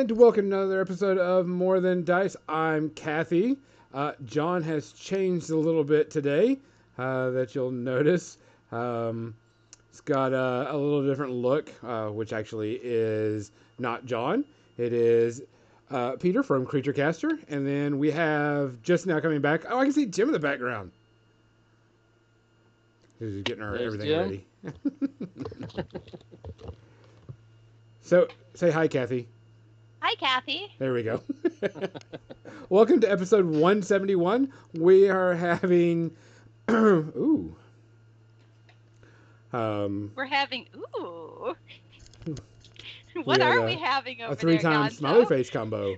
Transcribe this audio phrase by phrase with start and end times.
[0.00, 2.34] And welcome to another episode of More Than Dice.
[2.48, 3.58] I'm Kathy.
[3.92, 6.58] Uh, John has changed a little bit today
[6.96, 8.38] uh, that you'll notice.
[8.72, 9.34] Um,
[9.90, 14.46] it's got a, a little different look, uh, which actually is not John.
[14.78, 15.42] It is
[15.90, 17.38] uh, Peter from Creature Caster.
[17.50, 19.66] And then we have just now coming back.
[19.68, 20.92] Oh, I can see Jim in the background.
[23.18, 24.18] He's getting There's everything Jim.
[24.18, 25.84] ready.
[28.00, 29.28] so say hi, Kathy.
[30.00, 30.72] Hi, Kathy.
[30.78, 31.22] There we go.
[32.70, 34.52] Welcome to episode 171.
[34.78, 36.16] We are having
[36.70, 37.54] ooh.
[39.52, 40.66] Um, We're having
[40.98, 41.54] ooh.
[43.24, 45.96] what are a- we having over a three-time there, smiley face combo.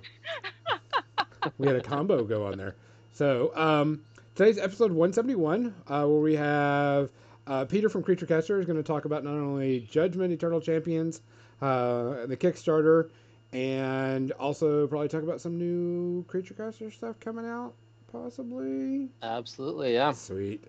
[1.57, 2.75] we had a combo go on there.
[3.13, 4.01] So um,
[4.35, 7.09] today's episode 171, uh, where we have
[7.47, 11.21] uh, Peter from Creature Caster is going to talk about not only Judgment Eternal Champions,
[11.61, 13.09] uh, the Kickstarter,
[13.53, 17.73] and also probably talk about some new Creature Caster stuff coming out,
[18.11, 19.09] possibly.
[19.21, 20.11] Absolutely, yeah.
[20.11, 20.63] Sweet.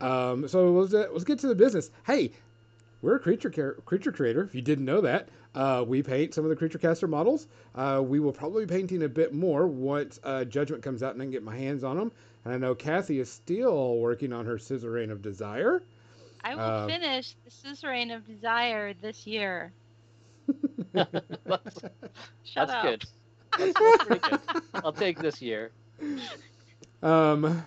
[0.00, 1.90] Um, so let's, let's get to the business.
[2.06, 2.32] Hey,
[3.02, 4.42] we're a creature car- creature creator.
[4.44, 7.48] If you didn't know that, uh, we paint some of the creature caster models.
[7.74, 11.22] Uh, we will probably be painting a bit more once uh, Judgment comes out and
[11.22, 12.12] I can get my hands on them.
[12.44, 15.82] And I know Kathy is still working on her Suzerain of Desire.
[16.42, 19.72] I will Uh, finish the Suzerain of Desire this year.
[20.92, 21.84] That's
[22.44, 22.82] Shut that's up.
[22.82, 23.04] good.
[23.56, 24.40] That's, that's pretty good.
[24.82, 25.72] I'll take this year.
[27.02, 27.64] Um,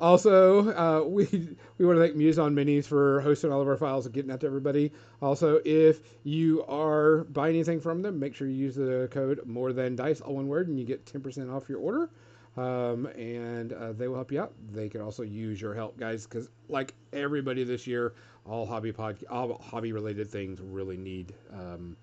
[0.00, 3.76] also, uh, we we want to thank Muse on Minis for hosting all of our
[3.76, 4.92] files and getting out to everybody.
[5.20, 9.72] Also, if you are buying anything from them, make sure you use the code More
[9.72, 12.10] Than Dice, all one word, and you get ten percent off your order.
[12.56, 14.52] Um, and uh, they will help you out.
[14.72, 18.14] They can also use your help, guys, because like everybody this year,
[18.44, 21.96] all hobby pod, all hobby related things really need um,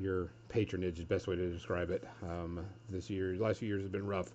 [0.00, 0.98] your patronage.
[0.98, 2.04] Is the best way to describe it.
[2.22, 4.32] Um, this year, last few years have been rough.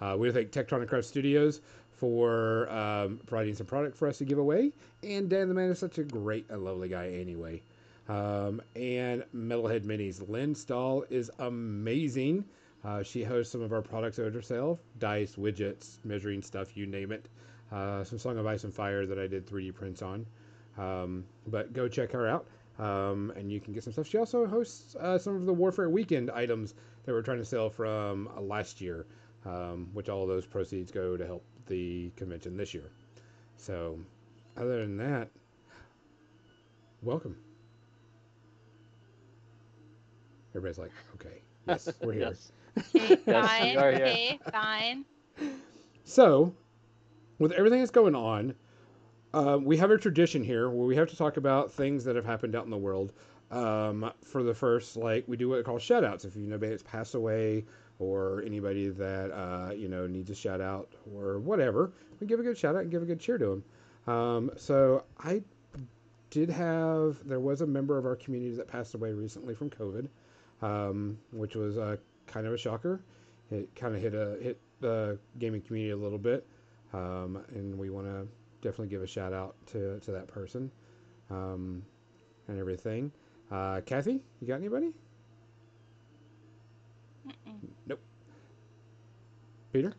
[0.00, 1.60] Uh, we thank Tectonic Craft Studios
[1.90, 4.72] for um, providing some product for us to give away.
[5.02, 7.60] And Dan the Man is such a great and lovely guy anyway.
[8.08, 10.26] Um, and Metalhead Minis.
[10.26, 12.44] Lynn Stahl is amazing.
[12.82, 17.12] Uh, she hosts some of our products out herself dice, widgets, measuring stuff, you name
[17.12, 17.28] it.
[17.70, 20.26] Uh, some Song of Ice and Fire that I did 3D prints on.
[20.78, 22.46] Um, but go check her out.
[22.80, 24.08] Um, and you can get some stuff.
[24.08, 26.74] She also hosts uh, some of the Warfare Weekend items
[27.04, 29.06] that we're trying to sell from uh, last year
[29.46, 32.90] um, which all of those proceeds go to help the convention this year.
[33.56, 33.98] So,
[34.56, 35.28] other than that,
[37.02, 37.36] welcome.
[40.50, 42.22] Everybody's like, okay, yes, we're here.
[42.22, 42.52] Yes.
[42.94, 43.70] Okay, fine.
[43.70, 44.06] we are here.
[44.06, 45.04] Okay, fine.
[46.04, 46.54] So,
[47.38, 48.54] with everything that's going on,
[49.32, 52.24] uh, we have a tradition here where we have to talk about things that have
[52.24, 53.12] happened out in the world.
[53.50, 56.24] Um, for the first, like, we do what we call shout outs.
[56.24, 57.64] If you know anybody that's passed away
[57.98, 62.42] or anybody that, uh, you know, needs a shout out or whatever, we give a
[62.44, 63.62] good shout out and give a good cheer to
[64.06, 64.14] them.
[64.14, 65.42] Um, so, I
[66.30, 70.08] did have, there was a member of our community that passed away recently from COVID,
[70.62, 71.96] um, which was uh,
[72.26, 73.00] kind of a shocker.
[73.50, 76.46] It kind of hit a hit the gaming community a little bit,
[76.92, 78.28] um, and we want to
[78.60, 80.70] definitely give a shout out to, to that person
[81.30, 81.82] um,
[82.48, 83.12] and everything.
[83.50, 84.92] Uh, Kathy, you got anybody?
[87.26, 87.96] Mm-mm.
[89.72, 89.94] Peter?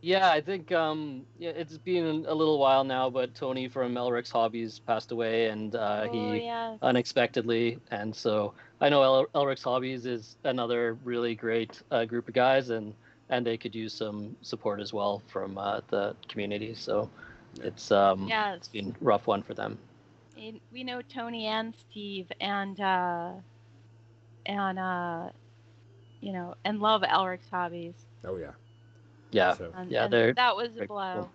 [0.00, 4.30] Yeah, I think um, yeah, it's been a little while now, but Tony from Elric's
[4.30, 6.76] Hobbies passed away, and uh, oh, he yeah.
[6.82, 12.34] unexpectedly, and so I know El- Elric's Hobbies is another really great uh, group of
[12.34, 12.94] guys, and
[13.28, 16.74] and they could use some support as well from uh, the community.
[16.74, 17.27] So Yeah.
[17.62, 19.78] It's um, Yeah, it's been a rough one for them.
[20.36, 23.34] And we know Tony and Steve and uh
[24.46, 25.30] and uh
[26.20, 28.06] you know and love Elric's hobbies.
[28.24, 28.52] Oh, yeah.
[29.30, 31.12] Yeah, So, And, Yeah, and they're that was a blow.
[31.12, 31.30] cool.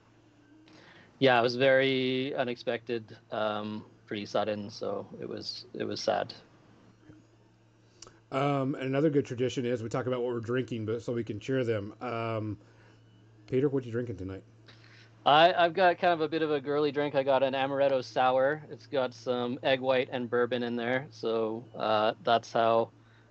[1.19, 6.33] yeah, it was very unexpected, um, pretty sudden, so it was it was sad.
[8.31, 11.23] um, and another good tradition is we talk about what we're drinking, but so we
[11.23, 11.93] can cheer them.
[12.01, 12.57] Um,
[13.47, 14.43] Peter, what you drinking tonight?
[15.25, 17.15] I, I've got kind of a bit of a girly drink.
[17.15, 18.61] I got an amaretto sour.
[18.69, 22.89] It's got some egg white and bourbon in there, so uh, that's how.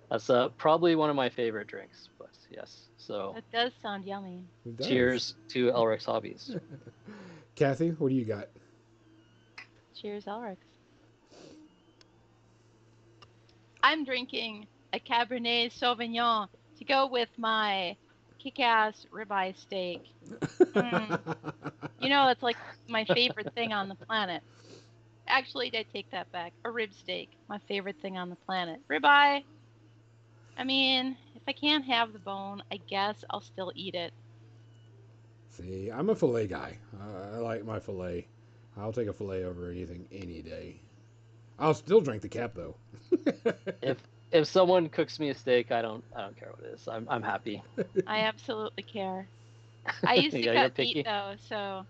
[0.09, 2.09] That's uh, probably one of my favorite drinks.
[2.19, 4.43] But yes, so That does sound yummy.
[4.75, 4.87] Does.
[4.87, 6.55] cheers to Elric's Hobbies.
[7.55, 8.47] Kathy, what do you got?
[9.99, 10.57] Cheers, Elric.
[13.81, 16.47] I'm drinking a Cabernet Sauvignon
[16.77, 17.95] to go with my
[18.43, 20.01] kick-ass ribeye steak.
[20.75, 21.17] Mm.
[22.01, 22.57] You know, that's like
[22.87, 24.43] my favorite thing on the planet.
[25.27, 26.53] Actually, I take that back.
[26.65, 28.79] A rib steak, my favorite thing on the planet.
[28.91, 29.43] Ribeye.
[30.57, 34.13] I mean, if I can't have the bone, I guess I'll still eat it.
[35.49, 36.77] See, I'm a fillet guy.
[36.99, 38.27] Uh, I like my fillet.
[38.77, 40.81] I'll take a fillet over anything any day.
[41.59, 42.75] I'll still drink the cap though.
[43.81, 43.97] If
[44.33, 46.87] if someone cooks me a steak, I don't I don't care what it is.
[46.87, 47.63] I'm I'm happy.
[48.07, 49.29] I absolutely care.
[50.05, 50.95] I used to Yeah, cut picky.
[50.95, 51.87] meat though, so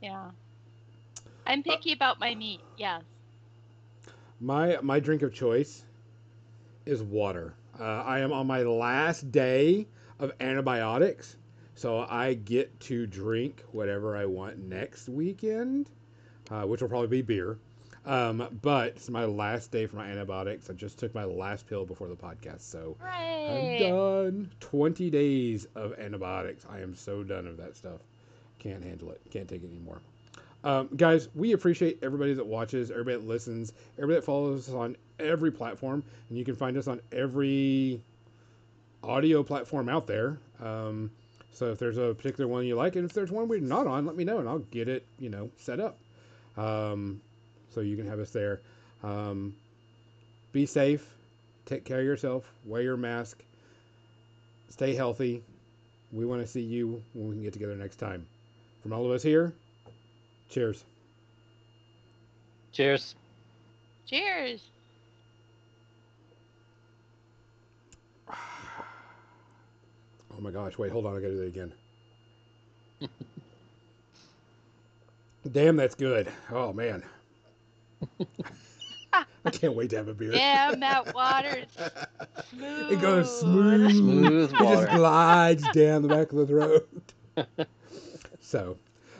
[0.00, 0.32] yeah.
[1.46, 2.62] I'm picky about my meat.
[2.76, 3.04] Yes.
[4.40, 5.84] My my drink of choice
[6.86, 7.54] is water.
[7.78, 9.88] Uh, I am on my last day
[10.18, 11.36] of antibiotics,
[11.74, 15.90] so I get to drink whatever I want next weekend,
[16.50, 17.58] uh, which will probably be beer.
[18.06, 20.70] Um, but it's my last day for my antibiotics.
[20.70, 24.50] I just took my last pill before the podcast, so I'm done.
[24.60, 26.64] Twenty days of antibiotics.
[26.70, 28.00] I am so done of that stuff.
[28.60, 29.20] Can't handle it.
[29.30, 30.00] Can't take it anymore.
[30.62, 34.96] Um, guys, we appreciate everybody that watches, everybody that listens, everybody that follows us on
[35.18, 38.00] every platform, and you can find us on every
[39.02, 40.38] audio platform out there.
[40.62, 41.10] Um,
[41.52, 44.06] so if there's a particular one you like, and if there's one we're not on,
[44.06, 45.98] let me know, and I'll get it, you know, set up.
[46.56, 47.20] Um,
[47.76, 48.62] so you can have us there.
[49.02, 49.54] Um,
[50.52, 51.06] be safe.
[51.66, 52.50] Take care of yourself.
[52.64, 53.44] Wear your mask.
[54.70, 55.42] Stay healthy.
[56.10, 58.26] We want to see you when we can get together next time.
[58.80, 59.52] From all of us here,
[60.48, 60.84] cheers.
[62.72, 63.14] Cheers.
[64.06, 64.62] Cheers.
[70.38, 71.72] Oh my gosh, wait, hold on, I gotta do that again.
[75.50, 76.30] Damn, that's good.
[76.52, 77.02] Oh man.
[79.46, 80.32] I can't wait to have a beer.
[80.32, 81.66] Damn, that water's
[82.50, 82.92] smooth.
[82.92, 83.92] It goes smooth.
[83.92, 86.88] Smooth It just glides down the back of the throat.
[88.40, 88.76] so,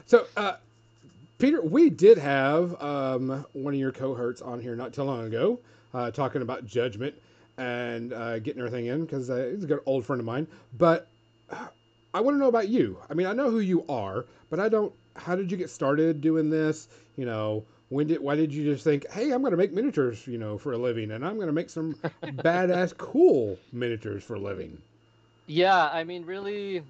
[0.06, 0.54] so uh,
[1.38, 5.60] Peter, we did have um, one of your cohorts on here not too long ago,
[5.94, 7.14] uh, talking about judgment
[7.58, 10.46] and uh, getting everything in because uh, he's a good old friend of mine.
[10.76, 11.08] But
[11.50, 11.68] uh,
[12.14, 12.98] I want to know about you.
[13.08, 14.92] I mean, I know who you are, but I don't.
[15.14, 16.88] How did you get started doing this?
[17.16, 18.20] You know, when did?
[18.20, 20.78] Why did you just think, hey, I'm going to make miniatures, you know, for a
[20.78, 24.78] living, and I'm going to make some badass, cool miniatures for a living?
[25.46, 26.82] Yeah, I mean, really,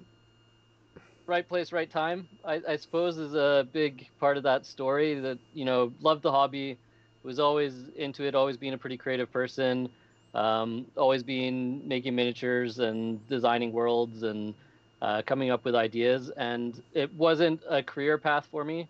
[1.27, 2.27] right place, right time.
[2.43, 5.19] I, I suppose is a big part of that story.
[5.19, 6.77] That you know, loved the hobby,
[7.23, 9.89] was always into it, always being a pretty creative person,
[10.33, 14.55] um, always being making miniatures and designing worlds and
[15.01, 16.31] uh, coming up with ideas.
[16.37, 18.87] And it wasn't a career path for me.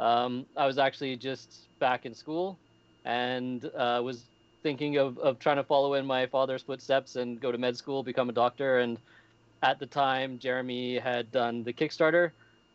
[0.00, 2.58] Um, I was actually just back in school
[3.04, 4.24] and uh, was
[4.62, 8.02] thinking of, of trying to follow in my father's footsteps and go to med school,
[8.02, 8.78] become a doctor.
[8.78, 8.98] And
[9.62, 12.30] at the time, Jeremy had done the Kickstarter.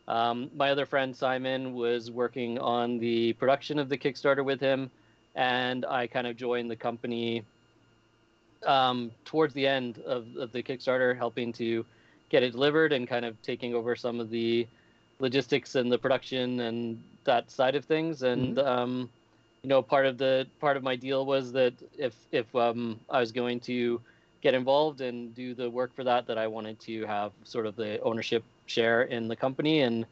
[0.07, 4.91] Um, my other friend Simon was working on the production of the Kickstarter with him,
[5.33, 7.43] and I kind of joined the company
[8.67, 11.83] um, towards the end of, of the Kickstarter, helping to
[12.29, 14.67] get it delivered and kind of taking over some of the
[15.19, 18.23] logistics and the production and that side of things.
[18.23, 19.09] And um,
[19.63, 23.19] you know, part of the part of my deal was that if if um, I
[23.19, 24.01] was going to
[24.41, 27.75] get involved and do the work for that, that I wanted to have sort of
[27.75, 30.05] the ownership share in the company, and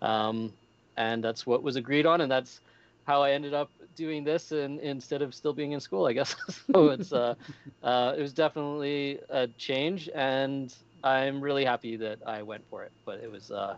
[0.00, 0.52] um,
[0.96, 2.60] and that's what was agreed on, and that's
[3.04, 6.36] how I ended up doing this, and instead of still being in school, I guess.
[6.72, 7.34] so it's uh,
[7.82, 12.92] uh, it was definitely a change, and I'm really happy that I went for it.
[13.04, 13.76] But it was uh,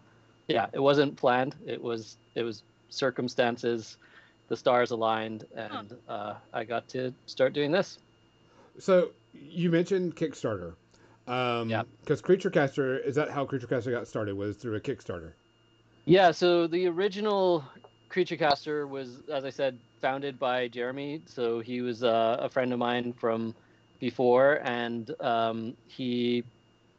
[0.49, 1.55] yeah, it wasn't planned.
[1.67, 3.97] It was it was circumstances.
[4.49, 7.99] The stars aligned, and uh, I got to start doing this.
[8.79, 10.75] So you mentioned Kickstarter.
[11.27, 11.83] Um, Yeah.
[12.01, 14.35] Because Creature Caster is that how Creature Caster got started?
[14.35, 15.33] Was through a Kickstarter.
[16.05, 17.65] Yeah, so the original
[18.09, 21.23] Creature Caster was, as I said, founded by Jeremy.
[21.27, 23.55] So he was uh, a friend of mine from
[24.01, 26.43] before, and um, he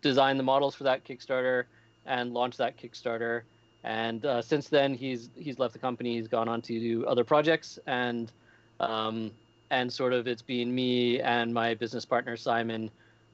[0.01, 1.65] designed the models for that Kickstarter
[2.05, 3.41] and launched that Kickstarter.
[3.83, 6.15] And uh, since then, he's he's left the company.
[6.15, 8.31] He's gone on to do other projects, and
[8.79, 9.31] um,
[9.71, 12.89] and sort of it's been me and my business partner Simon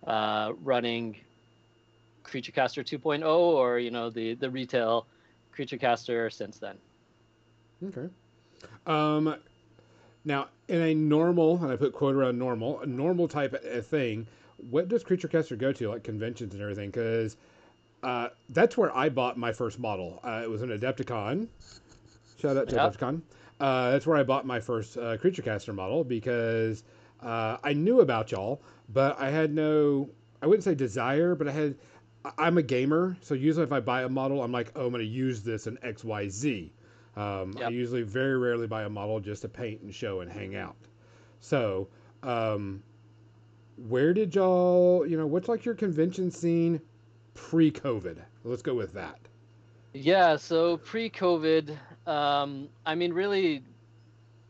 [0.07, 1.17] uh, running
[2.23, 5.05] Creature Caster 2.0, or you know the the retail
[5.51, 6.77] Creature Caster since then.
[7.85, 8.07] Okay.
[8.87, 9.35] Um,
[10.25, 14.27] now, in a normal, and I put quote around normal, a normal type of thing,
[14.57, 16.89] what does Creature Caster go to, like conventions and everything?
[16.89, 17.37] Because
[18.03, 20.19] uh, that's where I bought my first model.
[20.23, 21.47] Uh, it was an Adepticon.
[22.39, 22.89] Shout out to Yeah.
[22.89, 23.21] Adepticon.
[23.59, 26.83] Uh, that's where I bought my first uh, Creature Caster model because
[27.21, 30.09] uh, I knew about y'all, but I had no,
[30.41, 31.75] I wouldn't say desire, but I had,
[32.37, 35.03] I'm a gamer, so usually if I buy a model, I'm like, oh, I'm going
[35.03, 36.71] to use this in X, Y, Z.
[37.17, 40.55] Um, I usually very rarely buy a model just to paint and show and hang
[40.55, 40.77] out.
[41.41, 41.89] So,
[42.23, 42.81] um,
[43.87, 46.79] where did y'all, you know, what's like your convention scene
[47.47, 48.17] pre-COVID?
[48.43, 49.17] Let's go with that.
[49.93, 53.63] Yeah, so pre-COVID, um, I mean, really,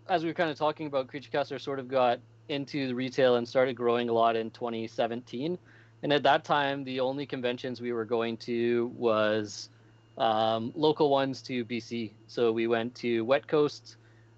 [0.09, 2.19] as we were kind of talking about, CreatureCaster sort of got
[2.49, 5.57] into the retail and started growing a lot in 2017.
[6.01, 9.69] And at that time, the only conventions we were going to was
[10.17, 12.11] um, local ones to BC.
[12.27, 13.97] So we went to Wet Coast,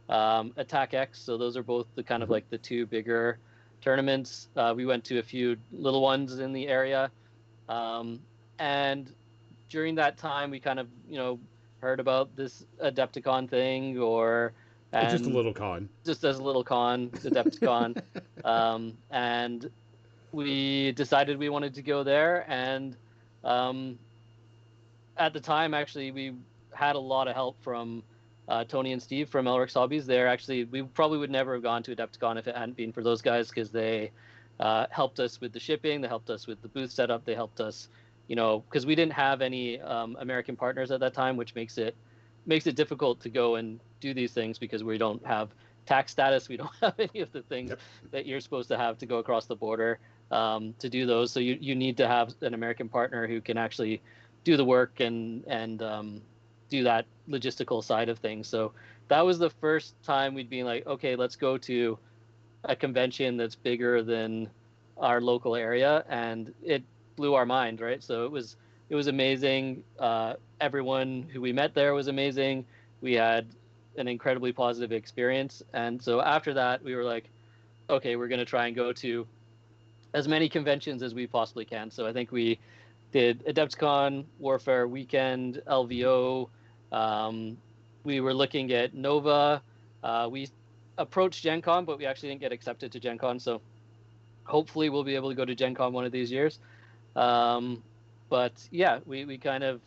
[0.10, 1.20] um, Attack X.
[1.20, 3.40] So those are both the kind of like the two bigger
[3.82, 4.50] tournaments.
[4.56, 7.10] Uh, we went to a few little ones in the area.
[7.70, 8.20] Um,
[8.62, 9.12] and
[9.70, 11.40] during that time, we kind of, you know,
[11.80, 14.54] heard about this Adepticon thing or.
[14.94, 15.90] Just a little con.
[16.06, 18.00] Just as a little con, Adepticon.
[18.46, 19.72] um, and
[20.32, 22.46] we decided we wanted to go there.
[22.48, 22.96] And
[23.44, 23.98] um,
[25.18, 26.36] at the time, actually, we
[26.72, 28.04] had a lot of help from
[28.48, 30.06] uh, Tony and Steve from Elric's Hobbies.
[30.06, 33.02] They're actually, we probably would never have gone to Adepticon if it hadn't been for
[33.02, 34.12] those guys because they
[34.60, 37.60] uh, helped us with the shipping, they helped us with the booth setup, they helped
[37.60, 37.88] us
[38.32, 41.78] you know, because we didn't have any um, American partners at that time, which makes
[41.78, 41.98] it
[42.46, 45.50] makes it difficult to go and do these things because we don't have
[45.86, 47.80] tax status, we don't have any of the things yep.
[48.12, 50.00] that you're supposed to have to go across the border
[50.32, 51.30] um, to do those.
[51.30, 54.02] So you, you need to have an American partner who can actually
[54.46, 56.22] do the work and and um,
[56.70, 58.48] do that logistical side of things.
[58.48, 58.72] So
[59.10, 62.00] that was the first time we'd be like, okay, let's go to
[62.64, 64.50] a convention that's bigger than
[64.98, 66.84] our local area, and it
[67.16, 68.04] blew our mind, right?
[68.04, 68.56] So it was
[68.90, 69.84] it was amazing.
[70.00, 72.66] Uh, everyone who we met there was amazing.
[73.02, 73.48] We had
[73.98, 77.30] an incredibly positive experience, and so after that, we were like,
[77.90, 79.28] okay, we're going to try and go to
[80.14, 81.90] as many conventions as we possibly can.
[81.90, 82.60] So I think we
[83.12, 86.50] did Adepticon, Warfare Weekend, LVO.
[86.92, 87.58] Um,
[88.04, 89.62] we were looking at Nova.
[90.04, 90.50] Uh, we
[90.98, 93.40] approached Gen Con, but we actually didn't get accepted to Gen Con.
[93.40, 93.62] So
[94.44, 96.60] hopefully we'll be able to go to Gen Con one of these years.
[97.16, 97.84] Um,
[98.30, 99.82] but yeah, we, we kind of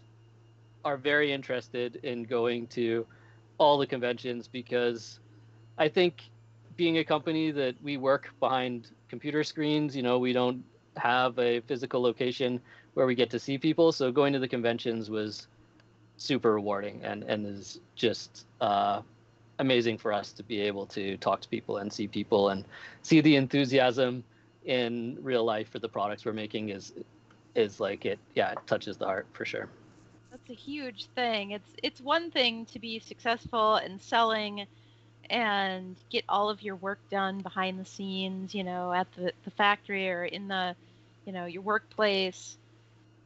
[0.84, 3.06] are very interested in going to
[3.58, 5.20] all the conventions because
[5.78, 6.28] I think
[6.76, 10.62] being a company that we work behind computer screens, you know, we don't
[10.96, 12.60] have a physical location
[12.94, 13.92] where we get to see people.
[13.92, 15.46] So going to the conventions was
[16.16, 19.02] super rewarding and, and is just uh,
[19.58, 22.64] amazing for us to be able to talk to people and see people and
[23.02, 24.22] see the enthusiasm
[24.64, 26.92] in real life for the products we're making is
[27.54, 29.68] is like it yeah it touches the heart for sure.
[30.30, 31.52] That's a huge thing.
[31.52, 34.66] It's it's one thing to be successful in selling
[35.30, 39.50] and get all of your work done behind the scenes you know at the, the
[39.50, 40.76] factory or in the
[41.24, 42.58] you know your workplace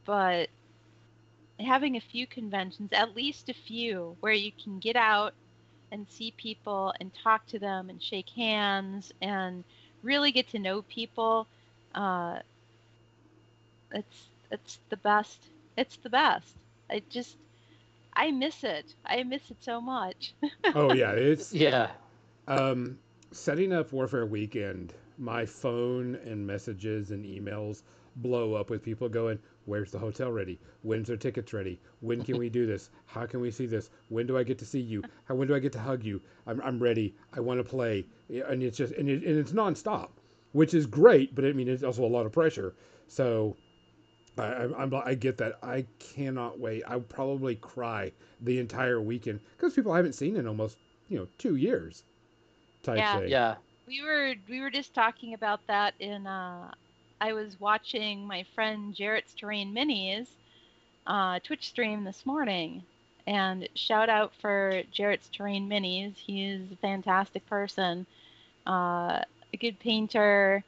[0.06, 0.48] but
[1.60, 5.34] having a few conventions at least a few where you can get out
[5.90, 9.64] and see people and talk to them and shake hands and
[10.02, 11.48] really get to know people
[11.94, 12.38] uh,
[13.92, 15.48] it's it's the best.
[15.76, 16.54] It's the best.
[16.90, 17.36] I just
[18.14, 18.94] I miss it.
[19.04, 20.34] I miss it so much.
[20.74, 21.90] oh yeah, it's yeah.
[22.46, 22.98] Um,
[23.30, 27.82] setting up Warfare Weekend, my phone and messages and emails
[28.16, 30.58] blow up with people going, "Where's the hotel ready?
[30.82, 31.78] When's their tickets ready?
[32.00, 32.90] When can we do this?
[33.06, 33.90] How can we see this?
[34.08, 35.02] When do I get to see you?
[35.26, 36.20] How when do I get to hug you?
[36.46, 37.14] I'm I'm ready.
[37.32, 40.10] I want to play." And it's just and, it, and it's nonstop,
[40.52, 42.74] which is great, but I mean it's also a lot of pressure.
[43.06, 43.56] So
[44.38, 45.58] I, I'm, I get that.
[45.62, 46.82] I cannot wait.
[46.86, 50.76] I'll probably cry the entire weekend because people I haven't seen in almost
[51.08, 52.02] you know two years.
[52.82, 53.18] Type yeah.
[53.18, 53.28] Thing.
[53.28, 53.54] Yeah.
[53.86, 56.26] We were we were just talking about that in.
[56.26, 56.70] Uh,
[57.20, 60.28] I was watching my friend Jarrett's Terrain Minis
[61.08, 62.82] uh, Twitch stream this morning,
[63.26, 66.14] and shout out for Jarrett's Terrain Minis.
[66.16, 68.06] He's a fantastic person,
[68.66, 70.62] uh, a good painter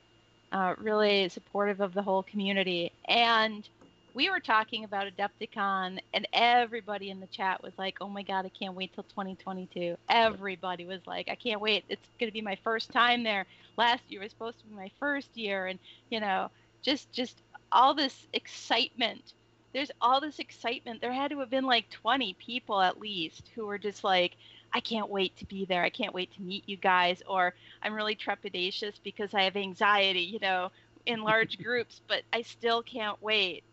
[0.52, 2.92] uh, really supportive of the whole community.
[3.06, 3.68] And
[4.14, 8.44] we were talking about Adepticon, and everybody in the chat was like, "Oh my god,
[8.44, 11.84] I can't wait till 2022." Everybody was like, "I can't wait!
[11.88, 13.46] It's going to be my first time there.
[13.76, 15.78] Last year was supposed to be my first year, and
[16.10, 16.50] you know,
[16.82, 17.40] just just
[17.72, 19.32] all this excitement.
[19.72, 21.00] There's all this excitement.
[21.00, 24.32] There had to have been like 20 people at least who were just like,
[24.72, 25.82] I can't wait to be there.
[25.82, 27.22] I can't wait to meet you guys.
[27.26, 30.70] Or I'm really trepidatious because I have anxiety, you know,
[31.06, 33.64] in large groups, but I still can't wait,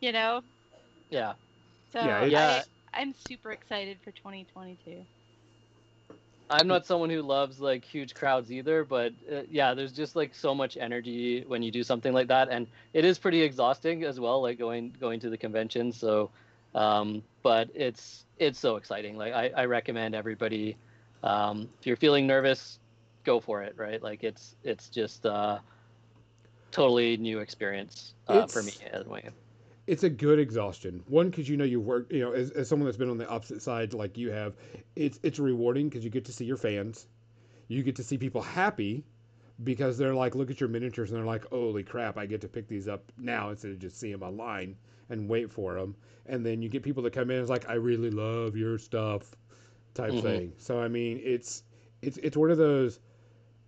[0.00, 0.42] you know?
[1.10, 1.34] Yeah.
[1.92, 2.64] So yeah, yeah.
[2.92, 5.06] I, I'm super excited for 2022.
[6.48, 10.34] I'm not someone who loves like huge crowds either, but uh, yeah, there's just like
[10.34, 14.20] so much energy when you do something like that, and it is pretty exhausting as
[14.20, 15.90] well, like going going to the convention.
[15.92, 16.32] So,
[16.76, 19.16] um, but it's it's so exciting.
[19.16, 20.76] Like I, I recommend everybody,
[21.22, 22.78] um, if you're feeling nervous,
[23.24, 23.74] go for it.
[23.76, 24.00] Right?
[24.02, 25.58] Like it's it's just uh,
[26.70, 29.30] totally new experience uh, for me It's- anyway.
[29.86, 31.02] it's a good exhaustion.
[31.08, 33.28] One, because you know you work, you know, as, as someone that's been on the
[33.28, 34.54] opposite side like you have,
[34.94, 37.06] it's it's rewarding because you get to see your fans,
[37.68, 39.04] you get to see people happy
[39.64, 42.48] because they're like, look at your miniatures and they're like, holy crap, I get to
[42.48, 44.76] pick these up now instead of just seeing them online
[45.08, 45.96] and wait for them.
[46.26, 48.78] And then you get people that come in and it's like, I really love your
[48.78, 49.34] stuff,
[49.94, 50.20] type Mhm.
[50.20, 50.52] thing.
[50.58, 51.62] So I mean, it's
[52.02, 53.00] it's it's one of those.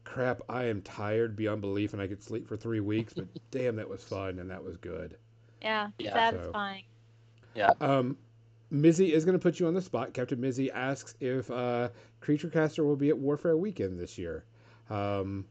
[0.04, 0.40] Crap!
[0.48, 3.12] I am tired beyond belief, and I could sleep for three weeks.
[3.14, 5.16] But damn, that was fun and that was good.
[5.62, 6.12] Yeah, Yeah.
[6.14, 6.84] satisfying.
[7.80, 8.16] Um,
[8.72, 10.12] Mizzy is going to put you on the spot.
[10.14, 11.88] Captain Mizzy asks if uh,
[12.20, 14.44] Creature Caster will be at Warfare Weekend this year.
[14.90, 15.46] Um,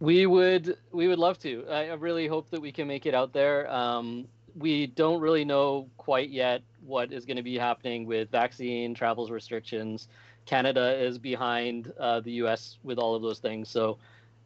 [0.00, 1.66] We would we would love to.
[1.68, 3.70] I I really hope that we can make it out there.
[3.70, 4.28] Um,
[4.58, 9.30] we don't really know quite yet what is going to be happening with vaccine travels
[9.30, 10.08] restrictions.
[10.46, 12.78] Canada is behind uh, the U.S.
[12.82, 13.98] with all of those things, so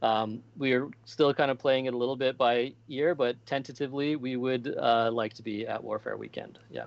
[0.02, 3.14] um, we're still kind of playing it a little bit by ear.
[3.14, 6.58] But tentatively, we would uh, like to be at Warfare Weekend.
[6.70, 6.84] Yeah,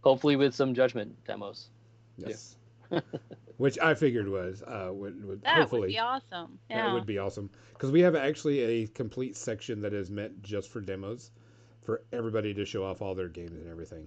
[0.00, 1.68] hopefully with some judgment demos.
[2.16, 2.56] yes.
[3.58, 6.58] Which I figured was uh, would, would That hopefully would be awesome.
[6.70, 10.42] Yeah, that would be awesome because we have actually a complete section that is meant
[10.42, 11.30] just for demos
[11.90, 14.06] for everybody to show off all their games and everything.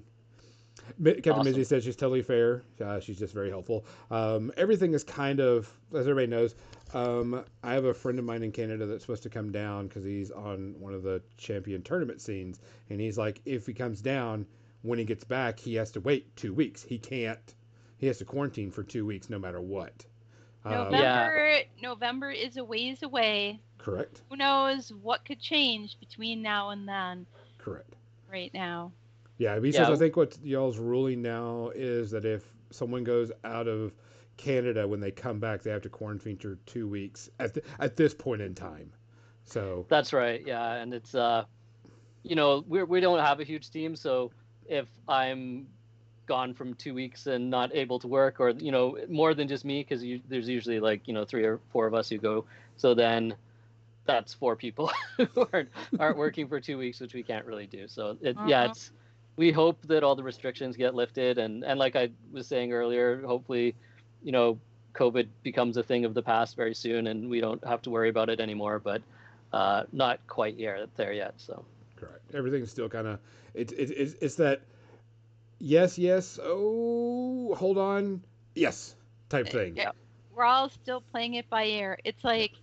[1.03, 1.53] Captain Awesome.
[1.53, 2.63] Mizzy says she's totally fair.
[2.81, 3.85] Uh, she's just very helpful.
[4.09, 6.55] Um, everything is kind of, as everybody knows,
[6.93, 10.05] um, I have a friend of mine in Canada that's supposed to come down because
[10.05, 12.61] he's on one of the champion tournament scenes.
[12.89, 14.45] And he's like, if he comes down,
[14.81, 16.83] when he gets back, he has to wait two weeks.
[16.83, 17.53] He can't,
[17.97, 20.05] he has to quarantine for two weeks no matter what.
[20.65, 23.59] Um, November November is a ways away.
[23.77, 24.21] Correct.
[24.29, 27.25] Who knows what could change between now and then
[27.63, 27.95] Correct.
[28.29, 28.91] right now.
[29.37, 29.93] Yeah, because Yeah.
[29.93, 33.93] I think what y'all's ruling now is that if someone goes out of
[34.37, 37.95] Canada when they come back, they have to quarantine for two weeks at the, at
[37.95, 38.91] this point in time.
[39.45, 40.41] So That's right.
[40.45, 41.45] Yeah, and it's uh,
[42.23, 44.31] you know, we we don't have a huge team, so
[44.65, 45.67] if I'm
[46.25, 49.65] gone from two weeks and not able to work, or you know, more than just
[49.65, 52.45] me, because there's usually like you know three or four of us who go,
[52.77, 53.35] so then
[54.05, 57.87] that's four people who aren't aren't working for two weeks, which we can't really do.
[57.87, 58.71] So it, yeah, Uh-huh.
[58.71, 58.91] it's
[59.35, 63.21] we hope that all the restrictions get lifted, and and like I was saying earlier,
[63.25, 63.75] hopefully,
[64.23, 64.59] you know,
[64.93, 68.09] COVID becomes a thing of the past very soon, and we don't have to worry
[68.09, 68.79] about it anymore.
[68.79, 69.01] But
[69.51, 71.33] uh, not quite yet there yet.
[71.37, 72.21] So correct.
[72.35, 73.19] Everything's still kind of
[73.53, 74.61] it's it's it's it's that
[75.59, 78.21] yes yes oh hold on
[78.55, 78.95] yes
[79.29, 79.75] type thing.
[79.77, 79.91] Yeah.
[80.35, 81.99] We're all still playing it by ear.
[82.03, 82.53] It's like,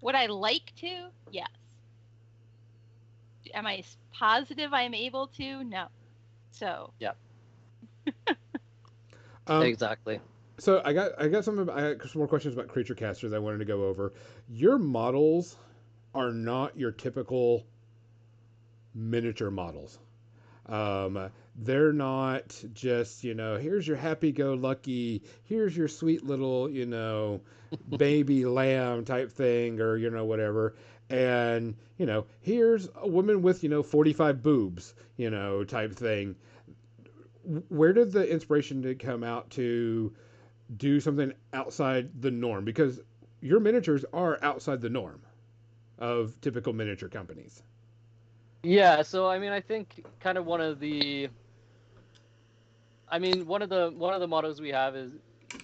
[0.00, 1.08] would I like to?
[1.30, 1.48] Yes.
[3.54, 3.82] Am I
[4.12, 5.64] positive I'm able to?
[5.64, 5.86] No.
[6.50, 6.92] So
[9.48, 10.20] Um, exactly.
[10.58, 13.38] So I got I got some I got some more questions about creature casters I
[13.38, 14.12] wanted to go over.
[14.48, 15.56] Your models
[16.14, 17.64] are not your typical
[18.94, 19.98] miniature models.
[20.68, 27.40] Um, they're not just you know here's your happy-go-lucky, here's your sweet little you know
[27.96, 30.76] baby lamb type thing or you know whatever,
[31.10, 36.36] and you know here's a woman with you know 45 boobs you know type thing.
[37.68, 40.12] Where did the inspiration to come out to
[40.76, 43.00] do something outside the norm because
[43.40, 45.22] your miniatures are outside the norm
[45.98, 47.62] of typical miniature companies.
[48.62, 51.30] Yeah, so I mean, I think kind of one of the,
[53.08, 55.14] I mean, one of the one of the mottos we have is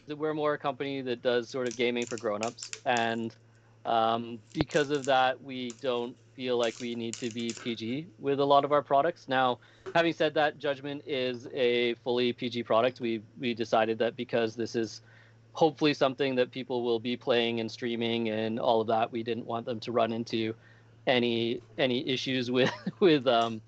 [0.07, 3.37] that we're more a company that does sort of gaming for grown-ups, and
[3.85, 8.45] um, because of that, we don't feel like we need to be PG with a
[8.45, 9.29] lot of our products.
[9.29, 9.61] Now,
[9.95, 13.01] having said that, Judgment is a fully PG product.
[13.01, 15.03] We we decided that because this is
[15.53, 19.47] hopefully something that people will be playing and streaming and all of that, we didn't
[19.47, 20.55] want them to run into
[21.07, 23.61] any any issues with with um,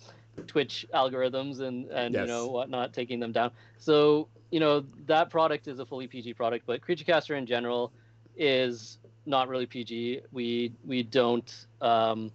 [0.46, 2.20] Twitch algorithms and and Yes.
[2.20, 3.50] you know whatnot taking them down.
[3.78, 7.92] So you know that product is a fully PG product, but Creature Caster in general
[8.36, 10.22] is not really PG.
[10.32, 12.32] We we don't um,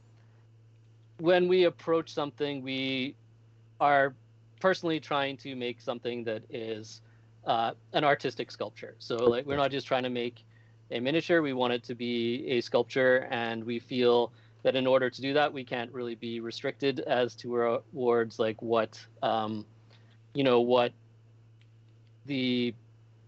[1.20, 3.16] when we approach something, we
[3.80, 4.16] are
[4.60, 7.02] personally trying to make something that is
[7.46, 8.96] uh, an artistic sculpture.
[9.00, 10.46] So like we're not just trying to make
[10.92, 11.42] a miniature.
[11.42, 14.32] We want it to be a sculpture, and we feel
[14.64, 18.62] that in order to do that, we can't really be restricted as to towards like
[18.62, 19.66] what um,
[20.34, 20.92] you know what
[22.26, 22.74] the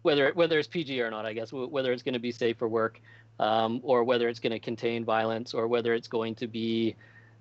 [0.04, 2.68] whether whether it's PG or not, I guess whether it's going to be safe for
[2.68, 3.02] work,
[3.40, 6.96] um, or whether it's going to contain violence, or whether it's going to be,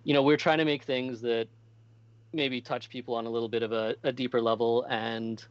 [0.04, 1.48] you know, we're trying to make things that
[2.32, 5.44] maybe touch people on a little bit of a, a deeper level, and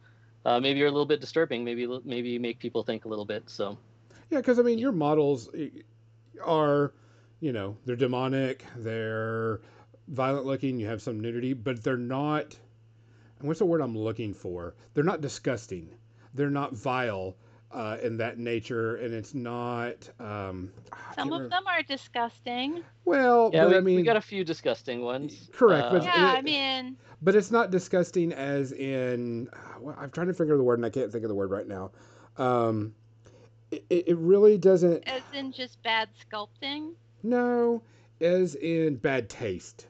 [0.44, 3.44] uh, maybe are a little bit disturbing, maybe maybe make people think a little bit.
[3.46, 3.78] So
[4.30, 5.68] Yeah, because I mean, your models eh,
[6.44, 6.92] are,
[7.42, 9.60] you know, they're demonic, they're
[10.06, 12.56] violent looking, you have some nudity, but they're not.
[13.40, 14.76] What's the word I'm looking for?
[14.94, 15.90] They're not disgusting.
[16.34, 17.34] They're not vile
[17.72, 20.08] uh, in that nature, and it's not.
[20.20, 20.70] Um,
[21.16, 22.84] Some of them are disgusting.
[23.04, 25.50] Well, Yeah, but we, I mean, we got a few disgusting ones.
[25.52, 29.48] Correct, Uh, but- Yeah, it- I mean, but it's not disgusting as in.
[29.80, 31.66] Well, I'm trying to figure the word, and I can't think of the word right
[31.66, 31.90] now.
[32.36, 32.94] Um,
[33.72, 35.08] it, it really doesn't.
[35.08, 36.92] as in just bad sculpting.
[37.22, 37.82] No,
[38.20, 39.86] as in bad taste.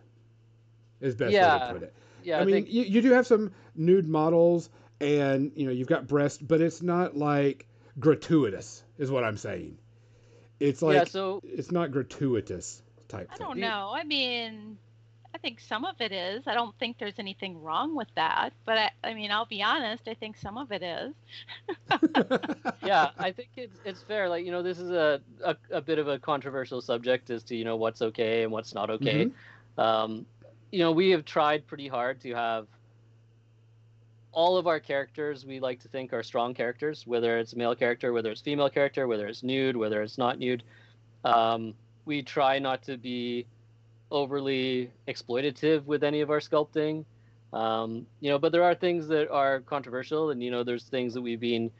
[1.01, 1.95] Is best way Yeah, to put it.
[2.23, 5.73] yeah, I, I, mean, think you, you do have some nude models, and you know
[5.73, 7.67] you've got breasts, but it's not like
[7.99, 9.79] gratuitous, is what I'm saying.
[10.61, 11.05] It's like yeah.
[11.05, 13.47] So it's not gratuitous type I thing.
[13.47, 13.93] don't The- know.
[13.95, 14.79] I mean,
[15.35, 16.43] I think some of it is.
[16.47, 18.51] I don't think there's anything wrong with that.
[18.67, 20.07] But I, I mean, I'll be honest.
[20.07, 21.15] I think some of it is.
[22.85, 24.29] yeah, I think it's it's fair.
[24.29, 27.57] Like you know, this is a, a a bit of a controversial subject as to
[27.57, 29.31] you know what's okay and what's not okay.
[29.79, 30.27] Um,
[30.71, 32.67] you know, we have tried pretty hard to have
[34.33, 37.75] all of our characters we like to think are strong characters, whether it's a male
[37.75, 40.63] character, whether it's female character, whether it's nude, whether it's not nude.
[41.25, 41.75] Um,
[42.07, 43.47] we try not to be
[44.13, 47.05] overly exploitative with any of our sculpting.
[47.53, 51.15] Um, you know, but there are things that are controversial, and you know, there's things
[51.15, 51.71] that we've been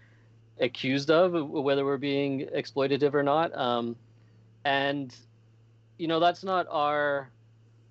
[0.61, 3.57] accused of, whether we're being exploitative or not.
[3.57, 3.97] Um,
[4.65, 5.15] and
[5.99, 7.31] you know, that's not our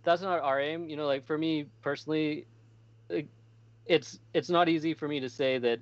[0.04, 0.90] that's not our aim.
[0.90, 2.46] You know, like for me personally,
[3.86, 5.80] it's it's not easy for me to say that.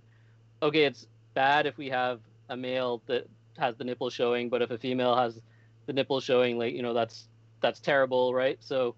[0.61, 2.19] Okay, it's bad if we have
[2.49, 5.39] a male that has the nipple showing, but if a female has
[5.85, 7.27] the nipple showing, like you know, that's
[7.61, 8.57] that's terrible, right?
[8.61, 8.95] So,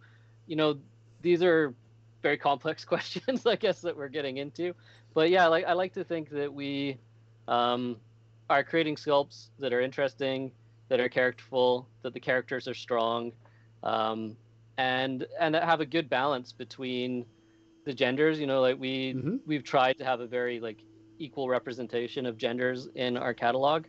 [0.48, 0.80] you know,
[1.22, 1.76] these are
[2.22, 4.74] very complex questions, I guess, that we're getting into.
[5.14, 6.98] But yeah, like I like to think that we
[7.48, 7.98] um,
[8.50, 10.52] are creating sculpts that are interesting,
[10.90, 13.34] that are characterful, that the characters are strong,
[13.84, 14.38] um,
[14.78, 17.26] and and that have a good balance between
[17.86, 18.40] the genders.
[18.40, 19.40] You know, like we Mhm.
[19.46, 20.84] we've tried to have a very like
[21.20, 23.86] equal representation of genders in our catalog,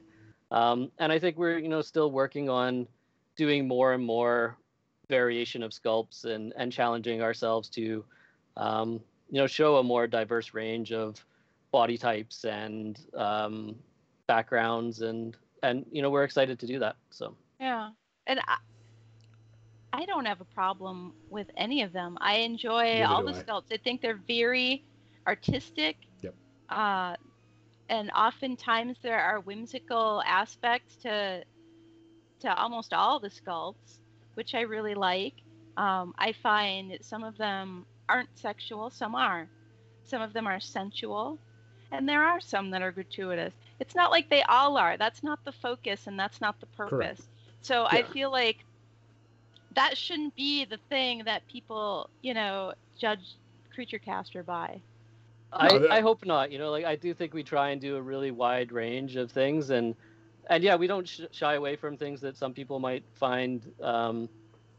[0.51, 2.89] um, and I think we're you know still working on
[3.37, 4.57] doing more and more
[5.13, 7.85] variation of sculpts and and challenging ourselves to
[8.57, 8.89] um,
[9.33, 11.25] you know show a more diverse range of
[11.71, 13.57] body types and um,
[14.27, 17.27] backgrounds and and you know we're excited to do that so
[17.61, 17.91] Yeah,
[18.27, 18.57] and I,
[19.93, 22.17] I don't have a problem with any of them.
[22.21, 23.43] I enjoy Neither all the I.
[23.43, 23.71] sculpts.
[23.73, 24.85] I think they're very
[25.27, 25.97] artistic.
[26.23, 26.35] Yep.
[26.69, 27.15] Uh,
[27.89, 31.45] and oftentimes there are whimsical aspects to
[32.41, 34.01] to almost all the sculpts,
[34.35, 35.35] which I really like.
[35.77, 39.49] Um, I find some of them aren't sexual, some are.
[40.05, 41.39] Some of them are sensual,
[41.91, 43.55] and there are some that are gratuitous.
[43.81, 44.97] It's not like they all are.
[44.97, 47.19] That's not the focus, and that's not the purpose.
[47.19, 47.23] Correct.
[47.63, 48.65] So I feel like
[49.75, 53.37] that shouldn't be the thing that people, you know, judge
[53.75, 54.81] Creature Caster by.
[55.53, 58.01] I, I hope not you know like i do think we try and do a
[58.01, 59.95] really wide range of things and
[60.51, 64.29] and yeah we don't sh- shy away from things that some people might find um,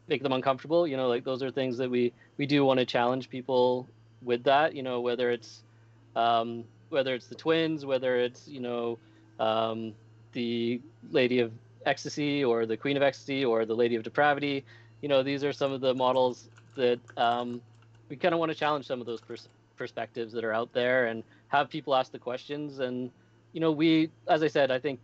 [0.07, 2.85] make them uncomfortable you know like those are things that we we do want to
[2.85, 3.87] challenge people
[4.23, 5.63] with that you know whether it's
[6.15, 8.99] um, whether it's the twins whether it's you know
[9.39, 9.93] um,
[10.33, 11.51] the lady of
[11.85, 14.63] ecstasy or the queen of ecstasy or the lady of depravity
[15.01, 17.61] you know these are some of the models that um,
[18.09, 21.07] we kind of want to challenge some of those pers- perspectives that are out there
[21.07, 22.79] and have people ask the questions.
[22.79, 23.11] And
[23.53, 24.99] you know we as i said i think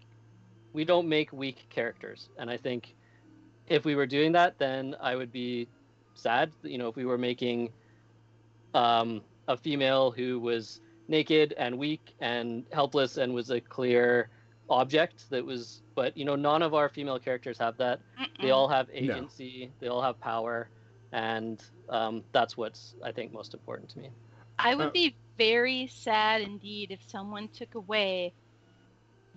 [0.74, 2.30] we don't make weak characters.
[2.38, 2.96] And i think
[3.68, 5.70] if we were doing that then i would be
[6.14, 6.54] sad.
[6.64, 7.74] You know if we were making
[8.74, 14.30] um, a female who was naked and weak and helpless and was a clear
[14.70, 18.00] object that was but you know none of our female characters have that.
[18.42, 18.52] They Mm-mm.
[18.52, 19.74] all have agency.
[19.80, 20.70] They all have power.
[21.12, 24.12] And um, that's what's i think most important to me.
[24.60, 28.34] I would Uh, be very sad indeed if someone took away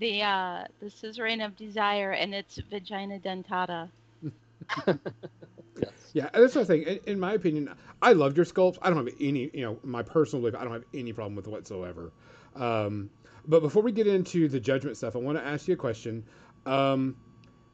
[0.03, 3.89] the uh, the suzerain of desire and its vagina dentata.
[4.87, 6.11] yes.
[6.13, 6.83] Yeah, that's the thing.
[6.83, 7.71] In, in my opinion,
[8.03, 8.79] I loved your sculpts.
[8.83, 10.61] I don't have any, you know, my personal belief.
[10.61, 12.13] I don't have any problem with whatsoever.
[12.57, 13.11] Um,
[13.47, 16.25] but before we get into the judgment stuff, I want to ask you a question.
[16.67, 17.17] Um,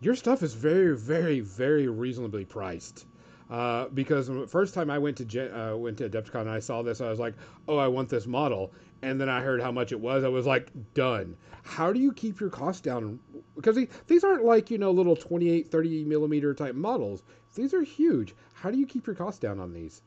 [0.01, 3.07] your stuff is very, very, very reasonably priced.
[3.51, 6.59] Uh, because the first time I went to Gen- uh, went to Adepticon and I
[6.59, 7.35] saw this, I was like,
[7.67, 10.25] "Oh, I want this model." And then I heard how much it was.
[10.25, 13.21] I was like, "Done." How do you keep your costs down?
[13.55, 17.23] Because these, aren't like you know little 28, 30 millimeter type models.
[17.55, 18.35] These are huge.
[18.55, 20.03] How do you keep your costs down on these?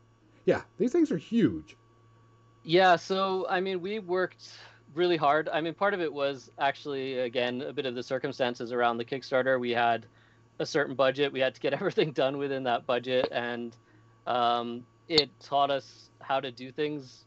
[0.45, 1.77] Yeah, these things are huge.
[2.63, 4.49] Yeah, so I mean, we worked
[4.93, 5.49] really hard.
[5.49, 9.05] I mean, part of it was actually again a bit of the circumstances around the
[9.05, 9.59] Kickstarter.
[9.59, 10.05] We had
[10.59, 11.31] a certain budget.
[11.31, 13.75] We had to get everything done within that budget, and
[14.27, 17.25] um, it taught us how to do things,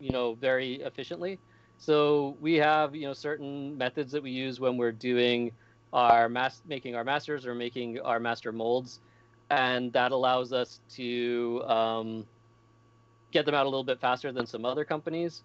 [0.00, 1.38] you know, very efficiently.
[1.78, 5.52] So we have you know certain methods that we use when we're doing
[5.92, 9.00] our mass making our masters or making our master molds,
[9.50, 12.26] and that allows us to um,
[13.32, 15.42] get them out a little bit faster than some other companies.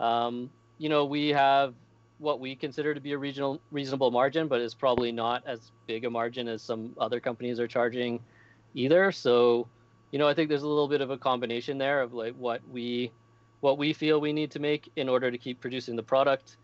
[0.00, 1.74] Um, you know, we have
[2.18, 6.04] what we consider to be a regional reasonable margin, but it's probably not as big
[6.04, 8.20] a margin as some other companies are charging
[8.74, 9.12] either.
[9.12, 9.66] So,
[10.12, 12.60] you know, I think there's a little bit of a combination there of like what
[12.72, 13.10] we
[13.62, 16.56] what we feel we need to make in order to keep producing the product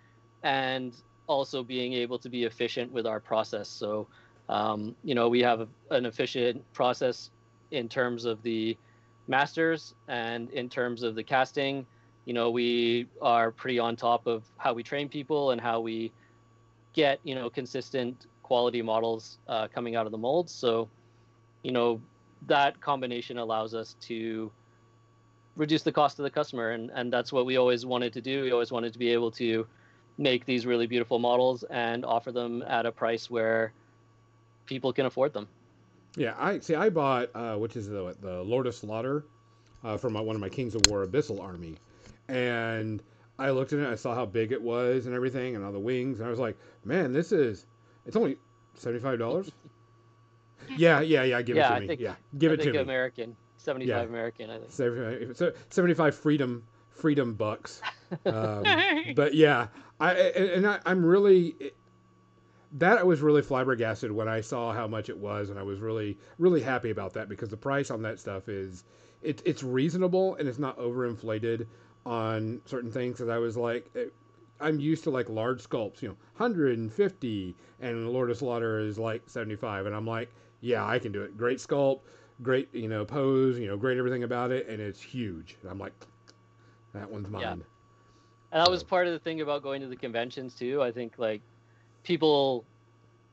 [0.43, 0.93] and
[1.29, 3.69] also being able to be efficient with our process.
[3.69, 4.09] So,
[4.49, 7.31] um, you know, we have an efficient process
[7.71, 8.77] in terms of the
[9.29, 11.87] masters and in terms of the casting.
[12.25, 16.11] You know, we are pretty on top of how we train people and how we
[16.95, 20.53] get, you know, consistent quality models uh, coming out of the molds.
[20.53, 20.89] So,
[21.63, 22.01] you know,
[22.49, 24.51] that combination allows us to
[25.59, 28.43] reduce the cost to the customer and and that's what we always wanted to do
[28.45, 29.67] we always wanted to be able to
[30.19, 33.73] make these really beautiful models and offer them at a price where
[34.67, 35.49] people can afford them
[36.17, 36.75] Yeah, I see.
[36.75, 39.25] I bought uh, which is the the Lord of Slaughter
[39.85, 41.77] uh, from my, one of my Kings of War Abyssal army,
[42.29, 43.03] and
[43.39, 43.87] I looked at it.
[43.87, 46.41] I saw how big it was and everything, and all the wings, and I was
[46.41, 47.67] like, man, this is.
[48.07, 48.39] It's only
[48.75, 49.53] seventy five dollars.
[50.77, 51.43] yeah, yeah, yeah.
[51.43, 51.87] Give Yeah, it I to me.
[51.87, 52.83] think- yeah, give I it think to me.
[52.83, 53.37] american
[53.69, 54.03] 75 Yeah.
[54.09, 54.71] american i think.
[54.71, 57.83] 75, so 75 freedom freedom bucks.
[58.25, 58.65] Um,
[59.15, 59.67] but yeah
[60.01, 61.55] i and I, i'm really
[62.73, 65.79] that i was really flabbergasted when i saw how much it was and i was
[65.81, 68.85] really really happy about that because the price on that stuff is
[69.23, 71.67] it, it's reasonable and it's not overinflated
[72.07, 74.11] on certain things because i was like it,
[74.61, 79.23] i'm used to like large sculpts you know 150 and lord of slaughter is like
[79.27, 80.31] 75 and i'm like
[80.63, 81.37] yeah i can do it.
[81.37, 82.01] Great sculpt
[82.43, 85.79] great you know pose you know great everything about it and it's huge and i'm
[85.79, 85.93] like
[86.95, 87.53] that one's mine Yeah.
[88.51, 90.83] And that was part of the thing about going to the conventions too.
[90.83, 91.43] I think like
[92.03, 92.65] people,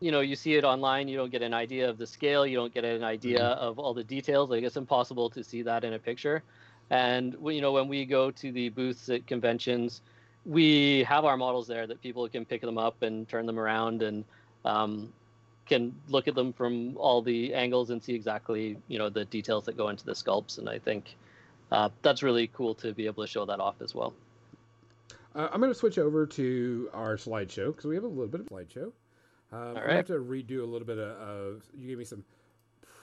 [0.02, 2.58] you know, you see it online, you don't get an idea of the scale, you
[2.58, 4.50] don't get an idea of all the details.
[4.50, 6.44] Like it's impossible to see that in a picture.
[6.90, 10.02] And you know, when we go to the booths at conventions,
[10.44, 14.04] we have our models there that people can pick them up and turn them around
[14.04, 14.26] and
[14.66, 15.14] um,
[15.66, 19.66] can look at them from all the angles and see exactly you know the details
[19.66, 20.58] that go into the sculpts.
[20.58, 21.16] And I think
[21.72, 24.14] uh, that's really cool to be able to show that off as well.
[25.36, 28.42] Uh, I'm going to switch over to our slideshow because we have a little bit
[28.42, 28.92] of slideshow.
[29.52, 29.96] Um, I'm going to right.
[29.98, 31.64] have to redo a little bit of, of.
[31.78, 32.24] You gave me some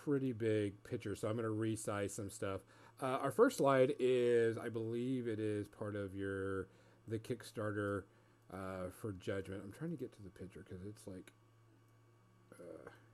[0.05, 2.61] pretty big pictures, so I'm going to resize some stuff.
[3.01, 6.69] Uh, our first slide is, I believe, it is part of your
[7.09, 8.05] the Kickstarter
[8.53, 9.61] uh, for Judgment.
[9.65, 11.33] I'm trying to get to the picture because it's like,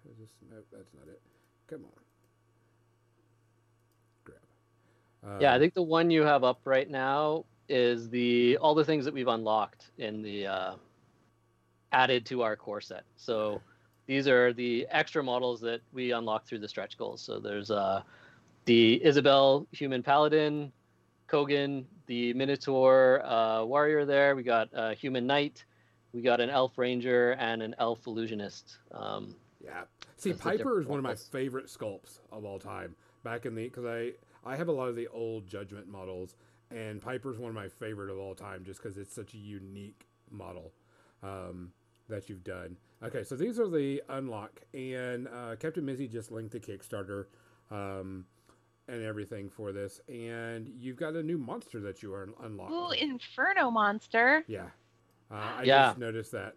[0.08, 0.28] uh, is this?
[0.50, 1.20] No, that's not it.
[1.68, 1.90] Come on,
[4.24, 4.38] grab.
[5.26, 8.84] Uh, Yeah, I think the one you have up right now is the all the
[8.84, 10.74] things that we've unlocked in the uh,
[11.92, 13.04] added to our core set.
[13.16, 13.60] So
[14.06, 17.20] these are the extra models that we unlock through the stretch goals.
[17.20, 18.02] So there's uh,
[18.64, 20.72] the Isabel human paladin,
[21.28, 24.06] Kogan, the Minotaur uh, warrior.
[24.06, 25.64] There we got a human knight,
[26.14, 28.78] we got an elf ranger, and an elf illusionist.
[28.92, 29.82] Um, Yeah.
[30.16, 32.94] See, That's Piper is one of my favorite sculpts of all time.
[33.24, 34.12] Back in the because I
[34.44, 36.36] I have a lot of the old Judgment models,
[36.70, 40.06] and Piper's one of my favorite of all time just because it's such a unique
[40.30, 40.72] model
[41.22, 41.72] um,
[42.08, 42.76] that you've done.
[43.02, 47.26] Okay, so these are the unlock, and uh, Captain Mizzy just linked the Kickstarter
[47.70, 48.24] um,
[48.88, 52.76] and everything for this, and you've got a new monster that you are un- unlocking.
[52.76, 54.44] Ooh, Inferno monster.
[54.46, 54.66] yeah,
[55.30, 55.88] uh, I Yeah.
[55.88, 56.54] just noticed that.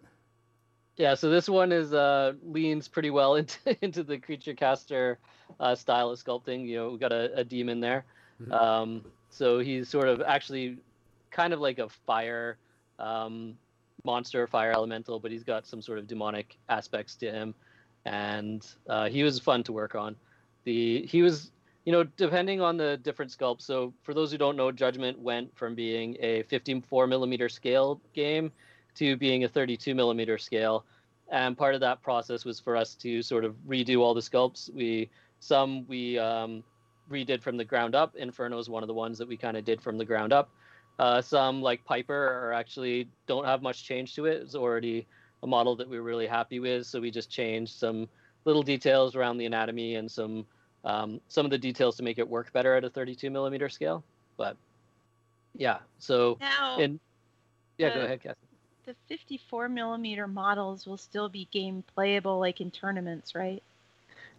[0.96, 5.18] Yeah, so this one is uh, leans pretty well into into the creature caster
[5.60, 6.66] uh, style of sculpting.
[6.66, 8.04] You know, we got a, a demon there,
[8.40, 8.52] Mhm.
[8.52, 10.78] um, so he's sort of actually
[11.30, 12.58] kind of like a fire
[12.98, 13.56] um,
[14.04, 17.54] monster, fire elemental, but he's got some sort of demonic aspects to him,
[18.04, 20.16] and uh, he was fun to work on.
[20.64, 21.52] The he was,
[21.84, 23.62] you know, depending on the different sculpts.
[23.62, 28.52] So for those who don't know, Judgment went from being a 54 millimeter scale game
[28.96, 30.84] to being a 32 millimeter scale.
[31.30, 34.72] And part of that process was for us to sort of redo all the sculpts.
[34.72, 35.08] We
[35.40, 36.62] some we um,
[37.10, 38.14] redid from the ground up.
[38.16, 40.50] Inferno is one of the ones that we kind of did from the ground up.
[40.98, 44.42] Uh, some like Piper are actually don't have much change to it.
[44.42, 45.06] It's already
[45.42, 48.08] a model that we are really happy with, so we just changed some
[48.44, 50.46] little details around the anatomy and some
[50.84, 54.04] um, some of the details to make it work better at a 32 millimeter scale.
[54.36, 54.56] But
[55.54, 57.00] yeah, so Now, and
[57.78, 58.41] yeah, go Uh, ahead, Cassie.
[58.84, 63.62] The 54 millimeter models will still be game playable like in tournaments, right?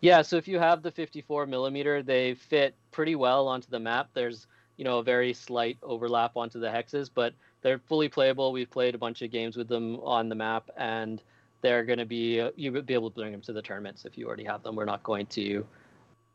[0.02, 4.10] Yeah, so if you have the 54 millimeter, they fit pretty well onto the map.
[4.14, 8.52] There's you know a very slight overlap onto the hexes, but they're fully playable.
[8.52, 11.22] We've played a bunch of games with them on the map, and
[11.62, 14.06] they're going to be uh, you would be able to bring them to the tournaments
[14.06, 14.76] if you already have them.
[14.76, 15.66] We're not going to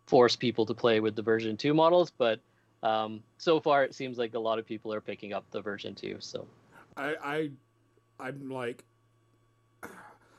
[0.06, 2.40] force people to play with the version two models, but
[2.82, 5.94] um, so far it seems like a lot of people are picking up the version
[5.94, 6.16] two.
[6.20, 6.46] So
[6.96, 7.50] I, I
[8.20, 8.84] I'm like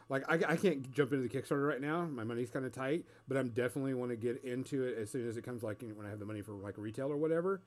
[0.09, 2.05] like I, I can't jump into the Kickstarter right now.
[2.05, 5.27] My money's kind of tight, but I'm definitely want to get into it as soon
[5.27, 5.61] as it comes.
[5.63, 7.61] Like when I have the money for like retail or whatever,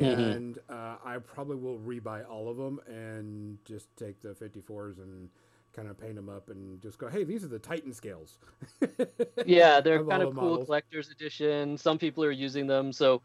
[0.00, 0.20] Mm-hmm.
[0.20, 5.28] and uh, I probably will rebuy all of them and just take the 54s and
[5.74, 8.38] kind of paint them up and just go, hey, these are the Titan scales.
[9.44, 10.66] yeah, they're Of kind of cool models.
[10.66, 11.76] collector's edition.
[11.76, 12.92] Some people are using them.
[12.92, 13.22] So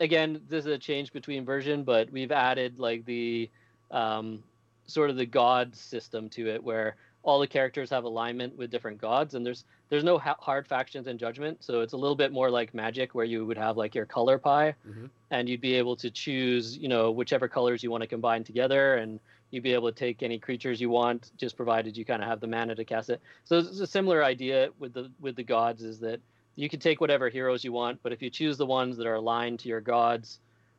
[0.00, 3.48] again, this is a change between version, but we've added like the
[3.90, 4.42] um,
[4.90, 8.98] sort of the god system to it where all the characters have alignment with different
[8.98, 11.58] gods and there's there's no ha- hard factions and judgment.
[11.62, 14.38] So it's a little bit more like magic where you would have like your color
[14.38, 15.10] pie Mhm.
[15.30, 18.96] and you'd be able to choose you know whichever colors you want to combine together
[18.96, 22.28] and you'd be able to take any creatures you want just provided you kind of
[22.28, 23.20] have the mana to cast it.
[23.44, 26.20] So it's a similar idea with the with the gods is that
[26.56, 29.16] you can take whatever heroes you want but if you choose the ones that are
[29.16, 30.38] aligned to your gods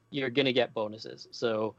[0.09, 1.27] you're going to get bonuses.
[1.31, 1.75] So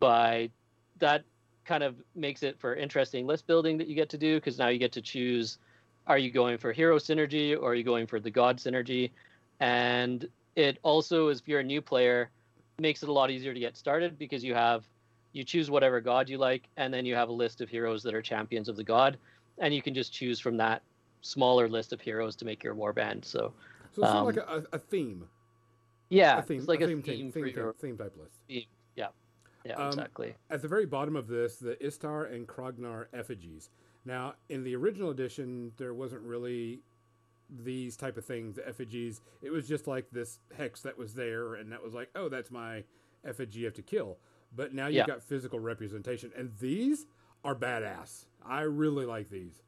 [0.00, 0.50] by
[0.98, 1.22] that
[1.70, 4.66] kind of makes it for interesting list building that you get to do because now
[4.66, 5.58] you get to choose
[6.08, 9.12] are you going for hero synergy or are you going for the god synergy
[9.60, 12.28] and it also is if you're a new player
[12.80, 14.82] makes it a lot easier to get started because you have
[15.32, 18.14] you choose whatever god you like and then you have a list of heroes that
[18.14, 19.16] are champions of the god
[19.58, 20.82] and you can just choose from that
[21.20, 23.52] smaller list of heroes to make your warband so
[23.94, 25.28] So it's sort of Um, like a, a, a theme.
[26.08, 28.66] yeah a theme, it's like a, theme, theme, theme, theme, your theme type list.
[29.64, 33.70] Yeah Um, exactly At the very bottom of this, the Istar and Krognar effigies.
[34.04, 36.80] Now, in the original edition, there wasn't really
[37.50, 39.20] these type of things, the effigies.
[39.42, 42.50] It was just like this hex that was there, and that was like, oh, that's
[42.50, 42.84] my
[43.24, 44.18] effigy you have to kill.
[44.54, 45.06] But now you've Yeah.
[45.06, 47.06] got physical representation, and these
[47.44, 48.26] are badass.
[48.44, 49.62] I really like these.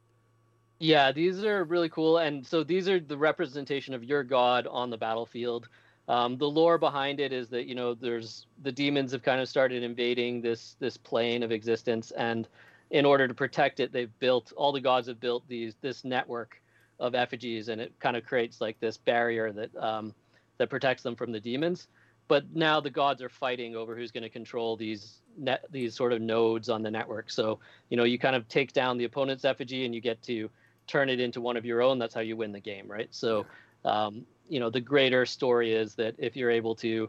[0.79, 2.19] Yeah, these are really cool.
[2.19, 5.69] And so these are the representation of your god on the battlefield.
[6.09, 9.49] Um, the lore behind it is that you know there's the demons have kind of
[9.49, 12.49] started invading this this plane of existence, and
[12.91, 16.61] in order to protect it, they've built all the gods have built these this network
[16.99, 20.15] of effigies, and it kind of creates like this barrier that um,
[20.59, 21.89] that protects them from the demons.
[22.29, 26.13] But now the gods are fighting over who's going to control these net these sort
[26.13, 27.31] of nodes on the network.
[27.31, 27.61] So
[27.91, 30.51] you know you kind of take down the opponent's effigy, and you get to
[30.87, 31.99] turn it into one of your own.
[31.99, 33.09] That's how you win the game, right?
[33.11, 33.47] So,
[33.85, 37.09] um, you know, the greater story is that if you're able to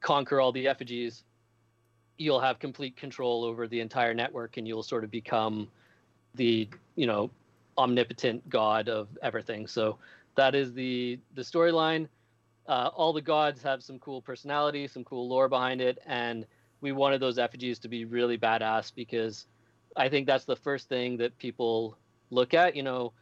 [0.00, 1.22] conquer all the effigies,
[2.18, 5.68] you'll have complete control over the entire network, and you'll sort of become
[6.34, 7.30] the, you know,
[7.78, 9.68] omnipotent god of everything.
[9.68, 9.98] So
[10.34, 12.08] that is the the storyline.
[12.66, 16.44] Uh, all the gods have some cool personality, some cool lore behind it, and
[16.80, 19.46] we wanted those effigies to be really badass because
[19.96, 21.96] I think that's the first thing that people
[22.30, 22.74] look at.
[22.74, 23.12] You know,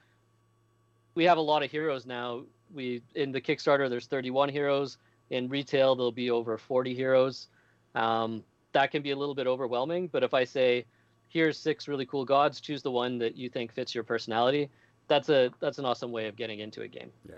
[1.15, 2.45] we have a lot of heroes now.
[2.75, 4.99] We in the Kickstarter, there's 31 heroes.
[5.31, 7.49] In retail, there'll be over 40 heroes.
[7.95, 8.43] Um,
[8.73, 10.09] that can be a little bit overwhelming.
[10.09, 10.87] But if I say,
[11.29, 14.71] here's six really cool gods, choose the one that you think fits your personality.
[15.07, 17.11] That's a that's an awesome way of getting into a game.
[17.29, 17.37] Yeah.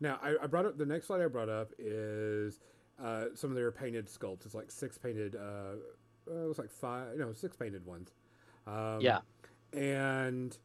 [0.00, 2.60] Now, I, I brought up the next slide I brought up is
[3.02, 4.44] uh, some of their painted sculpts.
[4.44, 5.76] It's like six painted, uh,
[6.30, 8.12] uh, it was like five, no, six painted ones.
[8.66, 9.20] Um, Yeah.
[9.72, 10.56] And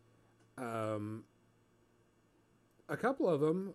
[0.57, 1.23] um,
[2.91, 3.73] a couple of them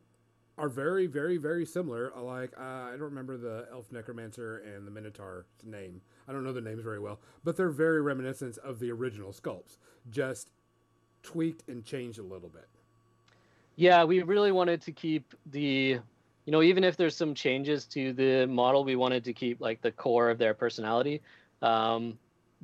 [0.58, 2.12] are very, very, very similar.
[2.16, 6.00] Like, uh, I don't remember the Elf Necromancer and the Minotaur's name.
[6.28, 9.78] I don't know the names very well, but they're very reminiscent of the original sculpts,
[10.10, 10.50] just
[11.22, 12.68] tweaked and changed a little bit.
[13.76, 15.98] Yeah, we really wanted to keep the,
[16.44, 19.82] you know, even if there's some changes to the model, we wanted to keep like
[19.82, 21.20] the core of their personality.
[21.62, 22.18] Um,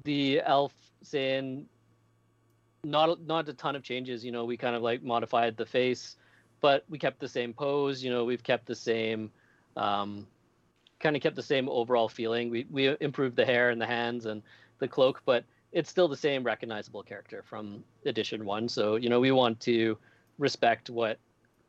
[0.04, 0.72] the elf
[1.02, 1.66] saying
[2.84, 4.24] not not a ton of changes.
[4.24, 6.16] You know, we kind of like modified the face,
[6.62, 8.02] but we kept the same pose.
[8.02, 9.30] You know, we've kept the same,
[9.76, 10.26] um,
[11.00, 12.48] kind of kept the same overall feeling.
[12.48, 14.42] We we improved the hair and the hands and
[14.78, 18.68] the cloak, but it's still the same recognizable character from edition one.
[18.68, 19.98] So you know, we want to
[20.38, 21.18] respect what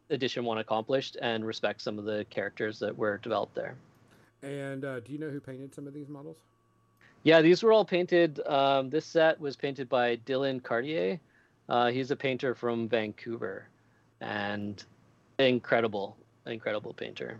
[0.09, 3.75] edition one accomplished and respect some of the characters that were developed there.
[4.43, 6.37] And uh, do you know who painted some of these models?
[7.23, 8.45] Yeah, these were all painted.
[8.45, 11.19] Um, this set was painted by Dylan Cartier.
[11.69, 13.69] Uh, he's a painter from Vancouver,
[14.23, 14.83] and
[15.39, 17.39] incredible, incredible painter.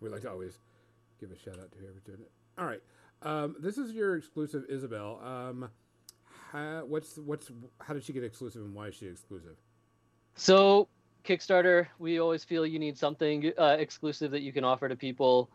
[0.00, 0.58] We like to always
[1.20, 2.30] give a shout out to whoever's doing it.
[2.58, 2.82] All right,
[3.22, 5.20] um, this is your exclusive, Isabel.
[5.24, 5.70] Um,
[6.52, 7.50] how, what's what's
[7.80, 9.56] how did she get exclusive and why is she exclusive?
[10.34, 10.88] So
[11.24, 15.48] Kickstarter, we always feel you need something uh, exclusive that you can offer to people.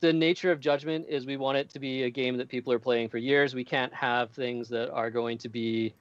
[0.00, 2.78] The nature of Judgment is we want it to be a game that people are
[2.78, 3.54] playing for years.
[3.54, 5.94] We can't have things that are going to be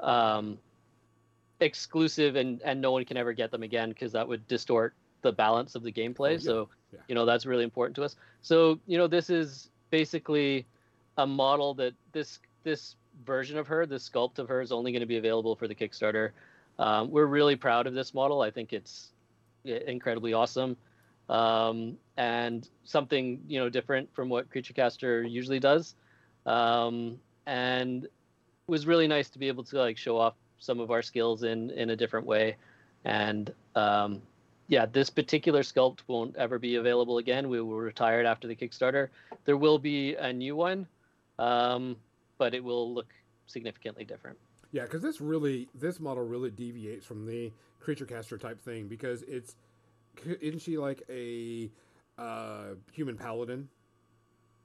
[0.00, 0.58] um,
[1.60, 5.32] exclusive and, and no one can ever get them again because that would distort the
[5.32, 6.30] balance of the gameplay.
[6.30, 6.38] Oh, yeah.
[6.38, 7.00] So, Yeah.
[7.08, 8.16] you know, that's really important to us.
[8.42, 10.66] So, you know, this is basically
[11.16, 15.00] a model that this this version of her, this sculpt of her, is only going
[15.00, 16.30] to be available for the Kickstarter.
[16.78, 18.40] Um, we're really proud of this model.
[18.40, 19.12] I think it's
[19.64, 20.76] incredibly awesome,
[21.28, 25.94] um, and something you know different from what Creaturecaster usually does.
[26.46, 28.10] Um, and it
[28.66, 30.34] was really nice to be able to like show off
[30.64, 32.56] some of our skills in in a different way.
[33.04, 34.22] And um,
[34.68, 37.48] yeah, this particular sculpt won't ever be available again.
[37.48, 39.08] We will retire it after the Kickstarter.
[39.44, 40.86] There will be a new one,
[41.38, 41.96] um,
[42.38, 43.12] but it will look
[43.46, 44.38] significantly different.
[44.72, 49.22] Yeah, because this really, this model really deviates from the creature caster type thing because
[49.22, 49.54] it's,
[50.40, 51.70] isn't she like a
[52.18, 53.68] uh, human paladin?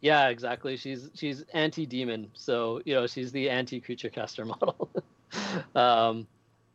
[0.02, 0.78] Yeah, exactly.
[0.78, 4.90] She's she's anti demon, so you know she's the anti creature caster model.
[5.76, 6.28] um,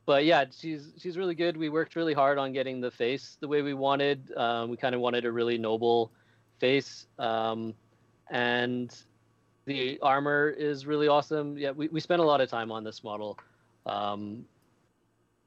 [0.07, 1.57] but yeah, she's she's really good.
[1.57, 4.33] We worked really hard on getting the face the way we wanted.
[4.37, 6.13] Um, we kind of wanted a really noble
[6.59, 7.75] face, um,
[8.31, 8.95] and
[9.65, 11.57] the armor is really awesome.
[11.57, 13.39] Yeah, we, we spent a lot of time on this model.
[13.87, 14.45] Um,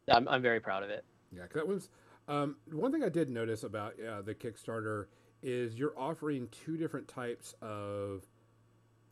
[0.10, 1.06] I'm I'm very proud of it.
[1.32, 1.90] Yeah, that was
[2.28, 5.06] um, one thing I did notice about uh, the Kickstarter
[5.44, 8.26] is you're offering two different types of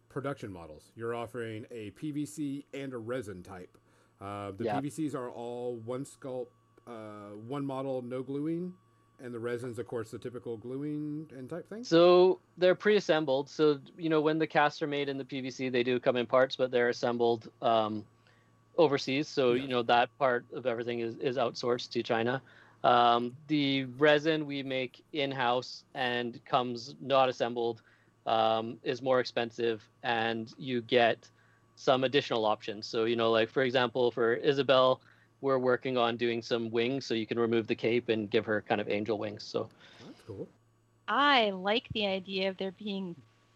[0.10, 0.92] production models.
[0.96, 3.78] You're offering a PVC and a resin type.
[4.22, 4.80] Uh, the Yeah.
[4.80, 6.48] PVCs are all one sculpt,
[6.88, 8.74] uh, one model, no gluing,
[9.20, 11.84] and the resins, of course, the typical gluing and type thing.
[11.84, 13.50] So they're pre-assembled.
[13.50, 16.26] So you know when the casts are made in the PVC, they do come in
[16.26, 18.06] parts, but they're assembled um,
[18.78, 19.28] overseas.
[19.28, 19.64] So Yeah.
[19.64, 22.42] you know that part of everything is, is outsourced to China.
[22.84, 27.82] Um, the resin we make in-house and comes not assembled
[28.28, 31.30] um, is more expensive, and you get
[31.76, 32.88] some additional options.
[32.88, 35.02] So you know, like for example, for Isabel,
[35.42, 38.62] we're working on doing some wings, so you can remove the cape and give her
[38.62, 39.44] kind of angel wings.
[39.44, 39.70] So
[40.06, 40.48] That's cool.
[41.08, 43.16] I like the idea of there being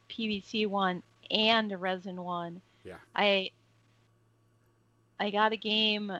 [0.09, 1.01] PVC one
[1.31, 2.61] and a resin one.
[2.83, 2.97] Yeah.
[3.15, 3.51] I
[5.19, 6.11] I got a game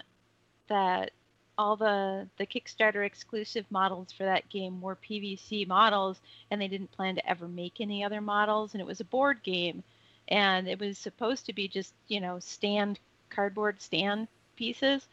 [0.67, 1.11] that
[1.57, 6.19] all the the Kickstarter exclusive models for that game were PVC models
[6.49, 9.43] and they didn't plan to ever make any other models and it was a board
[9.43, 9.83] game
[10.29, 12.99] and it was supposed to be just, you know, stand
[13.29, 15.07] cardboard stand pieces.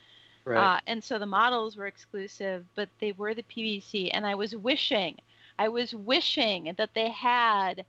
[0.55, 4.11] Uh, and so the models were exclusive, but they were the PVC.
[4.11, 5.17] And I was wishing,
[5.59, 7.85] I was wishing that they had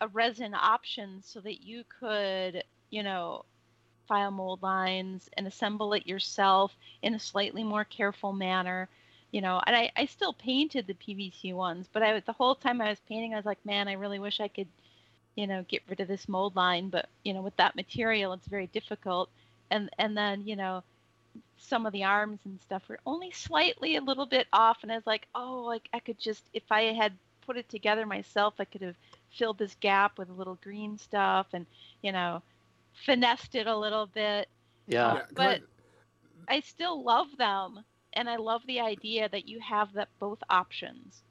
[0.00, 3.44] a resin option so that you could, you know,
[4.08, 8.88] file mold lines and assemble it yourself in a slightly more careful manner.
[9.32, 12.80] You know, and I, I still painted the PVC ones, but I the whole time
[12.80, 14.68] I was painting, I was like, man, I really wish I could,
[15.36, 16.88] you know, get rid of this mold line.
[16.90, 19.30] But you know, with that material, it's very difficult.
[19.70, 20.82] And and then you know,
[21.58, 24.94] some of the arms and stuff were only slightly a little bit off and i
[24.96, 27.12] was like oh like i could just if i had
[27.46, 28.96] put it together myself i could have
[29.30, 31.66] filled this gap with a little green stuff and
[32.02, 32.42] you know
[33.06, 34.48] finessed it a little bit
[34.86, 35.06] yeah.
[35.06, 35.62] Uh, yeah, 'cause but-
[36.48, 41.22] i still love them and i love the idea that you have that both options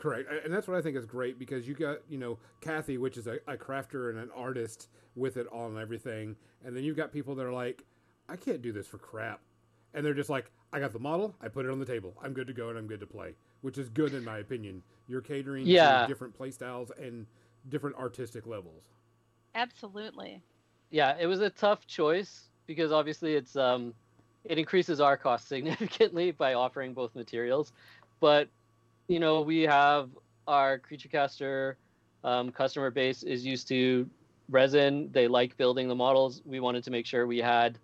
[0.00, 3.18] Correct, and that's what I think is great because you got you know Kathy, which
[3.18, 6.96] is a, a crafter and an artist with it all and everything, and then you've
[6.96, 7.84] got people that are like,
[8.28, 9.40] I can't do this for crap,
[9.92, 12.32] and they're just like, I got the model, I put it on the table, I'm
[12.32, 14.82] good to go and I'm good to play, which is good in my opinion.
[15.06, 16.02] You're catering Yeah.
[16.02, 17.26] to different play styles and
[17.68, 18.84] different artistic levels.
[19.54, 20.40] absolutely
[20.90, 23.92] yeah it was a tough choice because obviously it's um
[24.44, 27.72] it increases our cost significantly by offering both materials
[28.20, 28.48] but
[29.10, 30.08] you know we have
[30.46, 31.76] our creature caster
[32.22, 34.08] um, customer base is used to
[34.48, 35.10] resin.
[35.12, 36.42] They like building the models.
[36.44, 37.76] We wanted to make sure we had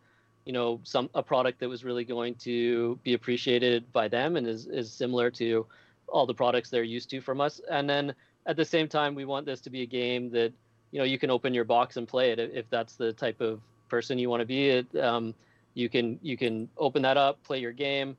[0.44, 4.46] you know some a product that was really going to be appreciated by them and
[4.46, 5.66] is, is similar to
[6.06, 7.60] all the products they're used to from us.
[7.68, 8.14] And then
[8.46, 10.52] at the same time we want this to be a game that
[10.92, 13.60] you know you can open your box and play it if that's the type of
[13.88, 14.68] person you want to be.
[14.68, 15.34] It um,
[15.74, 18.16] you can you can open that up play your game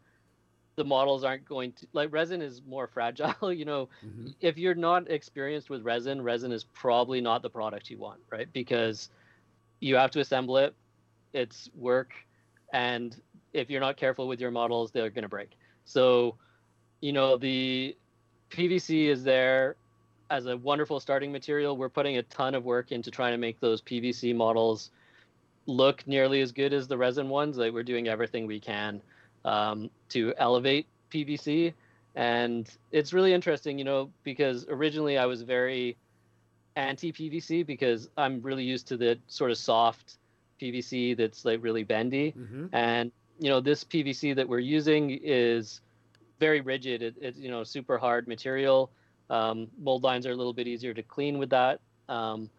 [0.78, 3.90] the models aren't going to like resin is more fragile you know.
[4.02, 8.20] Hmm if you're not experienced with resin resin is probably not the product you want
[8.30, 8.48] right?
[8.54, 9.10] Because
[9.80, 10.76] you have to assemble it
[11.34, 12.12] it's work
[12.72, 13.20] and
[13.54, 15.58] if you're not careful with your models they're going to break.
[15.86, 16.36] So
[17.02, 17.96] you know the
[18.52, 19.76] pvc is there
[20.30, 21.76] as a wonderful starting material.
[21.76, 24.92] We're putting a ton of work into trying to make those pvc models
[25.66, 27.58] look nearly as good as the resin ones.
[27.58, 29.02] Like we're doing everything we can
[29.46, 31.74] um, to elevate PVC,
[32.16, 35.98] and it's really interesting, you know, because originally I was very
[36.76, 40.18] anti PVC because I'm really used to the sort of soft
[40.62, 42.68] PVC that's like really bendy, Mm-hmm.
[42.74, 45.82] and you know this PVC that we're using is
[46.40, 47.02] very rigid.
[47.04, 48.92] It, it's you know super hard material.
[49.30, 51.80] Um, mold lines are a little bit easier to clean with that.
[52.10, 52.50] Um,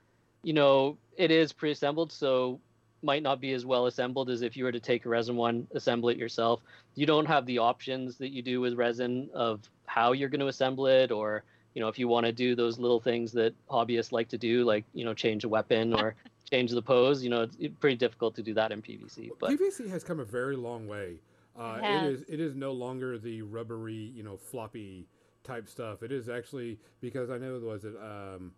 [0.43, 2.61] you know it is pre-assembled, so
[3.03, 5.67] might not be as well assembled as if you were to take a resin one,
[5.73, 6.61] assemble it yourself.
[6.95, 10.49] You don't have the options that you do with resin of how you're going to
[10.49, 11.45] assemble it, or
[11.75, 14.65] you know if you want to do those little things that hobbyists like to do,
[14.65, 16.15] like you know change a weapon or
[16.51, 17.23] change the pose.
[17.23, 19.31] You know it's it's pretty difficult to do that in PVC.
[19.39, 21.21] But PVC has come a very long way.
[21.59, 22.15] Uh, It it has.
[22.15, 25.07] is it is no longer the rubbery, you know, floppy
[25.45, 26.03] type stuff.
[26.03, 28.53] It is actually because I know was it um,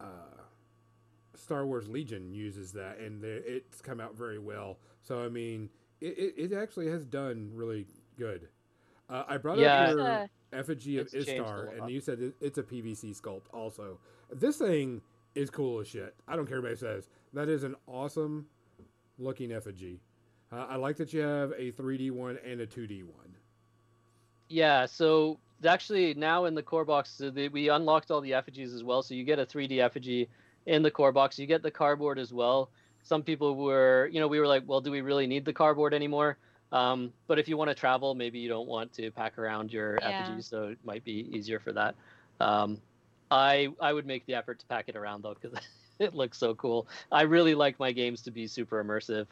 [0.00, 0.04] uh,
[1.34, 4.78] Star Wars Legion uses that, and the, it's come out very well.
[5.02, 5.70] So I mean,
[6.00, 7.86] it, it, it actually has done really
[8.18, 8.48] good.
[9.08, 9.88] Uh, I brought Yeah.
[9.90, 12.62] up your Uh, effigy of It's changed a Istar, and you said it, it's a
[12.62, 13.44] PVC sculpt.
[13.52, 13.98] Also,
[14.30, 15.00] this thing
[15.34, 16.14] is cool as shit.
[16.28, 17.08] I don't care what anybody says.
[17.32, 18.46] That is an awesome
[19.18, 20.00] looking effigy.
[20.52, 23.34] Uh, I like that you have a 3D one and a 2D one.
[24.48, 28.84] Yeah, so actually now in the core box, the, we unlocked all the effigies as
[28.84, 29.02] well.
[29.02, 30.28] So you get a 3D effigy
[30.66, 31.38] in the core box.
[31.38, 32.70] You get the cardboard as well.
[33.02, 35.94] Some people were, you know, we were like, well, do we really need the cardboard
[35.94, 36.38] anymore?
[36.72, 40.00] Um, but if you want to travel, maybe you don't want to pack around your
[40.00, 40.08] Yeah.
[40.08, 41.96] effigies, so it might be easier for that.
[42.40, 42.82] Um,
[43.30, 45.58] I I would make the effort to pack it around though, because
[45.98, 46.88] it looks so cool.
[47.10, 49.26] I really like my games to be super immersive,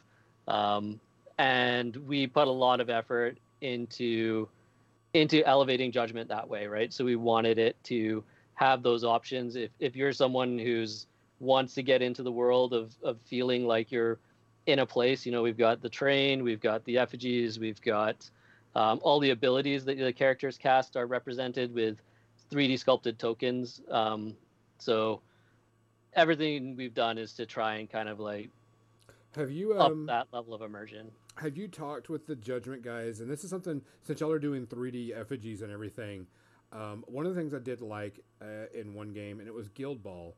[0.47, 0.99] um,
[1.37, 4.49] and we put a lot of effort into
[5.13, 6.93] into elevating judgment that way, right?
[6.93, 8.23] So we wanted it to
[8.55, 9.55] have those options.
[9.55, 11.07] If if you're someone who's
[11.41, 14.19] wants to get into the world of of feeling like you're
[14.67, 18.29] in a place, you know, we've got the terrain, we've got the effigies, we've got
[18.75, 21.97] um, all the abilities that the characters cast are represented with
[22.51, 23.81] 3D sculpted tokens.
[23.89, 24.35] Um,
[24.77, 25.21] so
[26.13, 28.49] everything we've done is to try and kind of like
[29.35, 31.11] Have you up um, that level of immersion.
[31.37, 33.19] have you talked with the Judgment guys?
[33.19, 36.27] And this is something since y'all are doing 3D effigies and everything.
[36.71, 39.67] Um, one of the things I did like uh, in one game, and it was
[39.69, 40.35] Guild Ball.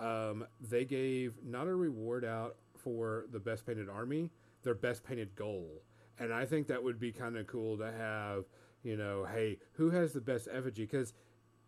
[0.00, 4.30] Um, they gave not a reward out for the best painted army,
[4.62, 5.82] their best painted goal,
[6.18, 8.44] and I think that would be kind of cool to have.
[8.82, 10.82] You know, hey, who has the best effigy?
[10.82, 11.14] Because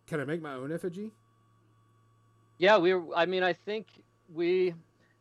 [0.06, 1.12] can I make my own effigy?
[2.58, 2.94] Yeah, we.
[2.94, 3.86] Were, I mean, I think
[4.32, 4.74] we.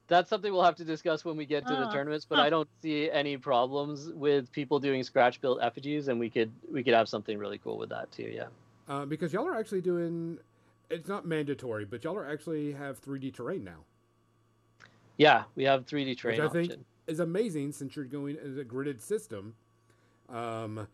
[0.08, 2.26] That's something we'll have to discuss when we get to the Ah, tournaments.
[2.26, 2.44] But huh.
[2.44, 6.84] I don't see any problems with people doing scratch built effigies, and we could we
[6.84, 8.32] could have something really cool with that too.
[8.34, 8.48] Yeah.
[8.88, 10.38] Uh, because y'all are actually doing.
[10.90, 13.86] It's not mandatory, but y'all are actually have 3D terrain now.
[15.18, 16.86] Yeah, we have 3D terrain I think- option.
[17.08, 19.56] is amazing since you're going as a gridded system.
[20.30, 20.88] Um,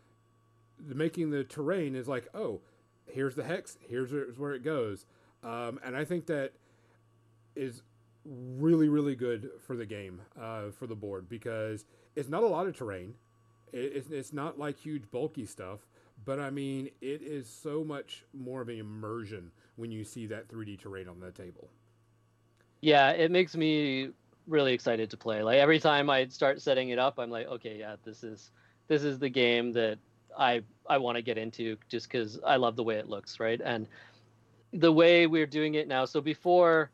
[0.80, 2.62] the, making the terrain is like, oh,
[3.08, 5.06] here's the hex, here's where, where it goes,
[5.44, 6.52] um, and I think that
[7.56, 7.82] is
[8.24, 11.86] really really good for the game uh, for the board because
[12.16, 13.16] it's not a lot of terrain.
[13.74, 15.80] It, it's, it's not like huge bulky stuff,
[16.24, 20.48] but I mean it is so much more of an immersion when you see that
[20.48, 21.70] 3D terrain on the table.
[22.82, 24.10] Yeah, it makes me
[24.48, 25.44] really excited to play.
[25.44, 28.52] Like every time I start setting it up, I'm like, okay, yeah, this is
[28.88, 29.98] this is the game that
[30.38, 33.62] I I want to get into just because I love the way it looks, right?
[33.64, 33.88] And
[34.74, 36.06] the way we're doing it now.
[36.06, 36.92] So before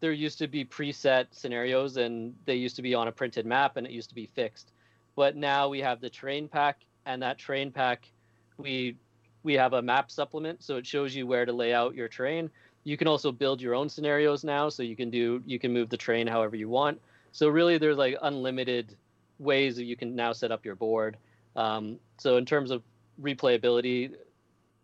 [0.00, 3.76] there used to be preset scenarios and they used to be on a printed map
[3.76, 4.72] and it used to be fixed.
[5.14, 8.10] But now we have the terrain pack and that terrain pack
[8.56, 8.96] we
[9.42, 12.50] we have a map supplement so it shows you where to lay out your terrain.
[12.84, 15.88] you can also build your own scenarios now so you can do you can move
[15.88, 17.00] the terrain however you want.
[17.32, 18.96] So really there's like unlimited
[19.38, 21.16] ways that you can now set up your board.
[21.56, 22.82] Um, so in terms of
[23.20, 24.12] replayability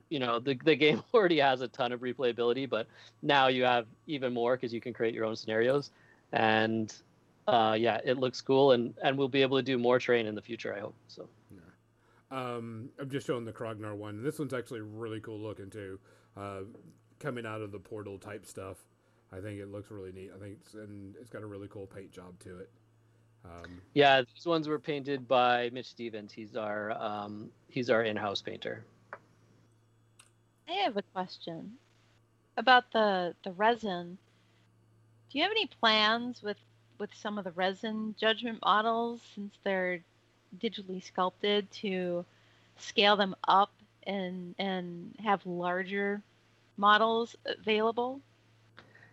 [0.09, 2.87] you know the, the game already has a ton of replayability but
[3.23, 5.91] now you have even more because you can create your own scenarios.
[6.33, 6.95] And
[7.49, 10.35] uh, yeah it looks cool and and we'll be able to do more terrain in
[10.35, 11.29] the future i hope so
[12.31, 14.23] Um, I'm just showing the Krognar one.
[14.23, 15.99] This one's actually really cool looking too.
[16.37, 16.61] Uh,
[17.21, 18.79] coming out of the portal type stuff.
[19.33, 20.31] I think it looks really neat.
[20.35, 22.71] I think it's and it's got a really cool paint job to it.
[23.45, 28.43] Um, yeah these ones were painted by mitch stevens he's our um, he's our in-house
[28.43, 28.85] painter
[30.69, 31.73] I have a question
[32.57, 34.19] about the the resin.
[35.31, 36.57] Do you have any plans with
[36.99, 40.01] with some of the resin judgment models since they're
[40.61, 42.25] digitally sculpted to
[42.79, 43.71] scale them up
[44.05, 46.23] and and have larger
[46.77, 48.21] models available?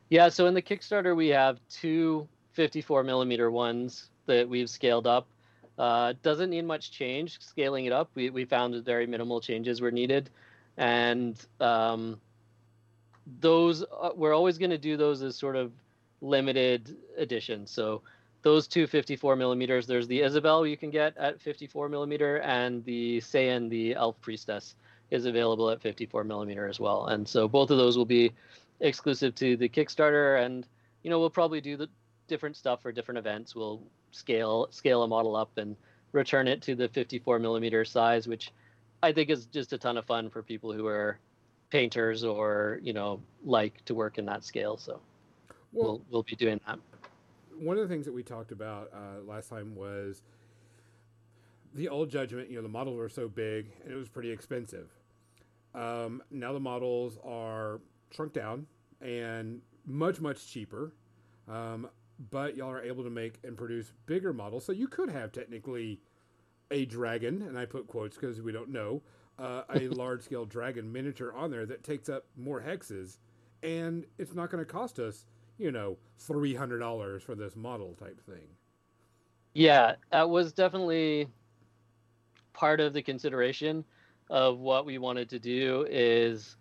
[0.10, 5.28] Yeah, so in the Kickstarter we have two 54 millimeter ones that we've scaled up.
[5.78, 7.40] Uh, doesn't need much change.
[7.42, 10.30] Scaling it up, we, we found that very minimal changes were needed,
[10.78, 12.20] and um,
[13.40, 15.72] those uh, we're always going to do those as sort of
[16.22, 17.72] limited editions.
[17.72, 18.02] So
[18.44, 23.20] those two 54 millimeters, there's the Isabel you can get at 54 millimeter, and the
[23.20, 24.76] Saiyin, the Elf Priestess,
[25.12, 27.08] is available at 54 millimeter as well.
[27.08, 28.32] And so both of those will be
[28.82, 30.68] exclusive to the Kickstarter, and
[31.04, 31.90] you know we'll probably do the
[32.28, 33.56] different stuff for different events.
[33.56, 33.82] We'll
[34.12, 35.76] scale scale a model up and
[36.12, 38.52] return it to the 54 millimeter size, which
[39.02, 41.18] I think is just a ton of fun for people who are
[41.70, 44.78] painters or you know like to work in that scale.
[44.78, 45.00] So
[45.72, 46.80] Well, we'll we'll be doing that.
[47.60, 50.22] One of the things that we talked about uh, last time was
[51.74, 52.50] the old judgment.
[52.50, 54.90] You know, the models were so big and it was pretty expensive.
[55.74, 57.82] Um, now the models are
[58.12, 58.68] shrunk down
[59.02, 60.94] and much much cheaper.
[61.48, 61.90] Um,
[62.32, 66.00] but y'all are able to make and produce bigger models, so you could have technically
[66.72, 69.02] a dragon, and I put quotes because we don't know,
[69.40, 73.18] uh, a large scale dragon miniature on there that takes up more hexes,
[73.62, 75.26] and it's not going to cost us,
[75.58, 78.48] you know, three hundred dollars for this model type thing.
[79.54, 81.28] Yeah, that was definitely
[82.54, 83.84] part of the consideration
[84.30, 86.56] of what we wanted to do is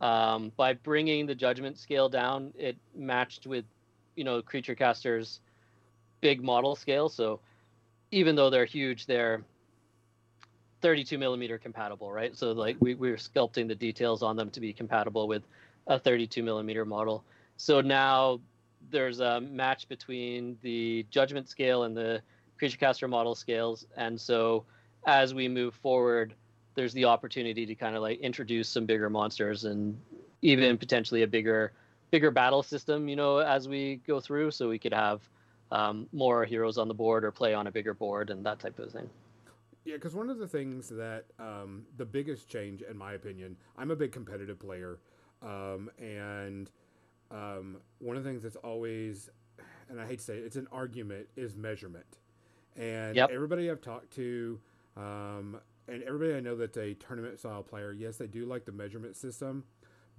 [0.00, 3.64] um, by bringing the judgment scale down, it matched with,
[4.14, 5.40] you know, creature casters'
[6.20, 7.08] big model scale.
[7.08, 7.40] So
[8.10, 9.42] even though they're huge, they're
[10.80, 12.36] 32 millimeter compatible, right?
[12.36, 15.42] So like we, we were sculpting the details on them to be compatible with
[15.86, 17.24] a 32 millimeter model.
[17.58, 18.40] So now
[18.90, 22.22] there's a match between the judgment scale and the
[22.56, 24.64] creature caster model scales, and so
[25.06, 26.34] as we move forward,
[26.74, 30.00] there's the opportunity to kind of like introduce some bigger monsters and
[30.42, 31.72] even potentially a bigger
[32.10, 35.28] bigger battle system, you know, as we go through, so we could have
[35.72, 38.78] um, more heroes on the board or play on a bigger board and that type
[38.78, 39.10] of thing.
[39.84, 43.90] Yeah, because one of the things that um, the biggest change, in my opinion, I'm
[43.90, 45.00] a big competitive player,
[45.42, 46.70] um, and
[47.30, 49.28] um, one of the things that's always,
[49.88, 52.18] and I hate to say it, it's an argument, is measurement.
[52.76, 53.30] And Yep.
[53.30, 54.60] everybody I've talked to,
[54.96, 58.72] um, and everybody I know that's a tournament style player, yes, they do like the
[58.72, 59.64] measurement system,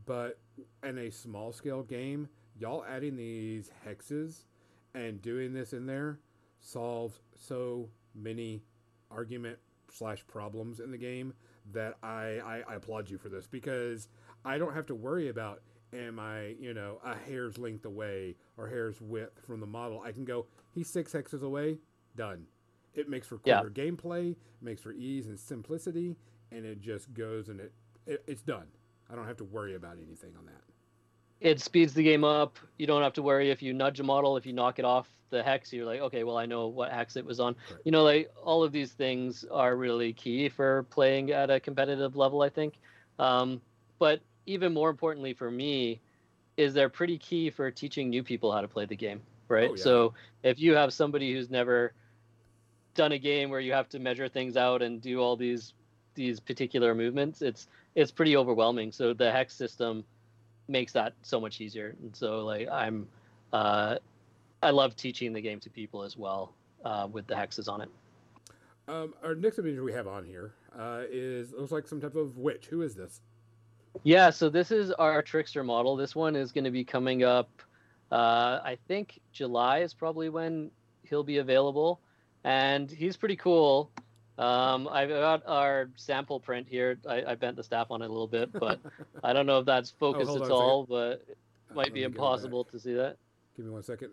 [0.05, 0.39] but
[0.83, 4.45] in a small scale game, y'all adding these hexes
[4.93, 6.19] and doing this in there
[6.59, 8.63] solves so many
[9.11, 9.57] argument
[9.91, 11.33] slash problems in the game
[11.71, 14.07] that I, I, I applaud you for this because
[14.43, 15.61] I don't have to worry about
[15.93, 20.01] am I you know a hair's length away or hair's width from the model.
[20.01, 21.77] I can go he's six hexes away,
[22.15, 22.45] done.
[22.93, 23.63] It makes for Yeah.
[23.73, 26.15] gameplay, makes for ease and simplicity,
[26.51, 27.73] and it just goes and it,
[28.05, 28.67] it it's done.
[29.09, 30.61] I don't have to worry about anything on that.
[31.39, 32.57] It speeds the game up.
[32.77, 35.07] You don't have to worry if you nudge a model, if you knock it off
[35.29, 37.55] the hex, you're like, okay, well, I know what hex it was on.
[37.67, 37.85] Correct.
[37.85, 42.15] You know, like all of these things are really key for playing at a competitive
[42.15, 42.75] level, I think.
[43.19, 43.61] Um,
[43.99, 46.01] but even more importantly for me,
[46.57, 49.69] is they're pretty key for teaching new people how to play the game, right?
[49.69, 49.83] Oh, yeah.
[49.83, 51.93] So if you have somebody who's never
[52.95, 55.73] done a game where you have to measure things out and do all these
[56.15, 58.91] these particular movements, it's it's pretty overwhelming.
[58.91, 60.03] So the hex system
[60.67, 61.95] makes that so much easier.
[62.01, 63.07] And so like I'm
[63.53, 63.97] uh,
[64.61, 67.89] I love teaching the game to people as well uh, with the hexes on it.
[68.87, 72.37] Um, our next image we have on here uh, is looks like some type of
[72.37, 72.65] witch.
[72.65, 73.21] Who is this?
[74.03, 75.95] Yeah, so this is our trickster model.
[75.95, 77.49] This one is going to be coming up.
[78.11, 80.71] Uh, I think July is probably when
[81.03, 81.99] he'll be available,
[82.43, 83.91] and he's pretty cool.
[84.37, 86.97] Um, I've got our sample print here.
[87.07, 88.79] I, I bent the staff on it a little bit, but
[89.23, 90.61] I don't know if that's focused hold at on a second.
[90.61, 90.85] all.
[90.85, 92.15] But it might be me go back.
[92.15, 93.17] impossible to see that.
[93.57, 94.11] Give me one second.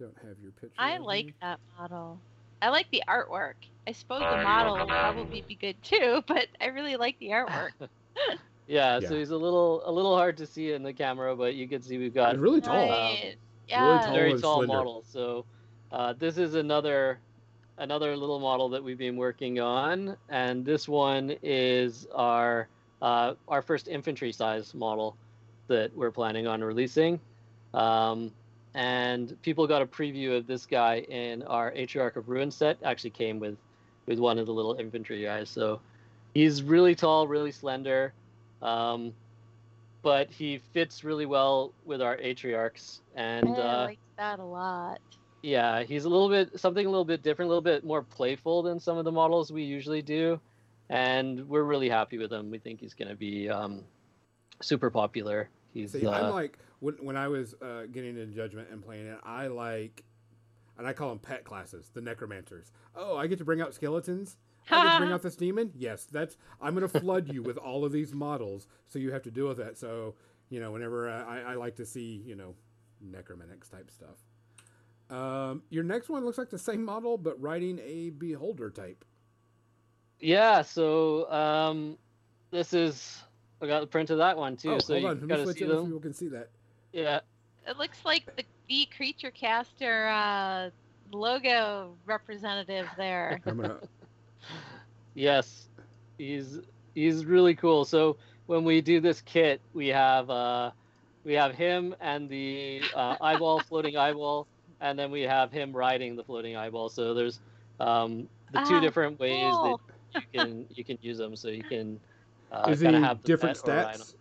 [0.00, 0.74] Don't have your picture.
[0.76, 1.04] I open.
[1.04, 2.18] like that model.
[2.60, 3.54] I like the artwork.
[3.86, 7.70] I suppose the model will probably be good too, but I really like the artwork.
[8.66, 9.08] Yeah, Yeah.
[9.08, 11.82] so he's a little a little hard to see in the camera, but you can
[11.82, 12.74] see we've got It's really tall.
[12.88, 13.20] Right.
[13.22, 13.36] Really
[13.68, 14.00] Yeah.
[14.04, 14.14] tall.
[14.14, 14.66] very tall slender.
[14.74, 15.02] model.
[15.06, 15.46] So
[15.92, 17.20] uh, this is another
[17.78, 22.68] another little model that we've been working on, and this one is our
[23.02, 25.16] uh, our first infantry size model
[25.68, 27.20] that we're planning on releasing.
[27.74, 28.32] Um,
[28.74, 32.78] and people got a preview of this guy in our Atriarch of Ruin set.
[32.82, 33.58] Actually, came with
[34.06, 35.50] with one of the little infantry guys.
[35.50, 35.80] So
[36.34, 38.14] he's really tall, really slender.
[38.64, 39.12] Um,
[40.02, 44.44] but he fits really well with our Atriarchs, and Yeah, I uh, like that a
[44.44, 45.00] lot.
[45.42, 48.62] yeah, he's a little bit something a little bit different, a little bit more playful
[48.62, 50.40] than some of the models we usually do,
[50.88, 52.50] and we're really happy with him.
[52.50, 53.82] We think he's going to be um,
[54.60, 55.48] super popular.
[55.72, 59.06] He's See, uh, I'm like when when I was uh, getting into Judgment and playing
[59.06, 60.04] it, I like
[60.78, 62.72] and I call them pet classes, the necromancers.
[62.96, 64.36] Oh, I get to bring out skeletons.
[64.70, 65.72] I get to bring out this demon.
[65.76, 66.36] Yes, that's.
[66.60, 69.48] I'm going to flood you with all of these models, so you have to deal
[69.48, 69.78] with that.
[69.78, 70.14] So
[70.50, 72.54] you know, whenever I, I like to see you know
[73.00, 74.18] necromantics type stuff.
[75.10, 79.04] Um, your next one looks like the same model, but riding a beholder type.
[80.20, 81.98] Yeah, so um,
[82.50, 83.22] this is
[83.60, 84.72] I got the print of that one too.
[84.72, 85.10] oh, so hold on.
[85.12, 86.50] Let me gotta switch see it so people can see that.
[86.92, 87.20] Yeah,
[87.66, 90.70] It looks like the the creature caster uh,
[91.12, 93.40] logo representative there.
[93.46, 93.80] I'm gonna.
[95.14, 95.68] yes,
[96.18, 96.58] he's
[96.94, 97.84] he's really cool.
[97.84, 100.72] So when we do this kit, we have uh,
[101.24, 104.48] we have him and the uh, eyeball, floating eyeball,
[104.80, 106.88] and then we have him riding the floating eyeball.
[106.88, 107.40] So there's
[107.80, 109.62] um, the two Ah, different ways cool.
[109.62, 109.78] that
[110.14, 111.36] you can you can use them.
[111.36, 112.00] So you can
[112.50, 114.14] uh, Is he have different pet or ride stats?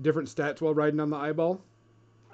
[0.00, 1.60] different stats while riding on the eyeball.